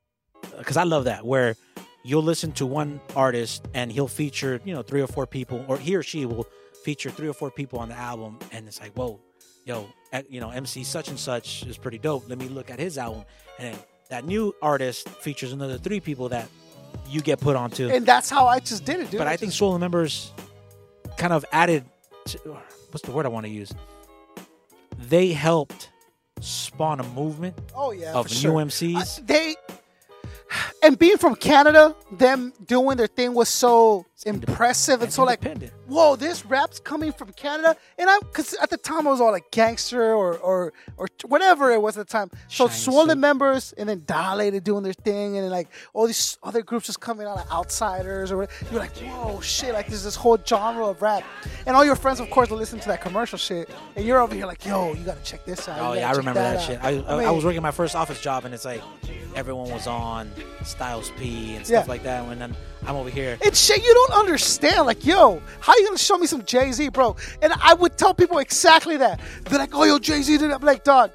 because 0.58 0.78
I 0.78 0.84
love 0.84 1.04
that, 1.04 1.26
where 1.26 1.56
you'll 2.04 2.24
listen 2.24 2.54
to 2.54 2.66
one 2.66 3.02
artist 3.16 3.68
and 3.74 3.92
he'll 3.92 4.08
feature, 4.08 4.62
you 4.64 4.74
know, 4.74 4.82
three 4.82 5.02
or 5.02 5.08
four 5.08 5.28
people, 5.28 5.64
or 5.68 5.78
he 5.78 5.96
or 5.96 6.04
she 6.04 6.26
will 6.26 6.48
feature 6.84 7.10
three 7.10 7.28
or 7.28 7.34
four 7.34 7.52
people 7.52 7.80
on 7.80 7.90
the 7.90 7.96
album, 7.96 8.40
and 8.52 8.66
it's 8.68 8.80
like, 8.80 8.94
whoa, 8.94 9.20
yo, 9.66 9.90
eh, 10.14 10.22
you 10.30 10.40
know, 10.40 10.52
MC 10.52 10.86
such 10.86 11.10
and 11.10 11.20
such 11.20 11.66
is 11.66 11.78
pretty 11.78 11.98
dope. 11.98 12.30
Let 12.30 12.38
me 12.38 12.48
look 12.48 12.70
at 12.70 12.80
his 12.80 12.98
album, 12.98 13.26
and 13.60 13.78
that 14.10 14.26
new 14.26 14.54
artist 14.62 15.08
features 15.10 15.52
another 15.52 15.78
three 15.78 16.00
people 16.00 16.30
that 16.30 16.48
you 17.10 17.22
get 17.22 17.40
put 17.40 17.56
onto. 17.56 17.90
And 17.90 18.06
that's 18.06 18.30
how 18.30 18.48
I 18.48 18.60
just 18.60 18.86
did 18.86 19.00
it, 19.00 19.12
dude. 19.12 19.18
but 19.20 19.28
I 19.28 19.38
think 19.38 19.52
Swollen 19.52 19.80
members 19.82 20.32
kind 21.18 21.34
of 21.34 21.46
added. 21.52 21.86
To, 22.26 22.38
what's 22.92 23.02
the 23.06 23.12
word 23.12 23.26
I 23.26 23.30
want 23.30 23.46
to 23.46 23.52
use? 23.52 23.72
They 24.98 25.30
helped 25.32 25.90
spawn 26.42 27.00
a 27.00 27.04
movement 27.10 27.56
Oh 27.76 27.92
yeah, 27.92 28.14
of 28.14 28.30
new 28.30 28.36
sure. 28.36 28.54
MCs. 28.54 29.20
Uh, 29.20 29.24
they 29.26 29.56
and 30.84 30.98
being 30.98 31.18
from 31.18 31.36
Canada, 31.36 31.96
them 32.12 32.54
doing 32.66 32.98
their 32.98 33.08
thing 33.08 33.34
was 33.34 33.50
so 33.50 34.06
impressive 34.26 35.02
and 35.02 35.12
so 35.14 35.24
like, 35.24 35.44
whoa, 35.88 36.16
this 36.16 36.46
rap's 36.46 36.80
coming 36.80 37.12
from 37.12 37.32
Canada, 37.34 37.76
and 37.98 38.10
I 38.10 38.18
because 38.20 38.54
at 38.56 38.70
the 38.70 38.78
time 38.78 39.08
I 39.08 39.12
was 39.12 39.22
all 39.22 39.32
like 39.32 39.52
gangster 39.52 40.14
or 40.14 40.38
or 40.38 40.74
or 40.98 41.08
whatever 41.26 41.72
it 41.72 41.82
was 41.82 41.98
at 41.98 42.08
the 42.08 42.12
time. 42.12 42.30
So 42.48 42.68
Shiny 42.68 42.80
Swollen 42.80 43.20
members 43.20 43.74
and 43.78 43.88
then 43.88 44.04
Dilated 44.08 44.64
doing 44.64 44.84
their 44.84 44.94
thing, 44.94 45.36
and 45.38 45.44
then 45.46 45.52
like 45.52 45.68
all 45.94 46.08
these 46.08 46.38
other 46.44 46.62
groups 46.62 46.88
just 46.88 47.00
coming 47.00 47.28
out 47.28 47.36
like 47.36 47.52
outsiders 47.52 48.32
or 48.32 48.38
whatever. 48.38 48.66
You're 48.72 48.80
like, 48.80 48.96
whoa, 48.98 49.40
shit! 49.42 49.74
Like 49.74 49.88
there's 49.88 50.04
this 50.04 50.16
whole 50.16 50.38
genre 50.46 50.88
of 50.88 51.02
rap, 51.02 51.24
and 51.66 51.76
all 51.76 51.86
your 51.86 51.96
friends, 51.96 52.20
of 52.20 52.30
course, 52.30 52.50
will 52.50 52.58
listen 52.58 52.80
to 52.80 52.88
that 52.88 53.02
commercial 53.02 53.38
shit, 53.38 53.70
and 53.96 54.06
you're 54.06 54.20
over 54.20 54.34
here 54.34 54.46
like, 54.46 54.66
yo, 54.66 54.94
you 54.94 55.04
gotta 55.04 55.22
check 55.24 55.46
this 55.46 55.68
out. 55.70 55.80
Oh 55.80 55.94
yeah, 55.94 56.10
I 56.10 56.14
remember 56.14 56.40
that, 56.42 56.58
out. 56.58 56.62
shit. 56.64 56.80
I, 56.84 56.90
I, 56.90 57.18
mean, 57.18 57.28
I 57.28 57.32
was 57.32 57.46
working 57.46 57.62
my 57.62 57.72
first 57.72 57.96
office 57.96 58.20
job, 58.22 58.46
and 58.46 58.54
it's 58.54 58.66
like 58.66 58.82
everyone 59.36 59.70
was 59.70 59.86
on 59.86 60.32
Styles 60.64 61.12
P 61.20 61.56
and 61.56 61.66
stuff 61.66 61.86
Yeah. 61.86 61.90
like 61.92 62.04
that. 62.04 62.24
and 62.24 62.44
I'm, 62.44 62.56
I'm 62.86 62.96
over 62.96 63.10
here, 63.10 63.38
It's 63.42 63.60
shit 63.64 63.84
you 63.84 63.94
don't 63.94 64.14
understand. 64.14 64.86
Like, 64.86 65.06
yo, 65.06 65.42
how 65.60 65.74
you 65.76 65.86
gonna 65.86 65.98
show 65.98 66.18
me 66.18 66.28
some 66.28 66.44
Jay 66.46 66.72
Z, 66.72 66.90
bro? 66.90 67.16
And 67.42 67.54
I 67.62 67.74
would 67.74 67.98
tell 67.98 68.14
people 68.14 68.38
exactly 68.38 68.98
that. 68.98 69.20
They're 69.46 69.60
like, 69.60 69.74
oh, 69.74 69.84
yo, 69.84 70.00
Jay 70.00 70.22
Z 70.22 70.38
did 70.38 70.50
it. 70.50 70.54
I'm 70.54 70.62
like, 70.62 70.84
dog. 70.84 71.12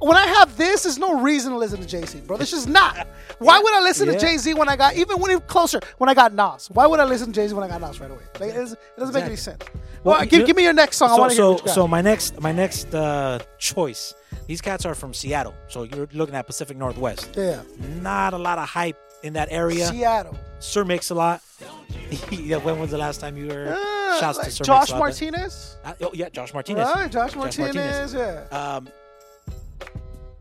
When 0.00 0.16
I 0.16 0.26
have 0.28 0.56
this, 0.56 0.84
there's 0.84 0.96
no 0.98 1.20
reason 1.20 1.50
to 1.50 1.58
listen 1.58 1.80
to 1.80 1.86
Jay 1.86 2.04
Z, 2.04 2.20
bro. 2.20 2.36
This 2.36 2.52
is 2.52 2.68
not. 2.68 3.08
Why 3.40 3.58
would 3.58 3.74
I 3.74 3.80
listen 3.80 4.06
to 4.06 4.16
Jay 4.18 4.36
Z 4.36 4.54
when 4.54 4.68
I 4.68 4.76
got 4.76 4.94
even 4.94 5.18
when 5.18 5.32
he 5.32 5.40
closer 5.40 5.80
when 5.98 6.08
I 6.08 6.14
got 6.14 6.32
Nas? 6.32 6.68
Why 6.70 6.86
would 6.86 7.00
I 7.00 7.04
listen 7.04 7.28
to 7.28 7.32
Jay 7.32 7.48
Z 7.48 7.54
when 7.54 7.64
I 7.64 7.68
got 7.68 7.80
Nas 7.80 7.98
right 8.00 8.10
away? 8.10 8.22
Like, 8.38 8.50
it 8.50 8.54
doesn't, 8.54 8.78
it 8.78 9.00
doesn't 9.00 9.14
make 9.14 9.24
any 9.24 9.34
sense. 9.36 9.60
Well, 10.04 10.18
Well, 10.18 10.26
give, 10.26 10.46
give 10.46 10.54
me 10.54 10.62
your 10.62 10.72
next 10.72 10.98
song. 10.98 11.10
I 11.10 11.14
so 11.16 11.20
want 11.20 11.30
to 11.32 11.34
hear 11.34 11.42
so 11.42 11.50
what 11.50 11.60
you 11.62 11.66
got. 11.66 11.74
so 11.74 11.88
my 11.88 12.00
next 12.00 12.40
my 12.40 12.52
next 12.52 12.94
uh, 12.94 13.40
choice. 13.58 14.14
These 14.46 14.60
cats 14.60 14.86
are 14.86 14.94
from 14.94 15.12
Seattle, 15.12 15.54
so 15.66 15.82
you're 15.82 16.08
looking 16.12 16.36
at 16.36 16.46
Pacific 16.46 16.76
Northwest. 16.76 17.34
yeah, 17.36 17.62
Not 18.00 18.34
a 18.34 18.38
lot 18.38 18.58
of 18.58 18.68
hype 18.68 18.96
in 19.22 19.32
that 19.34 19.48
area. 19.50 19.86
Seattle. 19.86 20.36
Sir 20.60 20.84
Mix 20.84 21.10
a 21.10 21.14
lot. 21.14 21.42
yeah, 22.30 22.56
when 22.56 22.78
was 22.78 22.90
the 22.90 22.98
last 22.98 23.20
time 23.20 23.36
you 23.36 23.48
were? 23.48 23.68
Uh, 23.76 24.20
Shouts 24.20 24.38
like 24.38 24.46
to 24.46 24.52
Sir 24.52 24.64
Josh 24.64 24.80
Mix-a-Lot, 24.90 24.98
Martinez. 24.98 25.76
Uh, 25.84 25.92
oh 26.02 26.10
yeah, 26.14 26.28
Josh 26.30 26.52
Martinez. 26.54 26.88
Right, 26.94 27.10
Josh 27.10 27.32
Josh 27.34 27.36
Martinez. 27.58 28.14
Yeah. 28.14 28.44
Um, 28.50 28.88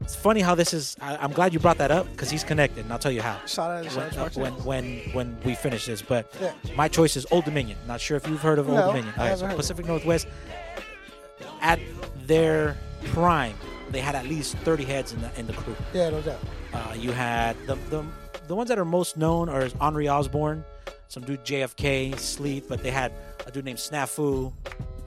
it's 0.01 0.15
funny 0.15 0.39
how 0.39 0.55
this 0.55 0.73
is. 0.73 0.95
I, 1.01 1.17
I'm 1.17 1.33
glad 1.33 1.53
you 1.53 1.59
brought 1.59 1.77
that 1.79 1.91
up 1.91 2.09
because 2.11 2.29
he's 2.31 2.43
connected, 2.43 2.85
and 2.85 2.93
I'll 2.93 2.99
tell 2.99 3.11
you 3.11 3.21
how. 3.21 3.37
Shout 3.45 3.85
out 3.85 3.91
to 3.91 3.99
when, 3.99 4.11
Josh 4.11 4.37
uh, 4.37 4.39
when 4.41 4.53
Martinez. 4.53 4.65
when 4.65 4.95
when 5.13 5.37
we 5.43 5.53
finish 5.55 5.85
this. 5.85 6.01
But 6.01 6.33
Yeah. 6.41 6.53
my 6.75 6.87
choice 6.87 7.17
is 7.17 7.25
Oldominion. 7.27 7.75
Not 7.87 7.99
sure 7.99 8.15
if 8.15 8.25
you've 8.27 8.41
heard 8.41 8.57
of 8.59 8.67
No, 8.67 8.77
Old 8.77 8.93
Dominion. 8.95 9.13
Right, 9.17 9.37
so 9.37 9.47
Pacific 9.55 9.85
Northwest. 9.85 10.27
At 11.61 11.79
their 12.25 12.77
prime, 13.07 13.55
they 13.89 13.99
had 13.99 14.15
at 14.15 14.25
least 14.25 14.55
30 14.59 14.83
heads 14.85 15.11
in 15.11 15.21
the 15.21 15.29
in 15.37 15.45
the 15.47 15.53
crew. 15.53 15.75
yeah, 15.93 16.09
no 16.09 16.21
doubt. 16.21 16.39
Uh, 16.73 16.93
you 16.95 17.11
had 17.11 17.55
the, 17.67 17.75
the 17.89 18.03
the 18.47 18.55
ones 18.55 18.69
that 18.69 18.79
are 18.79 18.85
most 18.85 19.17
known 19.17 19.49
are 19.49 19.63
Onry 19.65 20.05
Ozzborn, 20.05 20.63
some 21.07 21.23
dude 21.23 21.43
JFK, 21.43 22.17
Sleep, 22.19 22.65
but 22.69 22.81
they 22.83 22.91
had 22.91 23.11
a 23.45 23.51
dude 23.51 23.65
named 23.65 23.79
Snafu, 23.79 24.51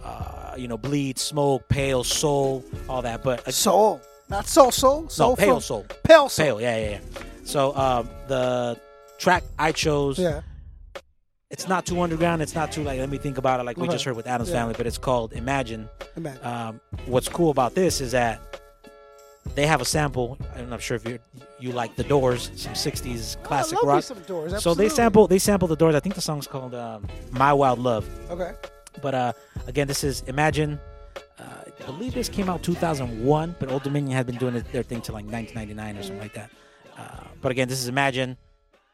uh, 0.05 0.55
you 0.57 0.69
know, 0.69 0.77
Bleed, 0.79 1.19
Smoke, 1.19 1.69
Pale, 1.69 2.05
Soul, 2.05 2.65
all 2.89 3.03
that. 3.03 3.23
But 3.23 3.47
uh, 3.47 3.51
Soul, 3.51 4.01
not 4.29 4.47
soul, 4.47 4.71
soul, 4.71 5.09
soul. 5.09 5.31
no, 5.31 5.37
Pale 5.37 5.61
Soul, 5.61 5.87
Pale 6.05 6.29
soul. 6.29 6.45
Pale, 6.47 6.61
yeah, 6.61 6.77
yeah, 6.79 6.91
yeah. 6.91 7.01
So 7.45 7.75
um, 7.77 8.09
the 8.29 8.79
track 9.19 9.43
I 9.59 9.73
chose, 9.73 10.19
Yeah. 10.19 10.43
it's 11.51 11.67
not 11.69 11.85
too 11.87 12.01
underground. 12.01 12.41
It's 12.43 12.55
not 12.55 12.71
too 12.73 12.83
like 12.85 12.99
let 13.01 13.11
me 13.11 13.19
think 13.19 13.39
about 13.39 13.59
it 13.61 13.65
like 13.65 13.77
we 13.77 13.85
Okay. 13.85 13.93
just 13.93 14.05
heard 14.05 14.17
with 14.17 14.27
Atoms 14.27 14.49
Yeah. 14.51 14.57
Family, 14.57 14.75
but 14.77 14.87
it's 14.87 14.99
called 14.99 15.33
Imagine. 15.33 15.89
Imagine. 16.17 16.45
Um, 16.45 16.81
what's 17.07 17.29
cool 17.29 17.51
about 17.51 17.75
this 17.75 18.01
is 18.01 18.13
that 18.13 18.60
they 19.55 19.67
have 19.67 19.81
a 19.81 19.85
sample. 19.85 20.39
I'm 20.57 20.69
not 20.71 20.81
sure 20.83 20.97
if 20.97 21.07
you 21.09 21.19
you 21.59 21.73
like 21.73 21.97
the 21.97 22.05
Doors, 22.05 22.51
some 22.55 22.75
'60s 22.75 23.43
classic 23.43 23.79
I 23.79 23.81
love 23.81 23.87
me 23.87 23.93
rock. 23.95 24.05
some 24.05 24.19
Doors, 24.21 24.51
So 24.51 24.75
they 24.75 24.85
absolutely. 24.87 24.89
sample 24.91 25.27
they 25.29 25.39
sample 25.39 25.69
the 25.69 25.77
Doors. 25.77 25.95
I 25.95 26.01
think 26.01 26.15
the 26.15 26.21
song's 26.21 26.47
called 26.47 26.75
um, 26.75 27.07
"My 27.31 27.53
Wild 27.53 27.79
Love." 27.79 28.09
Okay. 28.31 28.53
But 29.03 29.15
uh, 29.15 29.33
again, 29.67 29.87
this 29.89 30.05
is 30.05 30.23
Imagine. 30.23 30.79
Uh, 31.39 31.43
I 31.83 31.87
believe 31.87 32.13
this 32.15 32.29
came 32.29 32.49
out 32.51 32.63
2001, 32.63 33.57
but 33.59 33.69
Oldominion 33.71 34.13
had 34.13 34.27
been 34.27 34.37
doing 34.37 34.55
their 34.73 34.83
thing 34.83 35.01
till 35.01 35.15
like 35.15 35.25
1999 35.25 35.97
or 35.97 36.03
something 36.03 36.21
like 36.21 36.35
that. 36.35 36.51
Uh, 36.99 37.25
but 37.41 37.51
again, 37.51 37.67
this 37.69 37.81
is 37.81 37.89
Imagine, 37.89 38.37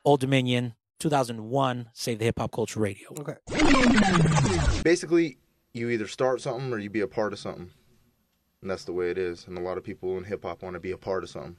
Oldominion, 0.07 0.75
2001, 1.01 1.89
Save 1.93 2.19
the 2.21 2.25
Hip 2.27 2.39
Hop 2.39 2.53
Culture 2.53 2.79
Radio. 2.79 3.09
Okay. 3.19 3.35
basically 4.83 5.39
you 5.73 5.89
either 5.91 6.07
start 6.07 6.41
something 6.41 6.73
or 6.73 6.79
you 6.79 6.89
be 6.91 7.01
a 7.01 7.09
part 7.09 7.33
of 7.33 7.39
something 7.39 7.71
and 8.63 8.71
that's 8.71 8.85
the 8.85 8.93
way 8.93 9.11
it 9.11 9.19
is. 9.19 9.47
And 9.47 9.59
a 9.59 9.63
lot 9.63 9.79
of 9.79 9.85
people 9.85 10.17
in 10.17 10.25
hip-hop 10.25 10.63
want 10.63 10.75
to 10.75 10.81
be 10.81 10.93
a 10.93 10.99
part 10.99 11.23
of 11.23 11.31
something. 11.31 11.57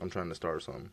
I'm 0.00 0.10
trying 0.10 0.28
to 0.28 0.34
start 0.34 0.62
something 0.62 0.90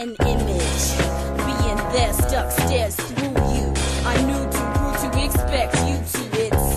an 0.00 0.16
image. 0.26 0.84
Being 1.44 1.80
there 1.92 2.12
stuck 2.14 2.50
stares 2.50 2.96
through 2.96 3.36
you. 3.52 3.66
I 4.08 4.16
knew 4.24 4.42
too 4.48 4.68
rude 4.80 4.98
to 5.04 5.24
expect 5.24 5.76
you 5.84 5.96
to 6.00 6.20
it's 6.40 6.72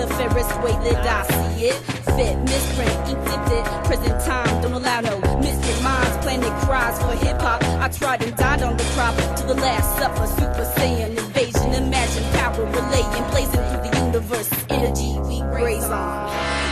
the 0.00 0.06
fairest 0.16 0.54
way 0.62 0.72
that 0.72 1.06
i 1.06 1.22
see 1.28 1.66
it. 1.66 1.76
Fit 2.16 2.38
misprint 2.48 3.08
inked 3.10 3.52
it. 3.52 3.64
Present 3.84 4.24
time 4.24 4.62
don't 4.62 4.72
allow 4.72 5.00
no 5.00 5.18
mystic 5.40 5.82
minds. 5.82 6.16
Planted 6.24 6.56
cries 6.64 6.98
for 7.02 7.12
hip-hop. 7.26 7.62
I 7.62 7.88
tried 7.88 8.22
and 8.22 8.34
died 8.36 8.62
on 8.62 8.76
the 8.78 8.84
crop. 8.94 9.14
To 9.36 9.46
the 9.46 9.54
last 9.54 9.98
supper 9.98 10.26
super 10.26 10.64
saiyan. 10.80 11.18
Invasion 11.18 11.74
imagine 11.74 12.24
power 12.32 12.64
relaying. 12.64 13.24
Blazing 13.32 13.64
through 13.68 13.90
the 13.90 13.92
universe. 14.06 14.50
Energy 14.70 15.18
we 15.28 15.40
graze 15.52 15.84
on. 15.84 16.30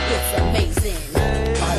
It's 0.09 0.39
amazing 0.39 1.08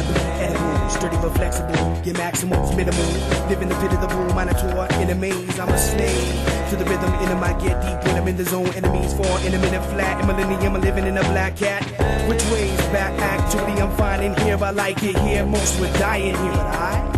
Edible, 0.07 0.91
sturdy 0.91 1.17
but 1.17 1.31
flexible. 1.37 2.01
Get 2.03 2.17
maximums 2.17 2.75
minimal. 2.75 3.05
Live 3.49 3.63
in 3.63 3.69
the 3.69 3.75
pit 3.77 3.93
of 3.93 4.01
the 4.01 4.09
bull 4.09 4.35
monitor. 4.35 4.71
In 5.01 5.11
a 5.11 5.15
maze, 5.15 5.59
I'm 5.59 5.69
a 5.69 5.79
slave. 5.79 6.71
To 6.71 6.77
the 6.77 6.85
rhythm, 6.85 7.13
in 7.15 7.31
I 7.43 7.53
get 7.59 7.81
deep 7.83 8.05
when 8.07 8.17
I'm 8.21 8.29
in 8.29 8.37
the 8.37 8.45
zone. 8.45 8.69
Enemies 8.75 9.13
fall 9.15 9.37
in 9.39 9.55
a 9.55 9.59
minute 9.59 9.85
flat. 9.91 10.21
In 10.21 10.27
millennium, 10.27 10.77
I'm 10.77 10.81
living 10.81 11.07
in 11.07 11.17
a 11.19 11.23
black 11.33 11.57
cat. 11.57 11.83
Which 12.29 12.43
ways 12.53 12.77
back? 12.93 13.13
Actually, 13.21 13.81
I'm 13.81 13.95
fine 13.97 14.23
in 14.23 14.35
here. 14.43 14.57
I 14.63 14.71
like 14.71 15.03
it 15.03 15.19
here. 15.19 15.45
Most 15.45 15.81
would 15.81 15.93
die 15.95 16.17
in 16.17 16.37
here, 16.37 16.53
but 16.53 16.67
I 16.67 17.10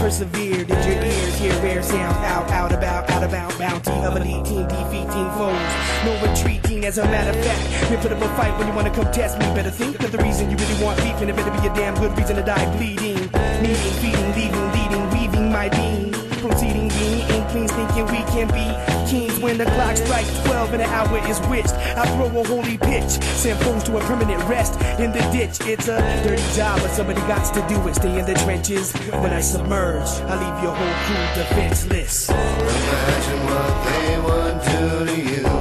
persevere. 0.00 0.64
Did 0.64 0.84
your 0.84 1.04
ears 1.04 1.38
hear 1.38 1.52
rare 1.62 1.82
sounds 1.82 2.16
out, 2.32 2.50
out 2.50 2.72
about, 2.72 3.08
out 3.10 3.22
about 3.22 3.56
bounty 3.58 3.92
of 3.92 4.16
elite 4.16 4.44
team 4.44 4.66
defeating 4.66 5.28
foes? 5.36 5.70
No 6.04 6.12
retreating, 6.26 6.84
as 6.86 6.98
a 6.98 7.04
matter 7.04 7.38
of 7.38 7.44
fact. 7.44 7.90
We 7.90 7.96
put 7.98 8.12
up 8.12 8.22
a 8.22 8.28
fight 8.36 8.56
when 8.58 8.66
you 8.66 8.74
wanna 8.74 8.94
come 8.94 9.10
test 9.12 9.38
me. 9.38 9.44
Better 9.54 9.70
think 9.70 9.98
that 9.98 10.10
the 10.10 10.18
reason 10.18 10.50
you 10.50 10.56
really 10.56 10.82
want 10.82 10.96
beef, 10.98 11.20
and 11.20 11.30
it 11.30 11.36
better 11.36 11.50
be 11.50 11.66
a 11.66 11.74
damn 11.74 11.94
good 11.96 12.16
reason 12.18 12.36
to 12.36 12.42
die 12.42 12.66
bleeding. 12.76 13.20
Needing, 13.62 13.94
feeding, 14.00 14.30
leaving, 14.34 14.66
leading, 14.72 15.10
weaving 15.10 15.52
my 15.52 15.68
being. 15.68 16.09
Proceeding, 16.40 16.88
being 16.88 17.20
inklings, 17.28 17.70
thinking 17.72 18.06
we 18.06 18.22
can 18.32 18.48
be 18.48 18.64
kings 19.10 19.38
when 19.40 19.58
the 19.58 19.66
clock 19.66 19.94
strikes 19.94 20.42
12 20.44 20.72
and 20.72 20.80
the 20.80 20.86
hour 20.86 21.18
is 21.28 21.38
witched. 21.48 21.72
I 21.98 22.06
throw 22.16 22.40
a 22.40 22.44
holy 22.46 22.78
pitch, 22.78 23.10
send 23.36 23.60
foes 23.60 23.82
to 23.84 23.98
a 23.98 24.00
permanent 24.00 24.42
rest 24.48 24.80
in 24.98 25.12
the 25.12 25.20
ditch. 25.32 25.60
It's 25.68 25.88
a 25.88 25.98
dirty 26.24 26.42
job, 26.56 26.80
but 26.80 26.92
somebody 26.92 27.20
got 27.22 27.44
to 27.52 27.60
do 27.68 27.86
it. 27.88 27.94
Stay 27.96 28.18
in 28.18 28.24
the 28.24 28.34
trenches. 28.34 28.92
When 29.10 29.32
I 29.32 29.42
submerge, 29.42 30.08
I 30.30 30.34
leave 30.40 30.62
your 30.64 30.74
whole 30.74 30.96
crew 31.04 31.42
defenseless. 31.42 32.30
Imagine 32.30 33.40
what 33.44 33.72
they 33.84 34.18
would 34.24 34.56
do 34.64 35.06
to 35.06 35.42
you. 35.42 35.59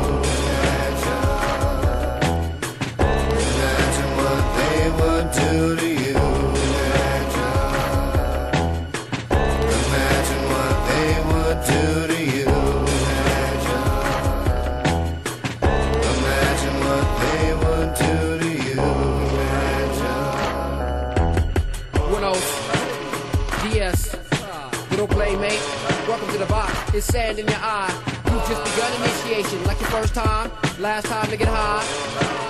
The 26.99 27.13
sand 27.13 27.39
in 27.39 27.47
your 27.47 27.61
eye. 27.61 27.87
You've 28.25 28.43
just 28.51 28.61
begun 28.75 28.91
initiation, 28.99 29.63
like 29.63 29.79
your 29.79 29.89
first 29.89 30.13
time, 30.13 30.51
last 30.79 31.05
time 31.05 31.29
to 31.29 31.37
get 31.37 31.47
high. 31.47 31.79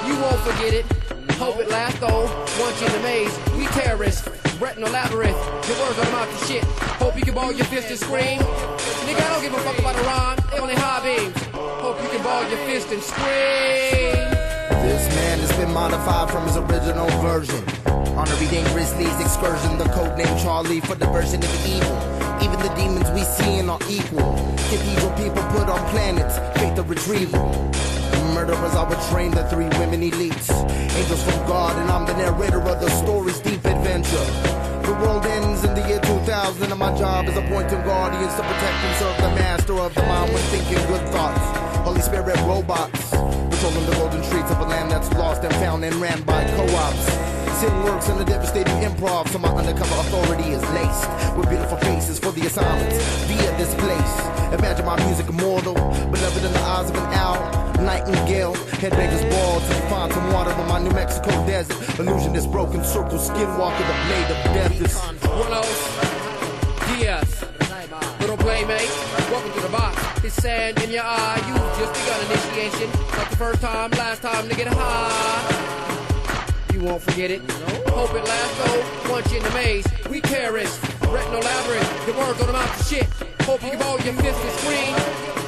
You 0.08 0.16
won't 0.18 0.42
forget 0.42 0.74
it. 0.74 0.86
Hope 1.38 1.60
it 1.60 1.70
lasts 1.70 2.00
though. 2.00 2.26
Once 2.58 2.82
you're 2.82 2.90
in 2.90 2.96
the 2.98 3.04
maze, 3.06 3.36
we 3.56 3.68
terrorists. 3.78 4.28
Retinal 4.60 4.90
labyrinth. 4.90 5.38
Your 5.70 5.78
words 5.78 5.98
don't 5.98 6.08
amount 6.08 6.32
to 6.32 6.46
shit. 6.48 6.64
Hope 6.98 7.16
you 7.16 7.22
can 7.22 7.36
ball 7.36 7.52
your 7.54 7.68
fist 7.68 7.90
and 7.92 8.00
scream. 8.00 8.40
Nigga, 9.06 9.22
I 9.22 9.30
don't 9.30 9.44
give 9.44 9.54
a 9.54 9.60
fuck 9.60 9.78
about 9.78 9.96
a 9.96 10.04
rhyme. 10.10 10.38
They 10.50 10.60
only 10.60 10.76
high 10.76 11.02
beams. 11.06 11.38
Hope 11.54 12.02
you 12.02 12.10
can 12.10 12.24
ball 12.24 12.42
your 12.50 12.58
fist 12.66 12.92
and 12.92 13.04
scream. 13.04 14.18
This 14.82 15.06
man 15.14 15.38
has 15.46 15.54
been 15.58 15.72
modified 15.72 16.32
from 16.32 16.44
his 16.48 16.58
original 16.58 17.08
version. 17.22 17.64
On 18.18 18.28
every 18.28 18.48
dangerous 18.48 18.98
Lee's 18.98 19.20
excursion, 19.22 19.78
the 19.78 19.86
code 19.94 20.18
name 20.18 20.36
Charlie 20.40 20.82
for 20.82 20.96
diversion 20.96 21.44
of 21.44 21.68
evil. 21.68 22.19
Even 22.42 22.60
the 22.60 22.74
demons 22.76 23.10
we 23.12 23.24
seeing 23.24 23.70
are 23.70 23.80
equal. 23.90 24.34
Cathedral 24.72 25.12
people 25.18 25.44
put 25.52 25.68
on 25.68 25.80
planets, 25.92 26.38
faith 26.60 26.78
of 26.78 26.90
retrieval. 26.90 27.50
Murderers 28.34 28.76
are 28.76 28.90
trained 29.10 29.34
the 29.34 29.44
three 29.50 29.70
women 29.80 30.02
elites. 30.02 30.50
Angels 30.96 31.24
from 31.24 31.40
God, 31.48 31.78
and 31.82 31.90
I'm 31.92 32.06
the 32.06 32.14
narrator 32.14 32.62
of 32.62 32.80
the 32.80 32.90
story's 32.90 33.40
deep 33.40 33.64
adventure. 33.66 34.28
The 34.88 34.94
world 35.02 35.26
ends 35.26 35.64
in 35.64 35.74
the 35.76 35.88
year 35.88 36.00
2000, 36.00 36.72
and 36.72 36.80
my 36.80 36.96
job 36.98 37.28
is 37.28 37.36
appointing 37.36 37.82
guardians 37.84 38.34
to 38.36 38.42
protect 38.42 38.78
and 38.86 38.96
serve 38.98 39.18
the 39.18 39.36
master 39.36 39.74
of 39.74 39.94
the 39.94 40.04
mind 40.04 40.34
when 40.34 40.44
thinking 40.44 40.82
good 40.88 41.06
thoughts. 41.10 41.46
Holy 41.86 42.02
Spirit 42.02 42.38
robots, 42.48 43.10
patrolling 43.12 43.86
the 43.86 43.96
golden 43.98 44.24
streets 44.24 44.52
of 44.52 44.60
a 44.60 44.66
land 44.66 44.92
that's 44.92 45.12
lost 45.14 45.44
and 45.44 45.54
found 45.56 45.84
and 45.84 45.96
ran 45.96 46.22
by 46.24 46.44
co-ops. 46.56 47.39
Sin 47.60 47.84
works 47.84 48.08
in 48.08 48.18
a 48.18 48.24
devastating 48.24 48.74
improv, 48.88 49.28
so 49.28 49.38
my 49.38 49.50
undercover 49.50 49.94
authority 49.96 50.52
is 50.52 50.62
laced 50.72 51.10
with 51.36 51.50
beautiful 51.50 51.76
faces 51.80 52.18
for 52.18 52.32
the 52.32 52.46
assignments 52.48 52.96
via 53.28 53.52
this 53.58 53.76
place. 53.76 54.14
Imagine 54.58 54.86
my 54.86 54.96
music 55.06 55.28
immortal, 55.28 55.74
beloved 55.74 56.46
in 56.46 56.54
the 56.54 56.60
eyes 56.60 56.90
of 56.90 56.96
an 56.96 57.14
owl. 57.16 57.36
Nightingale, 57.84 58.56
headbangers 58.80 59.30
ball 59.30 59.60
to 59.60 59.74
find 59.90 60.14
some 60.14 60.32
water 60.32 60.54
on 60.54 60.70
my 60.70 60.80
New 60.80 60.92
Mexico 60.92 61.32
desert. 61.46 62.00
Illusion 62.00 62.34
is 62.34 62.48
broken 62.48 62.82
circle, 62.82 63.20
skinwalker, 63.20 63.86
the 63.92 63.98
blade 64.08 64.32
of 64.32 64.40
death 64.56 64.80
is. 64.80 64.96
Little 68.22 68.38
playmate. 68.38 68.90
Welcome 69.30 69.52
to 69.52 69.60
the 69.60 69.70
box. 69.70 70.24
It's 70.24 70.36
sand 70.36 70.82
in 70.82 70.92
your 70.92 71.04
eye. 71.04 71.44
You've 71.46 71.58
just 71.78 71.94
begun 72.00 72.22
initiation, 72.32 72.90
like 73.18 73.30
the 73.32 73.36
first 73.36 73.60
time, 73.60 73.92
last 73.92 74.22
time 74.22 74.48
to 74.48 74.56
get 74.56 74.68
high. 74.68 75.89
You 76.80 76.86
won't 76.86 77.02
forget 77.02 77.30
it. 77.30 77.42
Hope 77.92 78.14
it 78.14 78.24
lasts 78.24 78.58
though. 78.64 79.20
You're 79.28 79.38
in 79.38 79.44
the 79.44 79.50
maze, 79.50 79.86
we 80.10 80.22
terrorists. 80.22 80.80
Retinal 81.02 81.42
labyrinth. 81.42 82.08
Your 82.08 82.16
words 82.16 82.40
don't 82.40 82.50
amount 82.50 82.72
to 82.78 82.84
shit. 82.86 83.06
Hope 83.42 83.62
you 83.62 83.72
can 83.72 83.80
ball 83.80 84.00
your 84.00 84.14
fist 84.14 84.40
and 84.40 84.60
scream. 84.60 84.96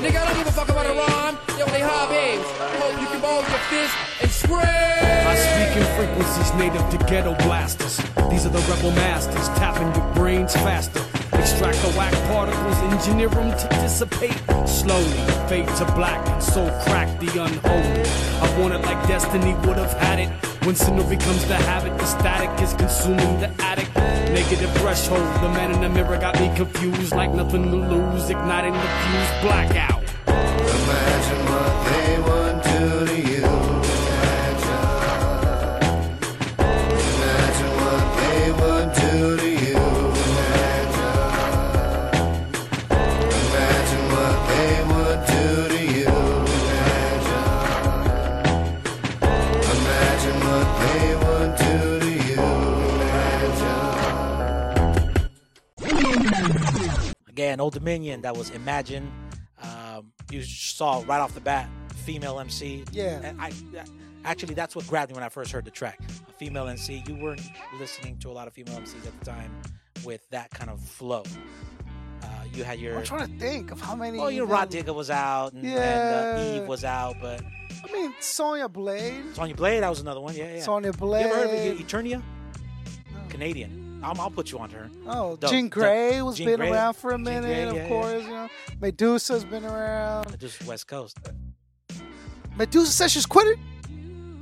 Nigga, 0.04 0.22
I 0.22 0.26
don't 0.26 0.38
give 0.40 0.48
a 0.48 0.52
fuck 0.52 0.68
about 0.68 0.88
a 0.88 0.94
rhyme. 0.94 1.38
Yo, 1.58 1.66
They 1.68 1.84
only 1.84 2.36
beams. 2.36 2.48
Hope 2.84 3.00
you 3.00 3.08
can 3.08 3.22
ball 3.22 3.40
your 3.48 3.64
fist 3.72 3.96
and 4.22 4.30
scream. 4.30 4.60
I 4.60 5.36
speak 5.38 5.78
in 5.78 5.96
frequencies 5.96 6.54
native 6.56 6.84
to 6.90 6.98
ghetto 7.10 7.34
blasters. 7.46 7.96
These 8.30 8.46
are 8.46 8.50
the 8.50 8.60
rebel 8.70 8.92
masters, 8.92 9.48
tapping 9.58 9.88
your 9.96 10.14
brains 10.14 10.54
faster. 10.54 11.11
Extract 11.34 11.78
the 11.82 11.90
whack 11.98 12.14
particles, 12.30 12.78
engineer 12.94 13.30
them 13.30 13.58
to 13.58 13.68
dissipate 13.82 14.40
slowly. 14.68 15.22
Fade 15.48 15.68
to 15.78 15.86
black 15.96 16.42
so 16.42 16.66
crack 16.84 17.20
the 17.20 17.28
unholy. 17.28 18.04
I 18.42 18.60
want 18.60 18.74
it 18.74 18.82
like 18.82 19.08
destiny 19.08 19.54
would 19.66 19.78
have 19.78 19.94
had 19.94 20.20
it. 20.20 20.30
When 20.66 20.76
sinner 20.76 21.04
becomes 21.04 21.46
the 21.48 21.56
habit, 21.56 21.98
the 21.98 22.06
static 22.06 22.52
is 22.62 22.74
consuming 22.74 23.40
the 23.40 23.50
addict. 23.60 23.96
Negative 24.32 24.72
threshold, 24.78 25.28
the 25.42 25.50
man 25.50 25.72
in 25.72 25.82
the 25.82 25.90
mirror 25.90 26.18
got 26.18 26.40
me 26.40 26.52
confused 26.56 27.14
like 27.14 27.34
nothing 27.34 27.64
to 27.64 27.78
lose. 27.78 28.30
Igniting 28.30 28.74
the 28.74 28.80
fuse, 28.80 29.42
blackout. 29.42 30.04
Imagine 30.28 31.46
what 31.52 31.74
they 31.90 32.20
would 32.28 32.62
do 32.64 33.24
to. 33.24 33.31
Again, 57.52 57.60
Oldominion. 57.60 58.22
That 58.22 58.38
was 58.38 58.50
Imagine. 58.52 59.12
Um, 59.62 60.14
you 60.32 60.42
saw 60.42 61.04
right 61.06 61.20
off 61.20 61.34
the 61.34 61.42
bat, 61.42 61.70
female 62.06 62.40
MC. 62.40 62.86
Yeah. 62.94 63.20
And 63.22 63.42
I, 63.42 63.52
actually 64.24 64.54
that's 64.54 64.74
what 64.74 64.88
grabbed 64.88 65.12
me 65.12 65.16
when 65.16 65.24
I 65.26 65.28
first 65.28 65.52
heard 65.52 65.66
the 65.66 65.72
track. 65.72 66.00
A 66.30 66.32
female 66.32 66.70
MC. 66.70 67.04
You 67.06 67.16
weren't 67.16 67.42
listening 67.78 68.18
to 68.20 68.30
a 68.30 68.32
lot 68.32 68.48
of 68.48 68.54
female 68.54 68.80
MCs 68.80 69.06
at 69.06 69.20
the 69.20 69.26
time 69.26 69.52
with 70.06 70.30
that 70.30 70.50
kind 70.52 70.70
of 70.70 70.80
flow. 70.80 71.24
Uh, 72.24 72.28
you 72.54 72.64
had 72.64 72.80
your. 72.80 72.98
I'm 73.00 73.04
trying 73.04 73.30
to 73.30 73.38
think 73.38 73.72
of 73.72 73.82
how 73.82 73.96
many. 73.98 74.18
Oh, 74.18 74.30
your 74.30 74.46
even- 74.46 74.50
Rah 74.56 74.66
Digga 74.66 74.96
was 74.96 75.10
out, 75.10 75.52
and, 75.52 75.66
and 75.66 76.40
uh, 76.58 76.62
Eve 76.62 76.70
was 76.70 76.86
out, 76.86 77.18
but 77.22 77.42
I 77.84 77.92
mean, 77.92 78.14
Sonya 78.22 78.70
Blade. 78.70 79.36
Sonya 79.36 79.56
Blade, 79.56 79.84
that 79.84 79.90
was 79.90 80.00
another 80.00 80.22
one. 80.22 80.38
Yeah, 80.38 80.56
yeah. 80.56 80.62
Sonya 80.62 80.94
Blade. 80.94 81.26
You 81.26 81.34
ever 81.34 81.36
heard 81.50 81.74
of 81.74 81.80
Eternia? 81.86 82.22
Canadian. 83.28 83.91
I'll, 84.04 84.20
I'll 84.20 84.32
put 84.32 84.52
you 84.52 84.60
on 84.60 84.70
her. 84.72 84.90
Oh, 85.08 85.36
Dope, 85.36 85.52
Jean. 85.52 85.70
Grey 85.70 86.22
was 86.22 86.38
Jean 86.38 86.48
been 86.48 86.60
Grey. 86.60 86.72
around 86.72 86.96
for 86.96 87.12
a 87.12 87.18
minute, 87.18 87.44
Grey, 87.44 87.64
of 87.64 87.76
yeah, 87.76 87.82
yeah. 87.84 87.88
course. 87.88 88.24
You 88.24 88.30
know, 88.30 88.50
Medusa's 88.80 89.46
been 89.46 89.66
around. 89.66 90.40
Just 90.40 90.66
West 90.66 90.88
Coast. 90.88 91.18
Medusa 92.58 92.92
says 92.92 93.12
she's 93.12 93.26
quitting. 93.26 93.62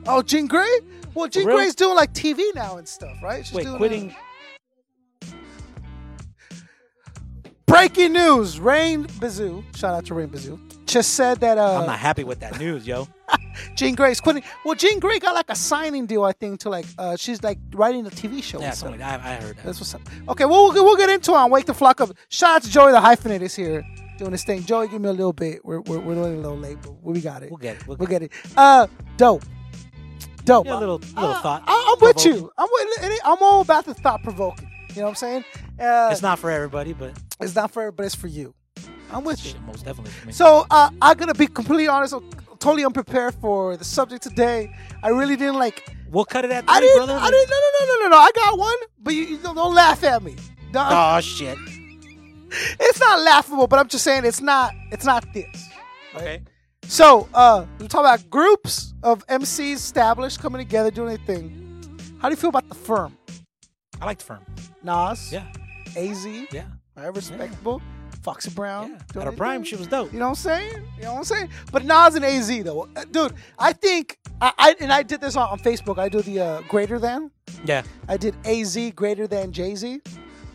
Oh, 0.08 0.22
Jean 0.22 0.48
Grey. 0.48 0.80
Well, 1.14 1.28
Jean? 1.28 1.44
Grey's 1.46 1.76
doing 1.76 1.96
like 1.96 2.14
TV 2.14 2.40
now 2.56 2.78
and 2.78 2.88
stuff, 2.88 3.18
right? 3.22 3.46
She's 3.46 3.56
Wait, 3.56 3.64
doing 3.64 3.76
uh, 3.76 3.78
quitting. 3.78 4.16
Breaking 7.66 8.14
news: 8.14 8.60
Rain 8.60 9.08
Bazoo, 9.20 9.64
shout 9.76 9.94
out 9.94 10.06
to 10.08 10.14
Rain 10.16 10.28
Bazoo, 10.28 10.60
just 10.90 11.14
said 11.14 11.40
that 11.42 11.58
uh, 11.58 11.80
I'm 11.82 11.86
not 11.88 12.00
happy 12.00 12.24
with 12.24 12.40
that 12.42 12.60
news, 12.60 12.86
yo. 12.88 13.08
Jean 13.76 13.96
Grey's 13.96 14.20
quitting. 14.20 14.44
Well, 14.66 14.76
Jean 14.76 15.00
Grey 15.00 15.20
got 15.20 15.36
like 15.36 15.50
a 15.50 15.56
signing 15.56 16.06
deal, 16.06 16.24
I 16.24 16.32
think, 16.34 16.60
to 16.62 16.70
like 16.70 16.86
uh, 16.98 17.16
she's 17.16 17.42
like 17.44 17.60
writing 17.74 18.06
a 18.06 18.10
TV 18.10 18.42
show. 18.44 18.60
Yeah, 18.60 18.70
or 18.72 18.76
something. 18.76 19.02
I, 19.02 19.16
I 19.16 19.36
heard 19.36 19.58
that. 19.58 19.66
That's 19.66 19.80
what's 19.80 19.94
up. 19.94 20.02
Okay, 20.28 20.46
well, 20.46 20.72
we'll, 20.74 20.84
we'll 20.84 20.98
get 20.98 21.10
into 21.10 21.32
it 21.32 21.38
on 21.38 21.52
Wake 21.52 21.66
the 21.66 21.74
Flok 21.74 22.02
Up. 22.02 22.12
Shout 22.30 22.58
out 22.58 22.64
to 22.64 22.70
Joey 22.70 22.92
the 22.92 23.00
Hyphenate 23.00 23.42
is 23.42 23.56
here 23.56 23.86
doing 24.18 24.32
this 24.32 24.44
thing. 24.44 24.66
Joey, 24.66 24.88
give 24.88 25.02
me 25.02 25.10
a 25.10 25.14
little 25.14 25.34
bit. 25.34 25.64
We're, 25.64 25.82
we're, 25.82 26.00
we're 26.00 26.16
doing 26.16 26.34
a 26.36 26.42
little 26.42 26.58
late, 26.58 26.78
but 26.82 26.92
we 27.04 27.22
got 27.22 27.44
it. 27.44 27.50
We'll 27.52 27.58
get 27.58 27.78
it. 27.78 27.88
We'll 27.88 27.98
We'll 27.98 28.08
get 28.08 28.22
it. 28.24 28.32
Uh, 28.58 28.88
dope. 29.18 29.44
Dope. 30.46 30.66
Yeah, 30.66 30.78
a 30.78 30.80
little, 30.80 30.98
little 30.98 31.34
thought. 31.36 31.64
I, 31.68 31.96
I'm 31.96 32.06
with 32.06 32.26
you. 32.26 32.52
I'm 32.58 32.68
with. 32.72 33.20
I'm 33.24 33.38
all 33.42 33.62
about 33.62 33.86
the 33.86 33.94
thought 33.94 34.24
provoking. 34.24 34.70
You 34.90 34.96
know 34.98 35.02
what 35.04 35.10
I'm 35.10 35.16
saying? 35.16 35.46
Uh, 35.80 36.10
It's 36.12 36.22
not 36.22 36.40
for 36.40 36.50
everybody, 36.50 36.94
but 36.94 37.14
It's 37.40 37.56
not 37.56 37.72
for 37.72 37.84
everybody. 37.84 38.08
It's 38.08 38.16
for 38.16 38.28
you. 38.28 38.54
I'm 39.12 39.24
with 39.24 39.46
you. 39.46 39.60
most 39.66 39.86
definitely 39.86 40.12
for 40.12 40.28
me. 40.28 40.34
So 40.34 40.66
uh, 40.70 40.90
I'm 41.02 41.18
gonna 41.18 41.34
be 41.34 41.48
completely 41.48 41.88
honest. 41.88 42.14
I'm 42.14 42.30
totally 42.60 42.84
unprepared 42.86 43.34
for 43.36 43.76
the 43.78 43.86
subject 43.86 44.24
today. 44.24 44.74
I 45.04 45.10
really 45.10 45.36
didn't 45.36 45.56
like. 45.58 45.84
We'll 46.12 46.26
cut 46.26 46.46
it 46.46 46.52
at 46.52 46.64
I 46.68 46.80
didn't. 46.80 46.98
brother. 46.98 47.18
I 47.20 47.30
didn't. 47.30 47.50
No, 47.50 47.56
no, 47.56 47.70
no, 47.80 47.96
no, 47.96 48.04
no, 48.04 48.10
no. 48.10 48.18
I 48.18 48.32
got 48.36 48.58
one, 48.58 48.78
but 49.00 49.14
you, 49.14 49.24
you 49.24 49.38
don't, 49.38 49.56
don't 49.56 49.74
laugh 49.76 50.04
at 50.04 50.24
me. 50.24 50.36
No, 50.74 50.88
Oh 50.90 51.20
shit. 51.22 51.58
it's 52.80 53.00
not 53.00 53.20
laughable, 53.22 53.68
but 53.68 53.80
I'm 53.80 53.88
just 53.88 54.04
saying 54.04 54.26
it's 54.26 54.42
not. 54.42 54.74
It's 54.92 55.06
not 55.06 55.26
this. 55.34 55.70
Okay. 56.16 56.42
So 56.84 57.30
uh, 57.34 57.66
we 57.80 57.88
talk 57.88 58.02
about 58.02 58.28
groups 58.30 58.94
of 59.04 59.26
MCs 59.28 59.76
established 59.76 60.40
coming 60.40 60.60
together 60.60 60.90
doing 60.90 61.10
their 61.10 61.26
thing. 61.26 61.56
How 62.20 62.30
do 62.30 62.34
you 62.34 62.38
feel 62.38 62.50
about 62.50 62.68
the 62.68 62.76
firm? 62.76 63.16
I 64.02 64.06
like 64.06 64.18
the 64.18 64.26
firm. 64.26 64.44
Nas. 64.82 65.32
Yeah. 65.32 65.46
Az. 65.96 66.26
Yeah. 66.52 66.66
Right, 66.96 67.16
respectable. 67.16 67.82
Foxy 68.22 68.50
Brown. 68.52 68.98
At 69.16 69.24
her 69.24 69.32
prime, 69.32 69.64
she 69.64 69.76
was 69.76 69.88
dope. 69.88 70.12
You 70.12 70.20
know 70.20 70.26
what 70.26 70.30
I'm 70.30 70.36
saying? 70.36 70.86
You 70.98 71.04
know 71.04 71.12
what 71.14 71.18
I'm 71.20 71.24
saying? 71.24 71.50
But 71.72 71.86
Nas 71.86 72.16
and 72.16 72.26
AZ 72.26 72.64
though, 72.64 72.88
Uh, 72.96 73.06
dude. 73.12 73.34
I 73.58 73.74
think 73.74 74.18
I, 74.42 74.52
I 74.58 74.76
and 74.80 74.92
I 74.92 75.04
did 75.04 75.22
this 75.22 75.36
on, 75.36 75.48
on 75.50 75.60
Facebook. 75.60 75.98
I 75.98 76.10
do 76.10 76.22
the 76.22 76.40
uh, 76.40 76.62
greater 76.68 77.00
than. 77.00 77.32
Yeah. 77.66 77.84
I 78.08 78.18
did 78.18 78.36
AZ 78.46 78.78
greater 78.96 79.28
than 79.28 79.52
Jay 79.52 79.76
Z. 79.76 79.88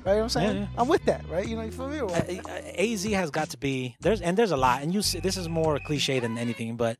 Right? 0.04 0.12
You 0.12 0.16
know 0.16 0.16
what 0.16 0.22
I'm 0.22 0.28
saying? 0.28 0.56
Yeah, 0.56 0.62
yeah. 0.62 0.68
I'm 0.76 0.88
with 0.88 1.04
that, 1.06 1.26
right? 1.30 1.46
You 1.48 1.56
know, 1.56 1.62
you 1.62 1.70
feel 1.70 1.88
me? 1.88 1.98
Uh, 2.00 2.06
uh, 2.06 2.60
Az 2.76 3.04
has 3.04 3.30
got 3.30 3.48
to 3.50 3.56
be 3.56 3.96
there's 4.00 4.20
and 4.20 4.36
there's 4.36 4.50
a 4.50 4.56
lot, 4.56 4.82
and 4.82 4.92
you 4.92 5.00
see, 5.00 5.18
this 5.20 5.36
is 5.38 5.48
more 5.48 5.78
cliche 5.78 6.20
than 6.20 6.36
anything, 6.36 6.76
but 6.76 6.98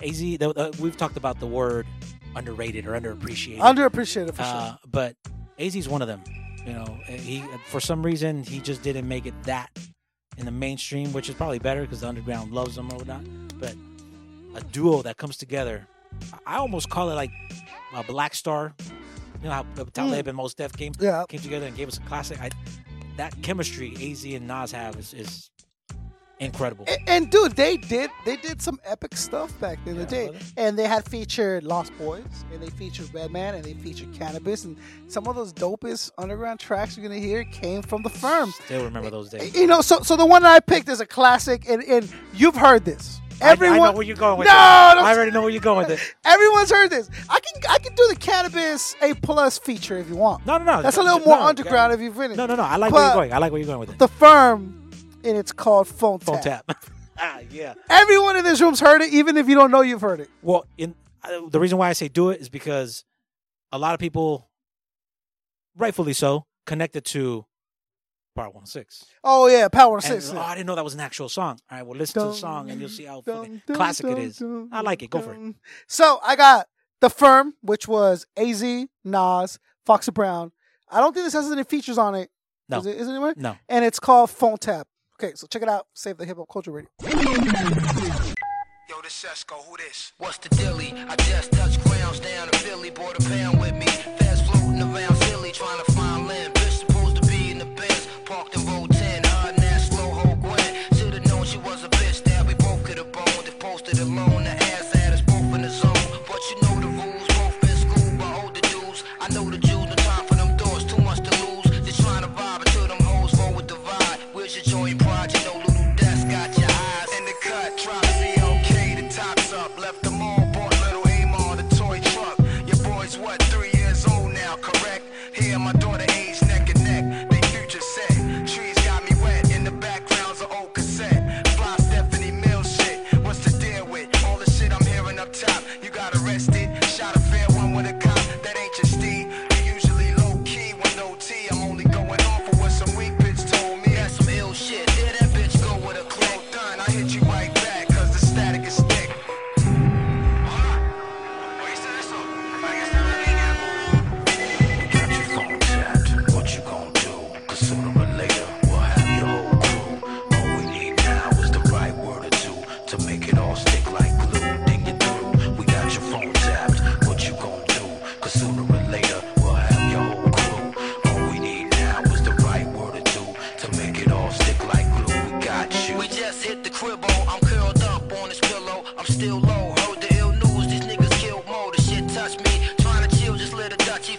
Az. 0.00 0.22
Uh, 0.40 0.70
we've 0.80 0.96
talked 0.96 1.16
about 1.16 1.40
the 1.40 1.46
word 1.46 1.86
underrated 2.36 2.86
or 2.86 2.92
underappreciated. 2.92 3.58
Underappreciated 3.58 4.34
for 4.34 4.42
uh, 4.42 4.68
sure. 4.68 4.78
But 4.90 5.16
AZ's 5.58 5.88
one 5.88 6.02
of 6.02 6.08
them. 6.08 6.22
You 6.66 6.72
know, 6.72 6.98
eh, 7.08 7.16
he 7.16 7.38
eh, 7.40 7.58
for 7.66 7.80
some 7.80 8.02
reason 8.02 8.42
he 8.42 8.60
just 8.60 8.82
didn't 8.82 9.06
make 9.06 9.26
it 9.26 9.34
that 9.44 9.70
in 10.36 10.46
the 10.46 10.50
mainstream, 10.50 11.12
which 11.12 11.28
is 11.28 11.34
probably 11.34 11.58
better 11.58 11.82
because 11.82 12.00
the 12.00 12.08
underground 12.08 12.52
loves 12.52 12.76
them 12.76 12.90
or 12.92 12.98
whatnot. 12.98 13.24
But 13.58 13.74
a 14.54 14.60
duo 14.60 15.02
that 15.02 15.16
comes 15.16 15.36
together, 15.36 15.86
I 16.46 16.56
almost 16.56 16.88
call 16.88 17.10
it 17.10 17.14
like 17.14 17.30
a 17.94 18.02
Black 18.02 18.34
Star. 18.34 18.74
You 19.42 19.50
know 19.50 19.50
how 19.50 19.66
Talib 19.92 20.24
mm. 20.24 20.28
and 20.28 20.36
Mos 20.36 20.54
Def 20.54 20.72
came 20.72 20.92
yeah. 20.98 21.24
came 21.28 21.40
together 21.40 21.66
and 21.66 21.76
gave 21.76 21.88
us 21.88 21.98
a 21.98 22.02
classic. 22.02 22.40
I, 22.40 22.50
that 23.16 23.40
chemistry 23.42 23.94
AZ 24.00 24.24
and 24.24 24.48
Nas 24.48 24.72
have 24.72 24.96
is, 24.96 25.14
is 25.14 25.50
incredible. 26.40 26.84
And, 26.88 27.08
and, 27.08 27.30
dude, 27.30 27.52
they 27.52 27.76
did 27.76 28.10
they 28.24 28.36
did 28.36 28.60
some 28.60 28.80
epic 28.84 29.16
stuff 29.16 29.58
back 29.60 29.78
in 29.86 29.94
yeah, 29.94 30.00
the 30.00 30.06
day. 30.06 30.28
Brother. 30.28 30.44
And 30.56 30.78
they 30.78 30.86
had 30.86 31.04
featured 31.04 31.64
Lost 31.64 31.92
Boyz, 31.98 32.24
and 32.52 32.62
they 32.62 32.70
featured 32.70 33.12
Redman, 33.12 33.54
and 33.54 33.64
they 33.64 33.74
featured 33.74 34.12
Canibus, 34.12 34.64
and 34.64 34.76
some 35.08 35.26
of 35.26 35.36
those 35.36 35.52
dopest 35.52 36.10
underground 36.18 36.60
tracks 36.60 36.96
you're 36.96 37.06
gonna 37.06 37.20
hear 37.20 37.44
came 37.44 37.82
from 37.82 38.02
the 38.02 38.10
firm. 38.10 38.50
Still 38.64 38.84
remember 38.84 39.10
those 39.10 39.30
days. 39.30 39.54
You 39.54 39.66
know, 39.66 39.80
so 39.80 40.00
so 40.00 40.16
the 40.16 40.26
one 40.26 40.42
that 40.42 40.54
I 40.54 40.60
picked 40.60 40.88
is 40.88 41.00
a 41.00 41.06
classic, 41.06 41.68
and 41.68 41.82
and 41.84 42.12
you've 42.34 42.56
heard 42.56 42.84
this. 42.84 43.20
Everyone, 43.40 43.80
I, 43.80 43.82
I 43.82 43.90
know 43.90 43.96
where 43.96 44.06
you're 44.06 44.16
going 44.16 44.38
with 44.38 44.46
no, 44.46 44.52
this. 44.52 45.04
I 45.04 45.14
already 45.14 45.30
know 45.30 45.42
where 45.42 45.50
you're 45.50 45.60
going 45.60 45.88
with 45.88 45.98
it. 45.98 46.14
Everyone's 46.24 46.70
heard 46.70 46.90
this. 46.90 47.10
I 47.28 47.38
can 47.40 47.62
I 47.68 47.78
can 47.78 47.94
do 47.94 48.06
the 48.08 48.16
Canibus 48.16 48.94
A 49.02 49.14
plus 49.14 49.58
feature 49.58 49.98
if 49.98 50.08
you 50.08 50.16
want. 50.16 50.46
No, 50.46 50.58
no, 50.58 50.64
no. 50.64 50.82
That's 50.82 50.96
a 50.96 51.02
little 51.02 51.20
more 51.20 51.38
no, 51.38 51.42
underground 51.42 51.90
no, 51.90 51.94
if 51.94 52.00
you've 52.00 52.16
written 52.16 52.34
it. 52.34 52.36
No, 52.36 52.46
no, 52.46 52.56
no. 52.56 52.62
I 52.62 52.76
like 52.76 52.92
but 52.92 52.96
where 52.96 53.06
you're 53.06 53.14
going. 53.14 53.32
I 53.32 53.38
like 53.38 53.52
where 53.52 53.60
you're 53.60 53.66
going 53.66 53.80
with 53.80 53.90
it. 53.90 53.98
The 53.98 54.08
firm 54.08 54.83
and 55.24 55.36
it's 55.36 55.52
called 55.52 55.88
Phone, 55.88 56.18
phone 56.18 56.40
Tap. 56.40 56.64
ah, 57.18 57.40
yeah. 57.50 57.74
Everyone 57.88 58.36
in 58.36 58.44
this 58.44 58.60
room's 58.60 58.80
heard 58.80 59.02
it, 59.02 59.12
even 59.12 59.36
if 59.36 59.48
you 59.48 59.54
don't 59.54 59.70
know 59.70 59.80
you've 59.80 60.00
heard 60.00 60.20
it. 60.20 60.28
Well, 60.42 60.66
in 60.76 60.94
uh, 61.22 61.48
the 61.48 61.60
reason 61.60 61.78
why 61.78 61.88
I 61.88 61.92
say 61.92 62.08
do 62.08 62.30
it 62.30 62.40
is 62.40 62.48
because 62.48 63.04
a 63.72 63.78
lot 63.78 63.94
of 63.94 64.00
people, 64.00 64.50
rightfully 65.76 66.12
so, 66.12 66.46
connected 66.66 67.04
to 67.06 67.46
Power 68.34 68.46
106. 68.46 69.06
Oh 69.22 69.46
yeah, 69.46 69.68
Power 69.68 69.92
106. 69.92 70.30
And, 70.30 70.38
oh, 70.38 70.42
I 70.42 70.54
didn't 70.54 70.66
know 70.66 70.74
that 70.74 70.84
was 70.84 70.94
an 70.94 71.00
actual 71.00 71.28
song. 71.28 71.58
All 71.70 71.78
right, 71.78 71.86
well 71.86 71.96
listen 71.96 72.20
dun, 72.20 72.28
to 72.28 72.32
the 72.32 72.38
song 72.38 72.70
and 72.70 72.80
you'll 72.80 72.88
see 72.90 73.04
how 73.04 73.20
dun, 73.20 73.62
dun, 73.66 73.76
classic 73.76 74.06
it 74.06 74.18
is. 74.18 74.42
I 74.72 74.80
like 74.80 75.02
it. 75.02 75.10
Go 75.10 75.20
for 75.20 75.34
it. 75.34 75.54
So 75.86 76.18
I 76.22 76.36
got 76.36 76.66
the 77.00 77.10
firm, 77.10 77.54
which 77.62 77.86
was 77.86 78.26
AZ, 78.36 78.64
Nas, 79.04 79.58
Foxy 79.86 80.10
Brown. 80.10 80.52
I 80.90 81.00
don't 81.00 81.12
think 81.12 81.26
this 81.26 81.32
has 81.32 81.50
any 81.50 81.64
features 81.64 81.98
on 81.98 82.14
it. 82.14 82.30
No. 82.68 82.78
Is 82.78 82.86
it, 82.86 82.96
is 82.96 83.08
it 83.08 83.10
anywhere? 83.10 83.34
No. 83.36 83.56
And 83.68 83.84
it's 83.84 84.00
called 84.00 84.30
Phone 84.30 84.56
Tap. 84.56 84.88
Okay, 85.24 85.32
so 85.36 85.46
check 85.46 85.62
it 85.62 85.70
out. 85.70 85.86
Save 85.94 86.18
the 86.18 86.26
hip 86.26 86.36
hop 86.36 86.50
culture 86.52 86.70
radio. 86.70 86.90
Yo, 87.02 87.08
this 89.02 89.14
who 89.56 89.76
this? 89.78 90.12
What's 90.18 90.36
the 90.36 90.50
dilly? 90.50 90.92
I 91.08 91.16
just 91.16 91.50
touched 91.50 91.82
grounds 91.82 92.20
down 92.20 92.48
in 92.48 92.58
Philly, 92.58 92.90
bought 92.90 93.18
a 93.18 93.30
pound 93.30 93.58
with 93.58 93.72
me. 93.72 93.86
Fast 93.86 94.44
floating 94.44 94.82
around 94.82 95.16
trying 95.54 95.82
to 95.82 95.92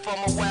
from 0.05 0.19
a 0.19 0.44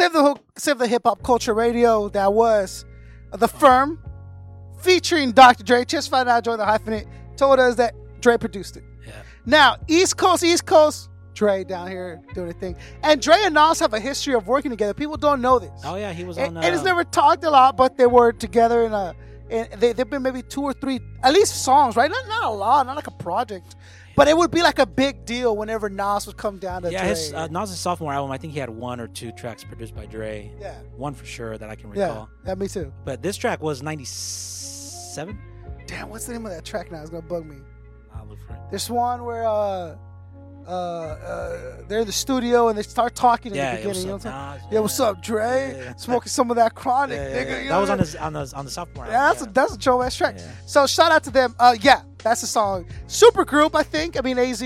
Save 0.00 0.14
the 0.14 0.22
Hook, 0.22 0.42
Save 0.56 0.78
the 0.78 0.86
Hip 0.86 1.02
Hop 1.04 1.22
Culture 1.22 1.52
Radio. 1.52 2.08
That 2.08 2.32
was 2.32 2.86
The 3.32 3.46
Firm 3.46 4.02
featuring 4.80 5.32
Dr. 5.32 5.62
Dre. 5.62 5.84
Just 5.84 6.08
found 6.10 6.26
out 6.26 6.42
Joey 6.42 6.56
the 6.56 6.64
Hyphenate 6.64 7.06
told 7.36 7.60
us 7.60 7.74
that 7.74 7.92
Dre 8.22 8.38
produced 8.38 8.78
it. 8.78 8.84
Yeah. 9.06 9.12
Now, 9.44 9.76
East 9.88 10.16
Coast, 10.16 10.42
East 10.42 10.64
Coast, 10.64 11.10
Dre 11.34 11.64
down 11.64 11.90
here 11.90 12.22
doing 12.32 12.48
a 12.48 12.54
thing. 12.54 12.76
And 13.02 13.20
Dre 13.20 13.36
and 13.42 13.52
Nas 13.52 13.78
have 13.80 13.92
a 13.92 14.00
history 14.00 14.32
of 14.32 14.48
working 14.48 14.70
together. 14.70 14.94
People 14.94 15.18
don't 15.18 15.42
know 15.42 15.58
this. 15.58 15.82
Oh, 15.84 15.96
yeah, 15.96 16.14
he 16.14 16.24
was 16.24 16.38
on. 16.38 16.56
Uh, 16.56 16.62
it 16.62 16.72
is 16.72 16.82
never 16.82 17.04
talked 17.04 17.44
a 17.44 17.50
lot, 17.50 17.76
but 17.76 17.98
they 17.98 18.06
were 18.06 18.32
together 18.32 18.86
in 18.86 18.94
a. 18.94 19.14
And 19.50 19.70
they, 19.82 19.92
they've 19.92 20.08
been 20.08 20.22
maybe 20.22 20.40
two 20.40 20.62
or 20.62 20.72
three, 20.72 21.00
at 21.22 21.34
least 21.34 21.62
songs, 21.62 21.94
right? 21.94 22.10
Not, 22.10 22.26
not 22.26 22.44
a 22.44 22.48
lot, 22.48 22.86
not 22.86 22.96
like 22.96 23.08
a 23.08 23.10
project, 23.10 23.76
but 24.20 24.28
it 24.28 24.36
would 24.36 24.50
be 24.50 24.60
like 24.60 24.78
a 24.78 24.84
big 24.84 25.24
deal 25.24 25.56
whenever 25.56 25.88
Nas 25.88 26.26
would 26.26 26.36
come 26.36 26.58
down 26.58 26.82
to 26.82 26.92
yeah, 26.92 27.00
Dre. 27.00 27.08
his 27.08 27.32
uh, 27.32 27.46
Nas' 27.46 27.80
sophomore 27.80 28.12
album. 28.12 28.30
I 28.30 28.36
think 28.36 28.52
he 28.52 28.58
had 28.58 28.68
one 28.68 29.00
or 29.00 29.08
two 29.08 29.32
tracks 29.32 29.64
produced 29.64 29.94
by 29.94 30.04
Dre. 30.04 30.52
Yeah. 30.60 30.74
one 30.94 31.14
for 31.14 31.24
sure 31.24 31.56
that 31.56 31.70
I 31.70 31.74
can 31.74 31.88
recall. 31.88 32.28
yeah, 32.46 32.54
me 32.54 32.68
too. 32.68 32.92
But 33.06 33.22
this 33.22 33.38
track 33.38 33.62
was 33.62 33.82
'97. 33.82 35.38
Damn, 35.86 36.10
what's 36.10 36.26
the 36.26 36.34
name 36.34 36.44
of 36.44 36.52
that 36.52 36.66
track 36.66 36.92
now? 36.92 37.00
It's 37.00 37.08
gonna 37.08 37.22
bug 37.22 37.46
me. 37.46 37.56
I'll 38.14 38.26
look 38.26 38.38
for 38.46 38.52
it. 38.52 38.60
There's 38.68 38.90
one 38.90 39.24
where 39.24 39.46
uh, 39.46 39.96
uh, 40.66 40.70
uh, 40.70 41.76
they're 41.88 42.00
in 42.00 42.06
the 42.06 42.12
studio 42.12 42.68
and 42.68 42.76
they 42.78 42.82
start 42.82 43.14
talking 43.14 43.54
Yeah, 43.54 43.70
in 43.70 43.76
the 43.76 43.88
yeah, 43.88 43.88
beginning. 43.88 43.88
what's 43.88 44.00
you 44.04 44.06
know 44.06 44.14
up, 44.16 44.24
what 44.24 44.34
I'm 44.34 44.58
saying? 44.58 44.62
Nas? 44.68 44.72
Yeah, 44.74 44.80
what's 44.80 45.00
up, 45.00 45.22
Dre? 45.22 45.94
Smoking 45.96 46.28
some 46.28 46.50
of 46.50 46.56
that 46.58 46.74
chronic, 46.74 47.16
Yeah, 47.16 47.28
yeah, 47.28 47.34
nigga. 47.44 47.50
yeah. 47.50 47.62
you 47.62 47.68
That 47.70 47.78
was 47.78 47.90
on 47.90 47.98
his 47.98 48.16
on 48.16 48.32
the 48.34 48.52
on 48.54 48.64
the 48.66 48.70
sophomore. 48.70 49.06
Yeah, 49.06 49.32
that's 49.32 49.42
a 49.42 49.46
that's 49.46 49.74
a 49.74 49.78
Joe 49.78 50.02
ass 50.02 50.14
track. 50.14 50.38
So 50.66 50.86
shout 50.86 51.10
out 51.10 51.24
to 51.24 51.30
them. 51.30 51.54
Uh, 51.58 51.74
yeah, 51.80 52.02
that's 52.22 52.40
the 52.40 52.46
song. 52.46 52.86
Super 53.06 53.44
group, 53.44 53.74
I 53.74 53.82
think. 53.82 54.18
I 54.18 54.22
mean, 54.22 54.38
Az, 54.38 54.62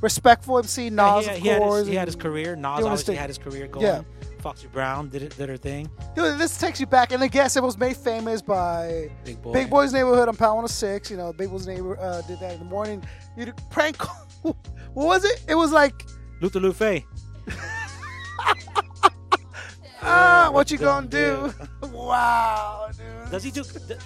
respectful 0.00 0.58
MC, 0.58 0.90
Nas, 0.90 1.26
Yeah, 1.26 1.32
he, 1.32 1.36
of 1.38 1.42
he 1.42 1.48
had 1.48 1.58
course. 1.58 1.78
his, 1.80 1.88
he 1.88 1.94
had 1.94 2.08
his 2.08 2.16
career. 2.16 2.56
Nas 2.56 2.78
doing 2.78 2.90
obviously 2.90 3.14
thing. 3.14 3.20
had 3.20 3.30
his 3.30 3.38
career 3.38 3.66
going. 3.66 3.84
Yeah. 3.86 4.02
Foxy 4.40 4.68
Brown 4.68 5.10
did 5.10 5.22
it, 5.22 5.36
did 5.36 5.50
her 5.50 5.56
thing. 5.58 5.90
Dude, 6.16 6.38
this 6.38 6.56
takes 6.58 6.80
you 6.80 6.86
back, 6.86 7.12
and 7.12 7.22
I 7.22 7.28
guess 7.28 7.56
it 7.56 7.62
was 7.62 7.76
made 7.76 7.96
famous 7.96 8.40
by 8.40 9.10
Big 9.22 9.42
Boy. 9.42 9.52
Big 9.52 9.68
Boy's 9.68 9.92
Neighborhood 9.92 10.28
on 10.28 10.36
Power 10.36 10.54
106. 10.54 11.10
You 11.10 11.18
know, 11.18 11.32
Big 11.34 11.50
Boy's 11.50 11.66
Neighbor 11.66 11.98
uh, 12.00 12.22
did 12.22 12.40
that 12.40 12.54
in 12.54 12.58
the 12.60 12.64
morning. 12.64 13.04
You 13.36 13.44
did 13.44 13.54
prank. 13.70 13.98
call- 13.98 14.26
what 14.94 15.06
was 15.06 15.24
it? 15.26 15.44
It 15.46 15.54
was 15.56 15.72
like, 15.72 16.06
Luther 16.40 16.58
Lufe. 16.60 17.04
ah, 20.02 20.48
what 20.52 20.70
you 20.70 20.78
what 20.78 20.84
gonna 20.84 21.06
gonna 21.08 21.52
do? 21.82 21.88
wow, 21.88 22.88
dude. 22.96 23.30
Does 23.30 23.42
he 23.44 23.50
do? 23.50 23.62
th- 23.62 23.98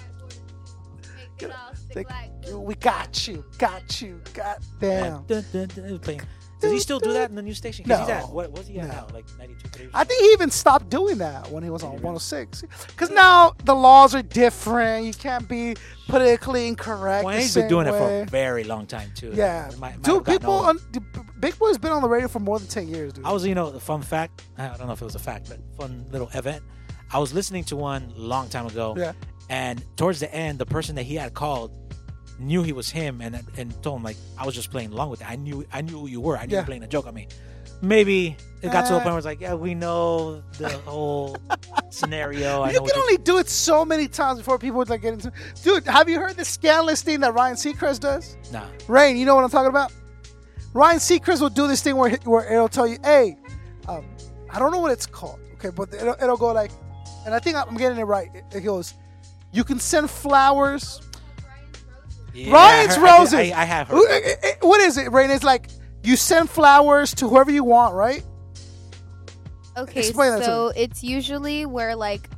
Like, 1.95 2.07
we 2.53 2.75
got 2.75 3.27
you, 3.27 3.43
got 3.57 4.01
you, 4.01 4.21
got 4.33 4.61
playing. 4.79 6.21
Does 6.61 6.71
he 6.71 6.79
still 6.79 6.99
do 6.99 7.11
that 7.13 7.29
in 7.29 7.35
the 7.35 7.41
new 7.41 7.53
station? 7.53 7.85
'Cause 7.85 7.99
he's 7.99 8.07
No. 8.07 8.13
at 8.15 8.29
what 8.29 8.49
was 8.51 8.65
he 8.65 8.79
at 8.79 8.87
No. 8.87 8.93
now? 8.93 9.07
Like 9.13 9.25
92, 9.37 9.69
3? 9.69 9.89
I 9.93 10.03
think 10.03 10.21
he 10.21 10.27
even 10.31 10.49
stopped 10.49 10.89
doing 10.89 11.17
that 11.19 11.51
when 11.51 11.63
he 11.63 11.69
was 11.69 11.83
on 11.83 12.01
106. 12.01 12.63
Because 12.87 13.11
now 13.11 13.53
the 13.65 13.75
laws 13.75 14.15
are 14.15 14.21
different. 14.23 15.05
You 15.05 15.13
can't 15.13 15.47
be 15.47 15.75
politically 16.07 16.67
incorrect. 16.67 17.25
Well, 17.25 17.37
he's 17.37 17.53
been 17.53 17.67
doing 17.67 17.87
it 17.87 17.91
for 17.91 18.21
a 18.21 18.25
very 18.25 18.63
long 18.63 18.87
time 18.87 19.11
too. 19.15 19.31
Yeah, 19.35 19.67
It 19.67 19.77
might- 19.77 19.95
might 19.97 20.01
dude. 20.01 20.25
People, 20.25 20.53
on, 20.53 20.79
Big 21.39 21.59
Boy's 21.59 21.77
been 21.77 21.91
on 21.91 22.01
the 22.01 22.09
radio 22.09 22.27
for 22.29 22.39
more 22.39 22.57
than 22.57 22.67
10 22.69 22.87
years, 22.87 23.13
dude. 23.13 23.25
I 23.25 23.31
was, 23.33 23.45
you 23.45 23.53
know, 23.53 23.69
the 23.69 23.79
fun 23.79 24.01
fact. 24.01 24.41
I 24.57 24.69
don't 24.69 24.87
know 24.87 24.93
if 24.93 25.01
it 25.01 25.05
was 25.05 25.15
a 25.15 25.19
fact, 25.19 25.49
but 25.49 25.59
fun 25.77 26.05
little 26.11 26.29
event. 26.33 26.63
I 27.11 27.19
was 27.19 27.33
listening 27.33 27.65
to 27.65 27.75
one 27.75 28.11
long 28.15 28.47
time 28.49 28.65
ago. 28.65 28.95
Yeah. 28.97 29.11
And 29.49 29.83
towards 29.97 30.19
the 30.21 30.33
end, 30.33 30.57
the 30.57 30.65
person 30.65 30.95
that 30.95 31.03
he 31.03 31.15
had 31.15 31.33
called 31.35 31.71
knew 32.39 32.63
he 32.63 32.73
was 32.73 32.89
him, 32.89 33.21
and 33.21 33.41
and 33.57 33.81
told 33.83 33.97
him 33.97 34.03
like 34.03 34.17
I 34.37 34.45
was 34.45 34.55
just 34.55 34.71
playing 34.71 34.91
along 34.91 35.09
with 35.09 35.21
it. 35.21 35.29
I 35.29 35.35
knew 35.35 35.65
I 35.73 35.81
knew 35.81 35.99
who 35.99 36.07
you 36.07 36.21
were. 36.21 36.37
I 36.37 36.45
knew 36.45 36.51
you 36.51 36.55
Yeah. 36.55 36.61
were 36.61 36.65
playing 36.65 36.83
a 36.83 36.87
joke 36.87 37.07
on 37.07 37.13
me. 37.13 37.27
Maybe 37.81 38.37
it 38.61 38.71
got 38.71 38.85
to 38.87 38.93
a 38.93 38.97
Uh, 38.97 38.99
point 39.01 39.05
where 39.07 39.17
it's 39.17 39.25
like, 39.25 39.41
yeah, 39.41 39.53
we 39.53 39.75
know 39.75 40.41
the 40.57 40.69
whole 40.85 41.37
scenario. 41.89 42.61
I 42.61 42.69
you 42.71 42.73
know 42.75 42.85
can 42.85 42.95
you 42.95 43.01
only 43.01 43.17
do 43.17 43.37
it 43.37 43.49
so 43.49 43.83
many 43.85 44.07
times 44.07 44.39
before 44.39 44.57
people 44.57 44.77
would 44.77 44.89
like 44.89 45.01
get 45.01 45.13
into. 45.13 45.31
Dude, 45.63 45.85
have 45.85 46.09
you 46.09 46.19
heard 46.19 46.35
the 46.37 46.45
scandalous 46.45 47.01
thing 47.01 47.19
that 47.19 47.33
Ryan 47.33 47.55
Seacrest 47.55 47.99
does? 47.99 48.37
Nah. 48.51 48.65
Rain, 48.87 49.17
you 49.17 49.25
know 49.25 49.35
what 49.35 49.43
I'm 49.43 49.49
talking 49.49 49.69
about? 49.69 49.91
Ryan 50.73 50.99
Seacrest 50.99 51.41
will 51.41 51.49
do 51.49 51.67
this 51.67 51.81
thing 51.81 51.95
where 51.95 52.11
where 52.23 52.51
it'll 52.51 52.69
tell 52.69 52.87
you, 52.87 52.97
"Hey, 53.03 53.37
um, 53.87 54.05
I 54.49 54.59
don't 54.59 54.71
know 54.71 54.79
what 54.79 54.91
it's 54.91 55.05
called, 55.05 55.39
okay, 55.55 55.69
but 55.69 55.93
it'll, 55.93 56.15
it'll 56.21 56.37
go 56.37 56.51
like, 56.53 56.71
and 57.25 57.33
I 57.35 57.39
think 57.39 57.55
I'm 57.57 57.75
getting 57.77 57.97
it 57.97 58.03
right. 58.03 58.29
It, 58.33 58.43
it 58.57 58.61
goes, 58.61 58.93
you 59.51 59.63
can 59.63 59.79
send 59.79 60.09
flowers. 60.09 61.01
Yeah, 62.35 62.51
Ryan's 62.53 62.93
I 62.95 62.99
heard- 62.99 63.07
I 63.09 63.11
did- 63.13 63.19
roses. 63.19 63.33
I- 63.33 63.61
I 63.61 63.65
have 63.65 63.87
heard 63.87 63.95
Who- 63.95 64.07
that. 64.07 64.23
eh, 64.23 64.35
eh, 64.43 64.53
What 64.61 64.81
is 64.81 64.97
it, 64.97 65.11
Rain? 65.11 65.31
It's 65.31 65.43
like 65.43 65.69
you 66.03 66.15
send 66.17 66.49
flowers 66.49 67.13
to 67.15 67.29
whoever 67.29 67.49
you 67.51 67.63
want, 67.63 67.95
right? 67.95 68.23
Okay, 69.77 69.99
Explain 70.01 70.31
that 70.31 70.45
so 70.45 70.71
it's 70.75 71.03
usually 71.03 71.65
where 71.65 71.95
like 71.95 72.29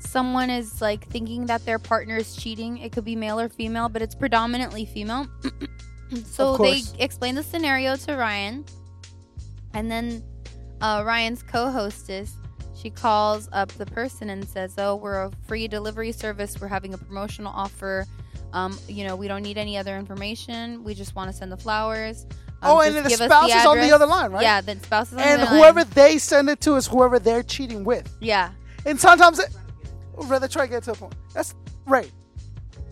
someone 0.00 0.50
is 0.50 0.80
like 0.82 1.08
thinking 1.08 1.46
that 1.46 1.64
their 1.64 1.78
partner 1.78 2.16
is 2.16 2.36
cheating. 2.36 2.78
It 2.78 2.92
could 2.92 3.04
be 3.04 3.16
male 3.16 3.40
or 3.40 3.48
female, 3.48 3.88
but 3.88 4.02
it's 4.02 4.14
predominantly 4.14 4.84
female. 4.84 5.26
so 6.26 6.56
they 6.58 6.82
explain 6.98 7.34
the 7.34 7.42
scenario 7.42 7.96
to 7.96 8.16
Ryan, 8.16 8.64
and 9.72 9.90
then 9.90 10.22
uh, 10.82 11.02
Ryan's 11.06 11.42
co-hostess 11.42 12.34
she 12.74 12.90
calls 12.90 13.48
up 13.52 13.68
the 13.72 13.86
person 13.86 14.28
and 14.28 14.46
says, 14.46 14.74
"Oh, 14.76 14.96
we're 14.96 15.22
a 15.22 15.30
free 15.46 15.68
delivery 15.68 16.10
service. 16.12 16.60
We're 16.60 16.68
having 16.68 16.92
a 16.94 16.98
promotional 16.98 17.52
offer. 17.54 18.06
Um, 18.52 18.78
you 18.88 19.06
know, 19.06 19.16
we 19.16 19.28
don't 19.28 19.42
need 19.42 19.58
any 19.58 19.76
other 19.78 19.96
information. 19.96 20.84
We 20.84 20.94
just 20.94 21.14
want 21.14 21.30
to 21.30 21.36
send 21.36 21.50
the 21.50 21.56
flowers." 21.56 22.26
Um, 22.62 22.70
oh, 22.70 22.80
and 22.80 22.94
then 22.94 23.04
the 23.04 23.10
spouse 23.10 23.50
is 23.50 23.66
on 23.66 23.80
the 23.80 23.90
other 23.90 24.06
line, 24.06 24.30
right? 24.30 24.42
Yeah, 24.42 24.60
the 24.60 24.76
spouse 24.76 25.08
is 25.08 25.14
on 25.14 25.20
and 25.20 25.42
the 25.42 25.46
other 25.46 25.56
whoever 25.56 25.80
line. 25.80 25.90
they 25.94 26.18
send 26.18 26.48
it 26.48 26.60
to 26.60 26.76
is 26.76 26.86
whoever 26.86 27.18
they're 27.18 27.42
cheating 27.42 27.82
with. 27.82 28.08
Yeah. 28.20 28.52
And 28.86 29.00
sometimes 29.00 29.40
it, 29.40 29.48
I'd 30.20 30.30
rather 30.30 30.46
try 30.46 30.66
to 30.66 30.70
get 30.70 30.84
to 30.84 30.92
a 30.92 30.94
point. 30.94 31.14
That's 31.34 31.54
right. 31.86 32.10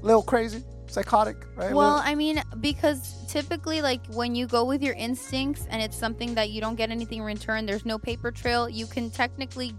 A 0.03 0.05
Little 0.05 0.23
crazy, 0.23 0.65
psychotic, 0.89 1.37
right? 1.55 1.73
Well, 1.73 2.03
I 2.05 2.17
mean, 2.17 2.43
because 2.61 3.25
typically, 3.29 3.81
like 3.81 4.05
when 4.09 4.35
you 4.35 4.49
go 4.49 4.65
with 4.65 4.83
your 4.83 4.95
instincts 4.95 5.67
and 5.71 5.81
it's 5.81 5.97
something 5.97 6.35
that 6.35 6.51
you 6.51 6.61
don't 6.61 6.75
get 6.75 6.91
anything 6.91 7.19
in 7.19 7.25
return, 7.25 7.65
there's 7.65 7.87
no 7.87 7.97
paper 7.97 8.33
trail. 8.33 8.69
You 8.69 8.87
can 8.87 9.09
technically, 9.09 9.73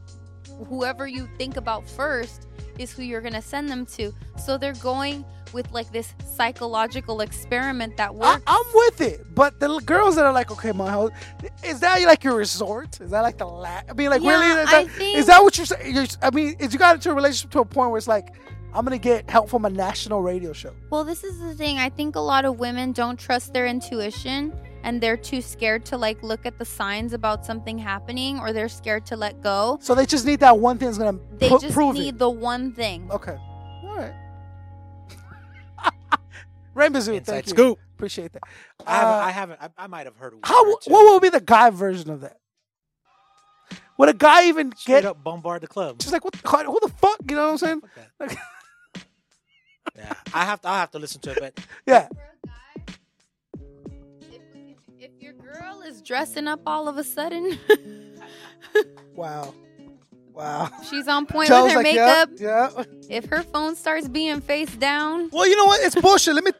whoever 0.69 1.05
you 1.05 1.27
think 1.37 1.57
about 1.57 1.89
first 1.89 2.47
is 2.81 2.91
who 2.91 3.03
you're 3.03 3.21
gonna 3.21 3.41
send 3.41 3.69
them 3.69 3.85
to. 3.97 4.13
So 4.37 4.57
they're 4.57 4.73
going 4.73 5.25
with 5.53 5.71
like 5.71 5.91
this 5.91 6.13
psychological 6.35 7.21
experiment 7.21 7.97
that 7.97 8.13
works. 8.13 8.41
I, 8.47 8.55
am 8.55 8.63
with 8.73 9.01
it, 9.01 9.35
but 9.35 9.59
the 9.59 9.79
girls 9.79 10.15
that 10.15 10.25
are 10.25 10.33
like, 10.33 10.51
okay, 10.51 10.71
my 10.71 10.89
house, 10.89 11.11
is 11.63 11.79
that 11.81 12.01
like 12.03 12.23
your 12.23 12.35
resort? 12.35 12.99
Is 13.01 13.11
that 13.11 13.21
like 13.21 13.37
the 13.37 13.45
la- 13.45 13.81
I 13.89 13.93
mean, 13.93 14.09
like 14.09 14.21
Yeah, 14.21 14.31
really? 14.31 14.61
Is 14.61 14.71
that, 14.71 14.89
think- 14.89 15.17
is 15.17 15.25
that 15.27 15.43
what 15.43 15.57
you're 15.57 15.65
saying? 15.65 15.95
You're, 15.95 16.05
I 16.21 16.29
mean, 16.31 16.55
is 16.59 16.73
you 16.73 16.79
got 16.79 16.95
into 16.95 17.11
a 17.11 17.13
relationship 17.13 17.51
to 17.51 17.59
a 17.59 17.65
point 17.65 17.91
where 17.91 17.97
it's 17.97 18.07
like, 18.07 18.35
I'm 18.73 18.85
gonna 18.85 18.97
get 18.97 19.29
help 19.29 19.49
from 19.49 19.65
a 19.65 19.69
national 19.69 20.21
radio 20.21 20.53
show. 20.53 20.73
Well, 20.89 21.03
this 21.03 21.23
is 21.23 21.39
the 21.39 21.53
thing. 21.53 21.77
I 21.77 21.89
think 21.89 22.15
a 22.15 22.21
lot 22.21 22.45
of 22.45 22.59
women 22.59 22.93
don't 22.93 23.19
trust 23.19 23.53
their 23.53 23.67
intuition 23.67 24.53
and 24.83 25.01
they're 25.01 25.17
too 25.17 25.41
scared 25.41 25.85
to 25.85 25.97
like 25.97 26.21
look 26.23 26.45
at 26.45 26.57
the 26.57 26.65
signs 26.65 27.13
about 27.13 27.45
something 27.45 27.77
happening 27.77 28.39
or 28.39 28.51
they're 28.53 28.69
scared 28.69 29.05
to 29.07 29.15
let 29.15 29.41
go. 29.41 29.77
So 29.81 29.95
they 29.95 30.05
just 30.05 30.25
need 30.25 30.39
that 30.41 30.57
one 30.59 30.77
thing 30.77 30.87
that's 30.87 30.97
gonna 30.97 31.19
They 31.37 31.49
pu- 31.49 31.59
just 31.59 31.73
prove 31.73 31.95
need 31.95 32.15
it. 32.15 32.17
the 32.19 32.29
one 32.29 32.71
thing. 32.73 33.09
Okay. 33.11 33.37
All 33.83 33.95
right. 33.97 34.13
Rainbow 36.73 36.99
Zoo, 36.99 37.13
Inside 37.13 37.31
thank 37.33 37.45
you. 37.47 37.49
scoop. 37.51 37.79
Appreciate 37.95 38.33
that. 38.33 38.43
I 38.87 38.95
haven't. 38.95 39.13
Uh, 39.13 39.17
I 39.25 39.31
haven't. 39.31 39.59
I, 39.61 39.69
I 39.83 39.87
might 39.87 40.05
have 40.05 40.15
heard. 40.17 40.33
one 40.33 40.41
How? 40.43 40.65
or. 40.65 40.77
What 40.87 41.03
will 41.11 41.19
be 41.19 41.29
the 41.29 41.41
guy 41.41 41.69
version 41.69 42.09
of 42.09 42.21
that? 42.21 42.37
Would 43.97 44.09
a 44.09 44.13
guy 44.13 44.47
even 44.47 44.75
Straight 44.75 45.01
get? 45.01 45.05
up 45.05 45.23
bombard 45.23 45.61
the 45.61 45.67
club. 45.67 45.99
Just 45.99 46.11
like 46.11 46.23
what? 46.23 46.33
The, 46.33 46.63
who 46.65 46.79
the 46.81 46.89
fuck? 46.89 47.17
You 47.29 47.35
know 47.35 47.43
what 47.45 47.51
I'm 47.51 47.57
saying? 47.59 47.81
Like, 48.19 48.37
Yeah, 49.95 50.13
I 50.33 50.45
have 50.45 50.61
to. 50.61 50.69
I 50.69 50.79
have 50.79 50.91
to 50.91 50.99
listen 50.99 51.21
to 51.21 51.31
it, 51.31 51.37
but 51.39 51.59
yeah. 51.85 52.07
Your 55.83 55.91
is 55.91 56.01
dressing 56.01 56.47
up 56.47 56.61
all 56.65 56.87
of 56.87 56.97
a 56.97 57.03
sudden, 57.03 57.57
Wow. 59.15 59.53
Wow. 60.33 60.69
she's 60.89 61.07
on 61.07 61.25
point 61.25 61.49
Joe's 61.49 61.63
with 61.65 61.73
her 61.73 61.83
like, 61.83 61.93
yeah, 61.95 62.25
makeup. 62.37 62.85
yeah. 63.09 63.15
If 63.17 63.25
her 63.25 63.43
phone 63.43 63.75
starts 63.75 64.07
being 64.07 64.39
face 64.41 64.73
down, 64.75 65.29
Well, 65.31 65.47
you 65.47 65.55
know 65.57 65.65
what? 65.65 65.81
It's 65.85 65.95
bullshit. 65.95 66.35
Let 66.35 66.43
me. 66.45 66.51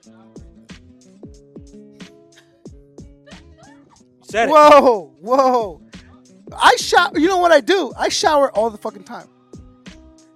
said 4.24 4.50
it. 4.50 4.52
Whoa, 4.52 5.14
whoa. 5.20 5.82
I 6.58 6.76
shower. 6.78 7.18
You 7.18 7.28
know 7.28 7.38
what 7.38 7.52
I 7.52 7.62
do? 7.62 7.94
I 7.98 8.10
shower 8.10 8.52
all 8.52 8.70
the 8.70 8.78
fucking 8.78 9.04
time. 9.04 9.28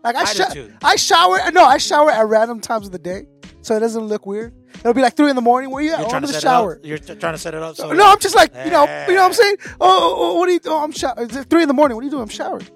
Like 0.04 0.16
I, 0.16 0.22
I 0.22 0.26
sho- 0.26 0.70
I 0.84 0.96
shower. 0.96 1.52
No, 1.52 1.64
I 1.66 1.78
shower 1.78 2.12
at 2.12 2.26
random 2.28 2.62
times 2.62 2.86
of 2.86 2.92
the 2.94 3.00
day, 3.00 3.28
so 3.62 3.76
it 3.76 3.80
doesn't 3.82 4.04
look 4.06 4.26
weird. 4.26 4.54
It'll 4.86 4.94
be 4.94 5.02
like 5.02 5.16
three 5.18 5.32
in 5.32 5.36
the 5.36 5.42
morning. 5.42 5.72
Where 5.72 5.82
you 5.82 5.94
at? 5.94 5.98
You're 5.98 6.06
Oh, 6.06 6.10
trying 6.12 6.22
I'm 6.24 6.28
to 6.28 6.28
the 6.28 6.34
set 6.34 6.44
shower. 6.44 6.74
it 6.76 6.78
up. 6.82 6.86
You're 6.86 6.98
t- 7.00 7.16
trying 7.16 7.34
to 7.34 7.40
set 7.40 7.56
it 7.56 7.64
up. 7.64 7.76
So 7.76 7.92
no, 7.92 8.06
I'm 8.06 8.20
just 8.20 8.36
like 8.36 8.54
you 8.54 8.70
know, 8.70 8.84
you 9.08 9.16
know 9.16 9.24
what 9.24 9.28
I'm 9.30 9.34
saying. 9.34 9.56
Oh, 9.60 9.76
oh, 9.82 10.16
oh, 10.20 10.34
what 10.38 10.48
are 10.48 10.52
you? 10.52 10.60
Oh, 10.66 10.84
I'm 10.84 10.92
showering. 10.92 11.26
It's 11.28 11.44
three 11.46 11.64
in 11.64 11.68
the 11.68 11.74
morning. 11.74 11.96
What 11.96 12.02
are 12.02 12.06
you 12.06 12.12
doing? 12.12 12.22
I'm 12.22 12.30
showering. 12.30 12.68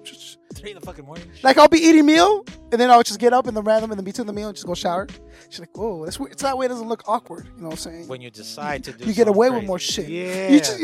Three 0.56 0.70
in 0.72 0.74
the 0.80 0.84
fucking 0.84 1.04
morning. 1.06 1.30
Like 1.44 1.56
I'll 1.56 1.68
be 1.68 1.78
eating 1.78 2.04
meal, 2.04 2.44
and 2.72 2.80
then 2.80 2.90
I'll 2.90 3.04
just 3.04 3.20
get 3.20 3.32
up 3.32 3.46
in 3.46 3.54
the 3.54 3.62
random 3.62 3.92
in 3.92 3.96
the 3.96 4.02
between 4.02 4.26
the 4.26 4.32
meal 4.32 4.48
and 4.48 4.56
just 4.56 4.66
go 4.66 4.74
shower. 4.74 5.06
She's 5.50 5.60
like, 5.60 5.74
"Whoa, 5.78 6.04
that's 6.04 6.18
weird." 6.18 6.32
It's 6.32 6.42
that 6.42 6.58
way. 6.58 6.66
It 6.66 6.70
doesn't 6.70 6.88
look 6.88 7.04
awkward. 7.06 7.46
You 7.56 7.62
know 7.62 7.68
what 7.68 7.74
I'm 7.74 7.78
saying? 7.78 8.08
When 8.08 8.20
you 8.20 8.30
decide 8.30 8.82
to 8.84 8.92
do, 8.92 9.04
you 9.04 9.14
get 9.14 9.28
away 9.28 9.48
with 9.50 9.62
more 9.64 9.78
shit. 9.78 10.08
Yeah. 10.08 10.58
Just- 10.58 10.80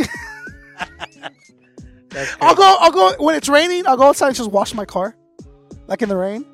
I'll 2.41 2.55
go. 2.55 2.77
I'll 2.81 2.93
go 2.93 3.15
when 3.19 3.35
it's 3.35 3.49
raining. 3.49 3.87
I'll 3.87 3.97
go 3.97 4.05
outside 4.05 4.29
and 4.29 4.37
just 4.37 4.51
wash 4.51 4.73
my 4.75 4.85
car, 4.85 5.17
like 5.89 6.03
in 6.03 6.09
the 6.09 6.17
rain. 6.17 6.47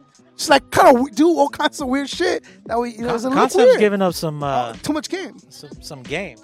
Just 0.42 0.50
like 0.50 0.72
kind 0.72 0.98
of 0.98 1.14
do 1.14 1.28
all 1.28 1.48
kinds 1.48 1.80
of 1.80 1.86
weird 1.86 2.10
shit 2.10 2.42
that 2.66 2.76
we, 2.76 2.90
you 2.90 3.02
know, 3.02 3.14
look 3.14 3.32
Concept's 3.32 3.76
giving 3.76 4.02
up 4.02 4.12
some 4.12 4.42
uh, 4.42 4.72
Too 4.72 4.92
much 4.92 5.08
game. 5.08 5.38
some, 5.38 5.70
some 5.80 6.02
game. 6.02 6.36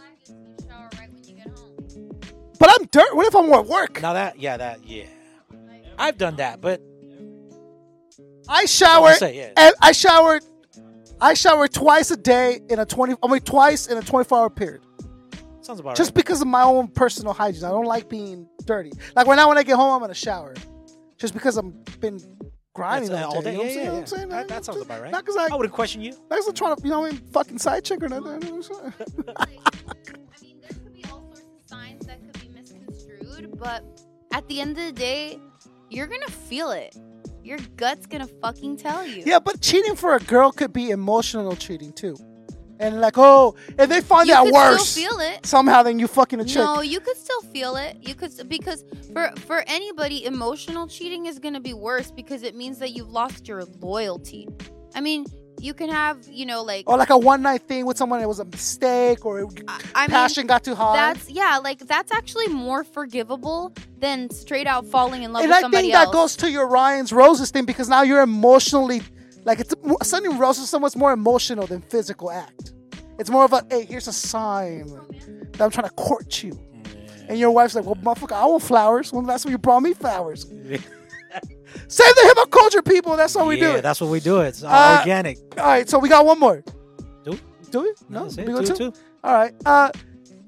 But 2.60 2.70
I'm 2.78 2.86
dirt. 2.92 3.16
What 3.16 3.26
if 3.26 3.34
I'm 3.34 3.52
at 3.52 3.66
work? 3.66 4.00
Now 4.00 4.12
that 4.12 4.38
yeah 4.38 4.56
that 4.56 4.86
yeah, 4.86 5.06
I've 5.98 6.16
done 6.16 6.36
that, 6.36 6.60
but 6.60 6.80
I 8.48 8.66
shower 8.66 9.14
say, 9.14 9.36
yeah. 9.36 9.50
And 9.56 9.74
I 9.82 9.90
showered. 9.90 10.44
I 11.20 11.34
showered 11.34 11.72
twice 11.72 12.12
a 12.12 12.16
day 12.16 12.60
in 12.70 12.78
a 12.78 12.86
twenty. 12.86 13.16
I 13.20 13.26
mean, 13.26 13.40
twice 13.40 13.88
in 13.88 13.98
a 13.98 14.02
twenty-four 14.02 14.38
hour 14.38 14.48
period. 14.48 14.82
sounds 15.60 15.80
about 15.80 15.96
Just 15.96 16.10
right. 16.10 16.14
because 16.14 16.40
of 16.40 16.46
my 16.46 16.62
own 16.62 16.86
personal 16.86 17.32
hygiene. 17.32 17.64
I 17.64 17.70
don't 17.70 17.84
like 17.84 18.08
being 18.08 18.48
dirty. 18.64 18.92
Like 19.16 19.26
right 19.26 19.34
now, 19.34 19.48
when 19.48 19.58
I 19.58 19.64
get 19.64 19.74
home, 19.74 19.92
I'm 19.92 20.00
gonna 20.00 20.14
shower. 20.14 20.54
Just 21.16 21.34
because 21.34 21.56
I'm 21.56 21.82
been 21.98 22.20
grinding 22.78 23.10
That's, 23.10 23.24
uh, 23.24 23.28
all 23.28 23.36
all 23.36 23.42
day. 23.42 23.50
day. 23.56 23.56
You 23.56 23.58
know 23.58 23.64
Yeah, 23.64 23.68
what 23.68 23.68
I'm 23.68 23.74
saying? 23.74 23.76
yeah, 23.76 23.82
You 23.82 23.86
know 23.88 23.92
what 23.92 23.94
yeah. 23.94 24.00
I'm 24.00 24.06
saying? 24.06 24.28
That, 24.28 24.48
that 24.48 24.64
sounds 24.64 24.80
about 24.82 25.02
right. 25.02 25.10
Not 25.10 25.24
because 25.24 25.36
I, 25.36 25.48
I 25.52 25.56
wouldn't 25.56 25.74
question 25.74 26.00
you. 26.00 26.10
not 26.12 26.30
'cause 26.30 26.48
I'm 26.48 26.54
trying 26.54 26.76
to, 26.76 26.82
you 26.84 26.90
know, 26.90 27.00
what 27.00 27.10
I 27.12 27.14
mean, 27.14 27.22
fucking 27.32 27.58
side 27.58 27.84
chick 27.84 28.02
or 28.02 28.08
nothing. 28.08 28.24
You 28.42 28.50
know 28.50 28.56
what 28.56 28.70
I'm 28.84 28.92
saying? 28.92 29.24
signs 31.66 32.06
that 32.06 32.20
could 32.24 32.40
be 32.40 32.48
misconstrued, 32.48 33.58
but 33.58 33.84
at 34.32 34.46
the 34.48 34.60
end 34.60 34.78
of 34.78 34.84
the 34.84 34.92
day, 34.92 35.38
you're 35.90 36.06
gonna 36.06 36.26
feel 36.28 36.70
it. 36.70 36.96
Your 37.42 37.58
gut's 37.76 38.06
gonna 38.06 38.26
fucking 38.42 38.76
tell 38.76 39.06
you. 39.06 39.22
Yeah, 39.26 39.38
but 39.38 39.60
cheating 39.60 39.96
for 39.96 40.14
a 40.14 40.20
girl 40.20 40.50
could 40.52 40.72
be 40.72 40.90
emotional 40.90 41.56
cheating 41.56 41.92
too. 41.92 42.16
And 42.80 43.00
like, 43.00 43.14
oh, 43.18 43.56
if 43.78 43.88
they 43.88 44.00
find 44.00 44.28
You 44.28 44.34
that 44.34 44.52
worse 44.52 44.94
feel 44.94 45.18
it. 45.20 45.44
somehow, 45.44 45.82
then 45.82 45.98
you 45.98 46.06
fucking 46.06 46.40
a 46.40 46.44
chick. 46.44 46.56
No, 46.56 46.80
you 46.80 47.00
could 47.00 47.16
still 47.16 47.40
feel 47.52 47.76
it. 47.76 47.96
You 48.00 48.14
could 48.14 48.30
because 48.48 48.84
for 49.12 49.32
for 49.46 49.64
anybody, 49.66 50.24
emotional 50.24 50.86
cheating 50.86 51.26
is 51.26 51.38
gonna 51.38 51.60
be 51.60 51.74
worse 51.74 52.10
because 52.10 52.42
it 52.42 52.54
means 52.54 52.78
that 52.78 52.90
you've 52.90 53.10
lost 53.10 53.48
your 53.48 53.64
loyalty. 53.80 54.48
I 54.94 55.00
mean, 55.00 55.26
you 55.60 55.74
can 55.74 55.88
have 55.90 56.18
you 56.30 56.46
know 56.46 56.62
like 56.62 56.88
or 56.88 56.96
like 56.96 57.10
a 57.10 57.18
one 57.18 57.42
night 57.42 57.62
thing 57.62 57.84
with 57.84 57.98
someone 57.98 58.20
that 58.20 58.28
was 58.28 58.38
a 58.38 58.44
mistake 58.44 59.26
or 59.26 59.48
I 59.94 60.02
mean, 60.06 60.10
passion 60.10 60.46
got 60.46 60.62
too 60.62 60.76
high. 60.76 60.94
That's 60.94 61.28
yeah, 61.28 61.58
like 61.58 61.80
that's 61.80 62.12
actually 62.12 62.46
more 62.46 62.84
forgivable 62.84 63.74
than 63.98 64.30
straight 64.30 64.68
out 64.68 64.86
falling 64.86 65.24
in 65.24 65.32
love 65.32 65.42
and 65.42 65.50
with 65.50 65.58
I 65.58 65.60
somebody 65.62 65.88
think 65.88 65.94
else. 65.94 66.06
that 66.06 66.12
goes 66.12 66.36
to 66.36 66.50
your 66.50 66.68
Ryan's 66.68 67.12
Roses 67.12 67.50
thing 67.50 67.64
because 67.64 67.88
now 67.88 68.02
you're 68.02 68.22
emotionally 68.22 69.02
like 69.48 69.58
it's 69.60 69.74
sending 70.08 70.38
roses 70.38 70.64
to 70.64 70.68
someone's 70.68 70.94
more 70.96 71.12
emotional 71.12 71.66
than 71.66 71.80
physical 71.82 72.30
act. 72.30 72.72
It's 73.18 73.30
more 73.30 73.44
of 73.44 73.52
a 73.52 73.64
hey, 73.70 73.84
here's 73.84 74.06
a 74.06 74.12
sign 74.12 74.86
that 75.52 75.60
I'm 75.60 75.70
trying 75.70 75.88
to 75.88 75.94
court 75.94 76.42
you. 76.44 76.58
And 77.28 77.38
your 77.38 77.50
wife's 77.50 77.74
like, 77.74 77.84
well, 77.84 77.96
motherfucker, 77.96 78.32
I 78.32 78.46
want 78.46 78.62
flowers. 78.62 79.12
When 79.12 79.24
the 79.24 79.28
last 79.28 79.42
time 79.42 79.52
you 79.52 79.58
brought 79.58 79.80
me 79.82 79.92
flowers? 79.92 80.46
Save 81.88 82.14
the 82.14 82.22
hip 82.22 82.36
hop 82.38 82.50
culture, 82.50 82.80
people. 82.82 83.16
That's 83.16 83.34
how 83.34 83.46
we 83.46 83.56
yeah, 83.60 83.72
do 83.72 83.76
it. 83.78 83.82
that's 83.82 84.00
what 84.00 84.10
we 84.10 84.20
do. 84.20 84.40
It's 84.40 84.62
all 84.62 84.72
Uh, 84.72 84.98
organic. 85.00 85.36
All 85.58 85.66
right, 85.66 85.88
so 85.88 85.98
we 85.98 86.08
got 86.08 86.24
one 86.24 86.38
more. 86.38 86.62
Do 87.24 87.32
we? 87.32 87.40
Do 87.70 87.80
we? 87.82 87.94
No, 88.08 88.26
it. 88.26 88.36
we 88.38 88.44
go 88.44 88.60
Two, 88.62 88.66
two? 88.68 88.74
two. 88.76 88.92
All 89.22 89.34
right. 89.34 89.52
Uh, 89.66 89.90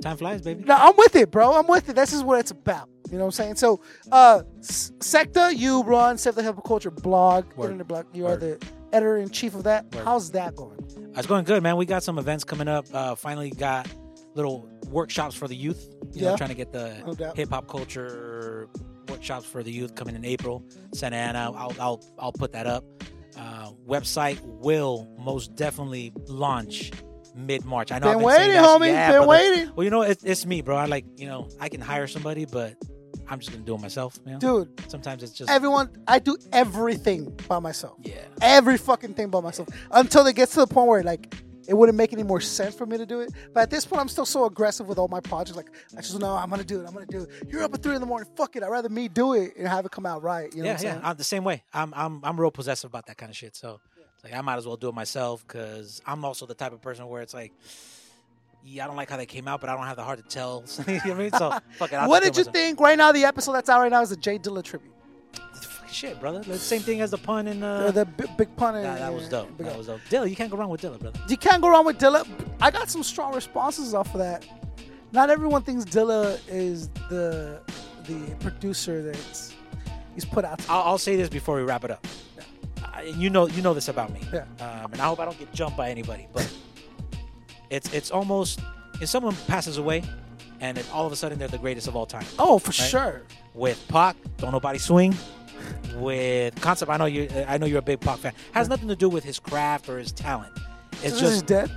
Time 0.00 0.16
flies, 0.16 0.40
baby. 0.40 0.64
no, 0.64 0.74
I'm 0.74 0.96
with 0.96 1.14
it, 1.16 1.30
bro. 1.30 1.52
I'm 1.54 1.66
with 1.66 1.90
it. 1.90 1.96
This 1.96 2.14
is 2.14 2.22
what 2.24 2.40
it's 2.40 2.50
about. 2.50 2.88
You 3.10 3.18
know 3.18 3.24
what 3.24 3.26
I'm 3.26 3.32
saying? 3.32 3.56
So, 3.56 3.82
uh, 4.10 4.42
S- 4.60 4.92
Secta, 5.00 5.54
you 5.54 5.82
run 5.82 6.16
Save 6.16 6.36
the 6.36 6.42
Hip 6.42 6.54
Hop 6.54 6.64
Culture 6.64 6.90
blog, 6.90 7.52
Word. 7.54 7.66
internet 7.66 7.88
blog. 7.88 8.06
You 8.14 8.24
Word. 8.24 8.42
are 8.42 8.56
the 8.56 8.66
editor 8.92 9.16
in 9.18 9.28
chief 9.30 9.54
of 9.54 9.64
that. 9.64 9.92
Word. 9.94 10.04
How's 10.04 10.30
that 10.32 10.54
going? 10.56 10.78
It's 11.16 11.26
going 11.26 11.44
good, 11.44 11.62
man. 11.62 11.76
We 11.76 11.86
got 11.86 12.02
some 12.02 12.18
events 12.18 12.44
coming 12.44 12.68
up. 12.68 12.86
Uh, 12.92 13.14
finally 13.14 13.50
got 13.50 13.88
little 14.34 14.68
workshops 14.88 15.34
for 15.34 15.48
the 15.48 15.56
youth. 15.56 15.88
You 16.12 16.22
know, 16.22 16.30
Yeah. 16.30 16.36
trying 16.36 16.50
to 16.50 16.54
get 16.54 16.72
the 16.72 17.02
No 17.18 17.32
hip 17.34 17.50
hop 17.50 17.68
culture 17.68 18.68
workshops 19.08 19.44
for 19.46 19.62
the 19.62 19.72
youth 19.72 19.94
coming 19.94 20.14
in 20.14 20.24
April. 20.24 20.64
Santa 20.94 21.16
Ana. 21.16 21.52
I'll 21.56 21.74
I'll 21.80 22.04
I'll 22.18 22.32
put 22.32 22.52
that 22.52 22.66
up. 22.66 22.84
Uh, 23.36 23.70
website 23.88 24.40
will 24.42 25.08
most 25.18 25.54
definitely 25.56 26.12
launch 26.28 26.92
mid 27.34 27.64
March. 27.64 27.90
I 27.92 27.98
know. 27.98 28.08
I've 28.08 28.12
Been 28.14 28.18
been 28.18 28.26
waiting, 28.26 28.56
homie. 28.56 28.86
Yeah, 28.88 29.10
Been 29.12 29.18
brother. 29.26 29.28
waiting. 29.28 29.72
Well, 29.74 29.84
you 29.84 29.90
know, 29.90 30.02
it's, 30.02 30.22
it's 30.24 30.44
me, 30.46 30.62
bro. 30.62 30.76
I 30.76 30.84
like 30.86 31.04
you 31.16 31.26
know 31.26 31.48
I 31.60 31.68
can 31.68 31.80
hire 31.80 32.06
somebody, 32.06 32.44
but 32.44 32.74
I'm 33.30 33.38
just 33.38 33.52
gonna 33.52 33.62
do 33.62 33.76
it 33.76 33.80
myself, 33.80 34.18
know? 34.26 34.38
Dude. 34.38 34.90
Sometimes 34.90 35.22
it's 35.22 35.32
just 35.32 35.50
Everyone, 35.50 35.88
I 36.08 36.18
do 36.18 36.36
everything 36.52 37.32
by 37.48 37.60
myself. 37.60 37.96
Yeah. 38.02 38.16
Every 38.42 38.76
fucking 38.76 39.14
thing 39.14 39.28
by 39.28 39.40
myself 39.40 39.68
until 39.92 40.26
it 40.26 40.34
gets 40.34 40.54
to 40.54 40.60
the 40.60 40.66
point 40.66 40.88
where 40.88 41.02
like 41.04 41.32
it 41.68 41.74
wouldn't 41.74 41.96
make 41.96 42.12
any 42.12 42.24
more 42.24 42.40
sense 42.40 42.74
for 42.74 42.84
me 42.84 42.98
to 42.98 43.06
do 43.06 43.20
it. 43.20 43.32
But 43.54 43.60
at 43.60 43.70
this 43.70 43.86
point, 43.86 44.00
I'm 44.00 44.08
still 44.08 44.26
so 44.26 44.44
aggressive 44.44 44.88
with 44.88 44.98
all 44.98 45.06
my 45.06 45.20
projects. 45.20 45.56
Like 45.56 45.70
I 45.96 46.00
just 46.00 46.18
know 46.18 46.34
I'm 46.34 46.50
gonna 46.50 46.64
do 46.64 46.80
it. 46.80 46.86
I'm 46.86 46.92
gonna 46.92 47.06
do 47.06 47.22
it. 47.22 47.48
You're 47.48 47.62
up 47.62 47.72
at 47.72 47.82
three 47.82 47.94
in 47.94 48.00
the 48.00 48.06
morning. 48.06 48.28
Fuck 48.34 48.56
it. 48.56 48.64
I'd 48.64 48.68
rather 48.68 48.88
me 48.88 49.06
do 49.06 49.34
it 49.34 49.52
and 49.56 49.68
have 49.68 49.86
it 49.86 49.92
come 49.92 50.06
out 50.06 50.24
right. 50.24 50.52
You 50.52 50.62
know 50.62 50.66
yeah, 50.66 50.72
what 50.72 50.80
I'm 50.80 50.84
yeah. 50.84 50.92
saying? 50.92 51.04
I'm 51.04 51.16
the 51.16 51.24
same 51.24 51.44
way. 51.44 51.62
I'm 51.72 51.94
I'm 51.94 52.20
I'm 52.24 52.40
real 52.40 52.50
possessive 52.50 52.90
about 52.90 53.06
that 53.06 53.16
kind 53.16 53.30
of 53.30 53.36
shit. 53.36 53.54
So 53.54 53.80
it's 54.16 54.24
like 54.24 54.34
I 54.34 54.40
might 54.40 54.56
as 54.56 54.66
well 54.66 54.76
do 54.76 54.88
it 54.88 54.94
myself 54.94 55.46
because 55.46 56.02
I'm 56.04 56.24
also 56.24 56.44
the 56.44 56.54
type 56.54 56.72
of 56.72 56.82
person 56.82 57.06
where 57.06 57.22
it's 57.22 57.34
like, 57.34 57.52
yeah, 58.64 58.84
I 58.84 58.86
don't 58.86 58.96
like 58.96 59.10
how 59.10 59.16
they 59.16 59.26
came 59.26 59.48
out, 59.48 59.60
but 59.60 59.70
I 59.70 59.76
don't 59.76 59.86
have 59.86 59.96
the 59.96 60.04
heart 60.04 60.18
to 60.18 60.24
tell. 60.24 60.64
you 60.86 60.94
know 60.94 61.00
what 61.00 61.10
I 61.10 61.14
mean? 61.14 61.30
So 61.32 61.50
fuck 61.78 61.92
it. 61.92 61.96
I'll 61.96 62.08
what 62.08 62.22
did 62.22 62.36
you 62.36 62.44
think 62.44 62.80
right 62.80 62.96
now? 62.98 63.12
The 63.12 63.24
episode 63.24 63.52
that's 63.52 63.68
out 63.68 63.80
right 63.80 63.90
now 63.90 64.02
is 64.02 64.10
the 64.10 64.16
J 64.16 64.38
Dilla 64.38 64.62
tribute. 64.62 64.92
Shit, 65.90 66.20
brother. 66.20 66.40
The 66.40 66.56
same 66.56 66.82
thing 66.82 67.00
as 67.00 67.10
the 67.10 67.18
pun 67.18 67.48
in. 67.48 67.62
Uh, 67.64 67.86
the, 67.86 67.92
the 67.92 68.04
big, 68.06 68.36
big 68.36 68.56
pun. 68.56 68.76
and- 68.76 68.84
Nah, 68.84 68.94
that 68.94 69.12
was 69.12 69.28
dope. 69.28 69.56
big 69.58 69.66
That 69.66 69.76
was 69.76 69.88
dope. 69.88 70.00
Dilla, 70.08 70.30
you 70.30 70.36
can't 70.36 70.50
go 70.50 70.56
wrong 70.56 70.70
with 70.70 70.80
Dilla, 70.82 70.98
brother. 71.00 71.18
You 71.28 71.36
can't 71.36 71.60
go 71.60 71.68
wrong 71.68 71.84
with 71.84 71.98
Dilla. 71.98 72.24
I 72.60 72.70
got 72.70 72.88
some 72.88 73.02
strong 73.02 73.34
responses 73.34 73.92
off 73.92 74.14
of 74.14 74.20
that. 74.20 74.46
Not 75.12 75.30
everyone 75.30 75.62
thinks 75.62 75.84
Dilla 75.84 76.38
is 76.48 76.88
the 77.08 77.60
the 78.06 78.34
producer 78.38 79.02
that's 79.02 79.52
he's 80.14 80.24
put 80.24 80.44
out. 80.44 80.64
I'll, 80.70 80.82
I'll 80.82 80.98
say 80.98 81.16
this 81.16 81.28
before 81.28 81.56
we 81.56 81.62
wrap 81.62 81.84
it 81.84 81.90
up. 81.90 82.06
Uh, 82.84 83.00
and 83.00 83.16
you 83.16 83.28
know, 83.28 83.48
you 83.48 83.60
know 83.60 83.74
this 83.74 83.88
about 83.88 84.12
me. 84.12 84.20
Yeah. 84.32 84.44
Um, 84.60 84.92
and 84.92 85.02
I 85.02 85.06
hope 85.06 85.18
I 85.18 85.24
don't 85.24 85.38
get 85.38 85.52
jumped 85.52 85.76
by 85.76 85.90
anybody, 85.90 86.28
but 86.32 86.48
it's 87.70 87.92
it's 87.92 88.10
almost 88.10 88.60
if 89.00 89.08
someone 89.08 89.34
passes 89.46 89.78
away, 89.78 90.02
and 90.60 90.76
then 90.76 90.84
all 90.92 91.06
of 91.06 91.12
a 91.12 91.16
sudden 91.16 91.38
they're 91.38 91.48
the 91.48 91.58
greatest 91.58 91.88
of 91.88 91.96
all 91.96 92.06
time. 92.06 92.24
Oh, 92.38 92.58
for 92.58 92.68
right? 92.68 92.74
sure. 92.90 93.22
With 93.54 93.82
Pac, 93.88 94.16
don't 94.38 94.52
nobody 94.52 94.78
swing. 94.78 95.14
With 95.96 96.58
concept, 96.60 96.90
I 96.90 96.96
know 96.96 97.06
you. 97.06 97.28
I 97.46 97.58
know 97.58 97.66
you're 97.66 97.78
a 97.80 97.82
big 97.82 98.00
Pac 98.00 98.18
fan. 98.18 98.32
Has 98.52 98.68
nothing 98.68 98.88
to 98.88 98.96
do 98.96 99.08
with 99.08 99.24
his 99.24 99.38
craft 99.38 99.88
or 99.88 99.98
his 99.98 100.12
talent. 100.12 100.52
It's 101.02 101.14
So 101.14 101.20
just 101.20 101.46
dead. 101.46 101.70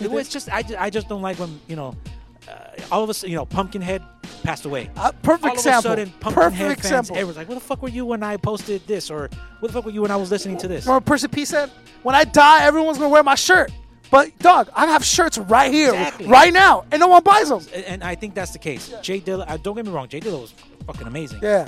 it 0.00 0.10
was 0.10 0.28
just 0.28 0.48
I, 0.52 0.62
I 0.78 0.90
just 0.90 1.08
don't 1.08 1.22
like 1.22 1.38
when 1.38 1.60
you 1.68 1.76
know 1.76 1.96
uh, 2.48 2.52
all 2.92 3.02
of 3.02 3.10
a 3.10 3.14
sudden 3.14 3.30
you 3.30 3.36
know 3.36 3.46
Pumpkinhead 3.46 4.02
passed 4.42 4.64
away. 4.64 4.90
Uh, 4.96 5.12
perfect 5.22 5.44
all 5.44 5.50
of 5.52 5.56
example. 5.56 5.90
a 5.92 5.96
sudden, 5.96 6.10
Perfect 6.20 6.34
Pumpkinhead 6.34 6.66
fans, 6.68 6.78
example. 6.78 7.16
everyone's 7.16 7.36
like, 7.36 7.48
"Where 7.48 7.54
the 7.56 7.64
fuck 7.64 7.82
were 7.82 7.88
you 7.88 8.04
when 8.06 8.22
I 8.22 8.36
posted 8.36 8.86
this?" 8.86 9.10
Or 9.10 9.28
"Where 9.60 9.68
the 9.68 9.72
fuck 9.72 9.84
were 9.84 9.90
you 9.90 10.02
when 10.02 10.10
I 10.10 10.16
was 10.16 10.30
listening 10.30 10.58
to 10.58 10.68
this?" 10.68 10.86
Remember 10.86 11.04
Percy 11.04 11.28
P 11.28 11.44
said, 11.44 11.70
"When 12.02 12.14
I 12.14 12.24
die, 12.24 12.64
everyone's 12.64 12.98
gonna 12.98 13.10
wear 13.10 13.22
my 13.22 13.34
shirt." 13.34 13.72
But 14.10 14.36
dog, 14.40 14.68
I 14.74 14.86
have 14.86 15.04
shirts 15.04 15.38
right 15.38 15.72
here, 15.72 15.90
Exactly. 15.90 16.26
right 16.26 16.52
now, 16.52 16.84
and 16.90 16.98
no 17.00 17.06
one 17.08 17.22
buys 17.22 17.48
them. 17.48 17.60
And, 17.74 17.84
and 17.84 18.04
I 18.04 18.14
think 18.16 18.34
that's 18.34 18.50
the 18.52 18.58
case. 18.58 18.92
J 19.02 19.20
Dilla, 19.20 19.44
uh, 19.48 19.56
don't 19.56 19.76
get 19.76 19.86
me 19.86 19.92
wrong, 19.92 20.08
J 20.08 20.20
Dilla 20.20 20.40
was 20.40 20.52
fucking 20.86 21.06
amazing. 21.06 21.40
Yeah. 21.42 21.66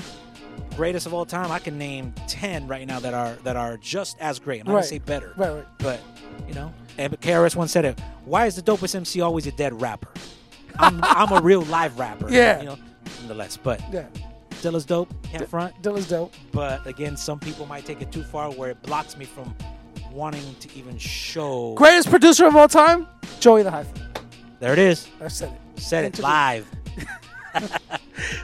Greatest 0.77 1.07
of 1.07 1.15
all 1.15 1.25
time. 1.25 1.51
I 1.53 1.59
can 1.59 1.79
name 1.79 2.13
ten 2.29 2.67
right 2.67 2.87
now 2.87 2.99
that 3.01 3.15
are 3.15 3.35
that 3.45 3.57
are 3.57 3.77
just 3.79 4.17
as 4.21 4.39
great. 4.39 4.61
I'm 4.61 4.67
not 4.67 4.73
Right. 4.75 4.79
gonna 4.81 4.87
say 4.89 4.99
better, 4.99 5.33
Right, 5.37 5.51
right. 5.51 5.67
but 5.79 6.01
you 6.49 6.55
know. 6.55 6.73
And 6.99 7.19
KRS 7.21 7.57
once 7.57 7.73
said 7.73 7.85
it. 7.85 7.99
Why 8.25 8.47
is 8.47 8.57
the 8.57 8.63
dopest 8.63 8.95
MC 8.95 9.21
always 9.21 9.47
a 9.47 9.53
dead 9.53 9.81
rapper? 9.81 10.09
I'm 10.79 11.01
I'm 11.05 11.31
a 11.33 11.41
real 11.41 11.63
live 11.63 11.99
rapper. 11.99 12.29
Yeah. 12.31 12.59
You 12.61 12.67
know, 12.67 12.79
nonetheless. 13.21 13.57
But 13.57 13.81
Yeah. 13.93 14.07
Dilla's 14.63 14.85
dope. 14.85 15.13
Can't 15.25 15.49
front. 15.49 15.81
Dilla's 15.83 16.09
dope. 16.09 16.33
But 16.53 16.87
again, 16.87 17.17
some 17.17 17.39
people 17.39 17.67
might 17.67 17.85
take 17.85 18.01
it 18.03 18.13
too 18.13 18.23
far 18.23 18.51
where 18.51 18.71
it 18.71 18.83
blocks 18.83 19.17
me 19.17 19.25
from 19.25 19.55
wanting 20.13 20.55
to 20.61 20.69
even 20.77 20.99
show. 20.99 21.75
Greatest 21.75 22.11
producer 22.11 22.47
of 22.47 22.57
all 22.57 22.69
time, 22.69 23.07
Joey 23.41 23.63
the 23.63 23.71
Hyphen. 23.71 24.03
There 24.61 24.73
it 24.73 24.79
is. 24.79 25.09
I 25.21 25.29
said 25.29 25.53
it. 25.53 25.81
Said 25.81 26.05
it 26.05 26.19
live. 26.19 26.67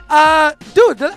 Uh, 0.09 0.53
dude, 0.73 0.97
the, 0.97 1.15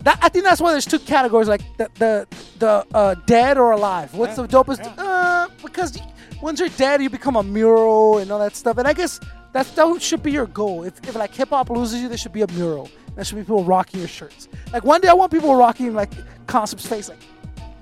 that, 0.00 0.18
I 0.22 0.28
think 0.28 0.44
that's 0.44 0.60
why 0.60 0.72
there's 0.72 0.84
two 0.84 0.98
categories, 0.98 1.48
like 1.48 1.62
the 1.76 1.88
the 1.94 2.26
the 2.58 2.86
uh, 2.94 3.14
dead 3.26 3.56
or 3.56 3.72
alive. 3.72 4.14
What's 4.14 4.36
the 4.36 4.46
dopest? 4.46 4.80
Uh, 4.98 5.48
because 5.62 5.98
once 6.42 6.60
you're 6.60 6.68
dead, 6.70 7.02
you 7.02 7.10
become 7.10 7.36
a 7.36 7.42
mural 7.42 8.18
and 8.18 8.30
all 8.30 8.38
that 8.38 8.56
stuff. 8.56 8.78
And 8.78 8.86
I 8.86 8.92
guess 8.92 9.20
that's 9.52 9.70
that 9.70 10.02
should 10.02 10.22
be 10.22 10.32
your 10.32 10.46
goal. 10.46 10.84
If, 10.84 10.98
if 11.08 11.14
like 11.14 11.34
hip 11.34 11.50
hop 11.50 11.70
loses 11.70 12.02
you, 12.02 12.08
there 12.08 12.18
should 12.18 12.32
be 12.32 12.42
a 12.42 12.50
mural. 12.52 12.90
There 13.14 13.24
should 13.24 13.36
be 13.36 13.42
people 13.42 13.64
rocking 13.64 14.00
your 14.00 14.08
shirts. 14.08 14.48
Like 14.72 14.84
one 14.84 15.00
day, 15.00 15.08
I 15.08 15.14
want 15.14 15.32
people 15.32 15.54
rocking 15.54 15.94
like 15.94 16.10
Concept's 16.46 16.86
face, 16.86 17.08
like 17.08 17.20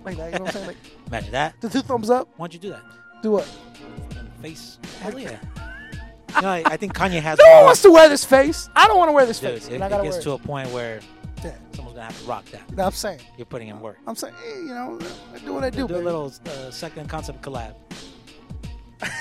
like 0.05 0.17
that. 0.17 0.33
You 0.33 0.39
know 0.39 0.45
what 0.45 0.49
I'm 0.49 0.53
saying? 0.53 0.67
Like 0.67 0.77
Imagine 1.09 1.33
that. 1.33 1.61
the 1.61 1.69
two 1.69 1.83
thumbs 1.83 2.11
up. 2.11 2.29
Why'd 2.37 2.53
you 2.55 2.61
do 2.61 2.71
that? 2.71 2.83
Do 3.23 3.33
what? 3.33 3.49
Face. 4.41 4.79
Hell 5.01 5.19
yeah. 5.19 5.39
no, 6.43 6.49
I, 6.49 6.63
I 6.67 6.77
think 6.77 6.95
Kanye 6.95 7.21
has. 7.21 7.39
No 7.39 7.45
one 7.45 7.55
more- 7.59 7.65
wants 7.67 7.83
to 7.83 7.91
wear 7.91 8.09
this 8.09 8.25
face. 8.25 8.69
I 8.75 8.89
don't 8.89 8.99
want 8.99 9.09
to 9.09 9.13
wear 9.13 9.27
this 9.27 9.39
Dude, 9.39 9.51
face. 9.51 9.69
it, 9.69 9.81
I 9.81 9.87
it 9.87 9.89
gotta 9.91 10.03
gets 10.03 10.17
wear 10.17 10.23
to 10.23 10.31
a 10.33 10.39
point 10.39 10.71
where 10.71 11.01
Yeah. 11.45 11.53
someone's 11.73 11.95
gonna 11.97 12.07
have 12.07 12.21
to 12.21 12.25
rock 12.29 12.45
that. 12.47 12.73
No, 12.77 12.85
I'm 12.85 12.93
saying. 12.93 13.21
You're 13.37 13.47
putting 13.47 13.69
in 13.69 13.79
work. 13.81 13.99
I'm 14.07 14.17
saying, 14.17 14.35
hey, 14.43 14.57
you 14.57 14.69
know, 14.75 14.99
I 15.35 15.39
do 15.39 15.53
what 15.55 15.63
I 15.63 15.71
do. 15.71 15.79
Do 15.79 15.85
a 15.85 15.89
baby. 15.89 16.05
little 16.05 16.33
uh, 16.47 16.71
second 16.71 17.09
concept 17.09 17.43
collab. 17.43 17.75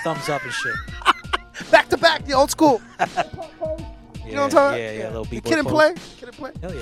Thumbs 0.03 0.29
up 0.29 0.43
and 0.43 0.51
shit. 0.53 0.73
back 1.71 1.89
to 1.89 1.97
back, 1.97 2.25
the 2.25 2.33
old 2.33 2.49
school. 2.51 2.81
You 2.99 3.05
know 3.05 4.43
what 4.43 4.45
I'm 4.45 4.49
talking 4.49 4.51
about? 4.51 4.79
Yeah, 4.79 4.91
yeah, 4.91 5.07
little 5.07 5.23
The 5.25 5.29
B-boy 5.31 5.49
Kid 5.49 5.59
and 5.59 5.67
play. 5.67 5.93
Kid 6.17 6.29
and 6.29 6.37
play. 6.37 6.51
Hell 6.61 6.73
yeah. 6.73 6.81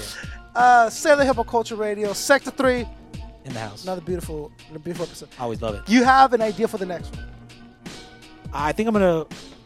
Uh, 0.56 0.90
Sailor 0.90 1.24
Hippo 1.24 1.44
Culture 1.44 1.76
Radio, 1.76 2.12
Sector 2.14 2.52
3. 2.52 2.86
In 3.50 3.54
the 3.56 3.60
house. 3.60 3.84
Another 3.84 4.02
beautiful, 4.02 4.52
beautiful 4.84 5.06
episode. 5.06 5.30
I 5.40 5.44
always 5.44 5.62
love 5.62 5.76
it. 5.76 5.82
You 5.88 6.04
have 6.04 6.34
an 6.34 6.42
idea 6.42 6.68
for 6.68 6.78
the 6.78 6.86
next 6.86 7.16
one? 7.16 7.26
I 8.54 8.72
think 8.72 8.88
I'm 8.88 8.94
gonna. 8.94 9.26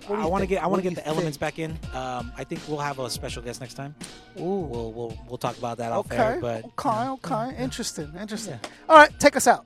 I 0.10 0.26
want 0.26 0.42
to 0.42 0.48
get. 0.48 0.62
I 0.62 0.68
want 0.68 0.84
to 0.84 0.90
get 0.90 0.96
the 0.96 1.08
elements 1.08 1.38
back 1.38 1.60
in. 1.60 1.72
Um, 1.94 2.34
I 2.38 2.44
think 2.44 2.60
we'll 2.68 2.80
have 2.80 3.00
a 3.00 3.10
special 3.10 3.42
guest 3.42 3.62
next 3.62 3.76
time. 3.76 3.96
Ooh. 4.40 4.44
We'll 4.44 4.92
we'll 4.92 5.18
we'll 5.30 5.38
talk 5.38 5.58
about 5.58 5.78
that 5.78 5.92
off 5.94 6.08
Okay. 6.12 6.18
air. 6.18 6.38
But 6.42 6.66
okay. 6.66 6.90
Okay. 6.90 7.56
Interesting. 7.58 8.12
Interesting. 8.20 8.60
All 8.90 8.98
right. 8.98 9.12
Take 9.20 9.36
us 9.38 9.48
out. 9.48 9.66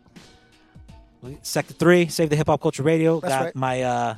Sector 1.42 1.74
three, 1.74 2.08
Save 2.08 2.30
the 2.30 2.36
Hip 2.36 2.48
Hop 2.48 2.62
Culture 2.62 2.84
Radio. 2.84 3.20
That's 3.20 3.34
Got 3.34 3.44
right. 3.46 3.56
my 3.56 3.82
uh, 3.82 4.16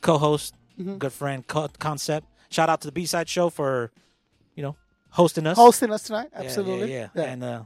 co-host, 0.00 0.54
Mhm. 0.78 0.98
good 0.98 1.12
friend, 1.12 1.46
Co- 1.46 1.68
Concept. 1.78 2.26
Shout 2.50 2.68
out 2.68 2.80
to 2.82 2.88
the 2.88 2.92
B 2.92 3.06
Side 3.06 3.28
Show 3.28 3.48
for, 3.48 3.90
you 4.54 4.62
know, 4.62 4.76
hosting 5.10 5.46
us. 5.46 5.56
Hosting 5.56 5.92
us 5.92 6.02
tonight. 6.02 6.28
Yeah, 6.32 6.38
yeah, 6.40 6.44
Absolutely. 6.46 6.92
Yeah, 6.92 7.08
Yeah. 7.14 7.22
and 7.22 7.44
uh, 7.44 7.62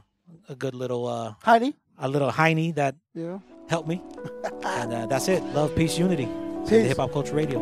a 0.49 0.55
good 0.55 0.73
little 0.75 1.07
uh, 1.07 1.33
Heidi. 1.43 1.75
a 1.99 2.07
little 2.07 2.31
Heine 2.31 2.73
that 2.75 2.95
Yeah. 3.13 3.39
helped 3.69 3.87
me. 3.87 4.01
and 4.63 4.93
uh, 4.93 5.05
that's 5.07 5.27
it. 5.27 5.43
Love, 5.53 5.75
peace, 5.75 5.97
unity. 5.97 6.25
Peace. 6.67 6.69
the 6.69 6.87
Hip 6.89 6.97
Hop 6.97 7.11
Culture 7.11 7.35
Radio. 7.35 7.59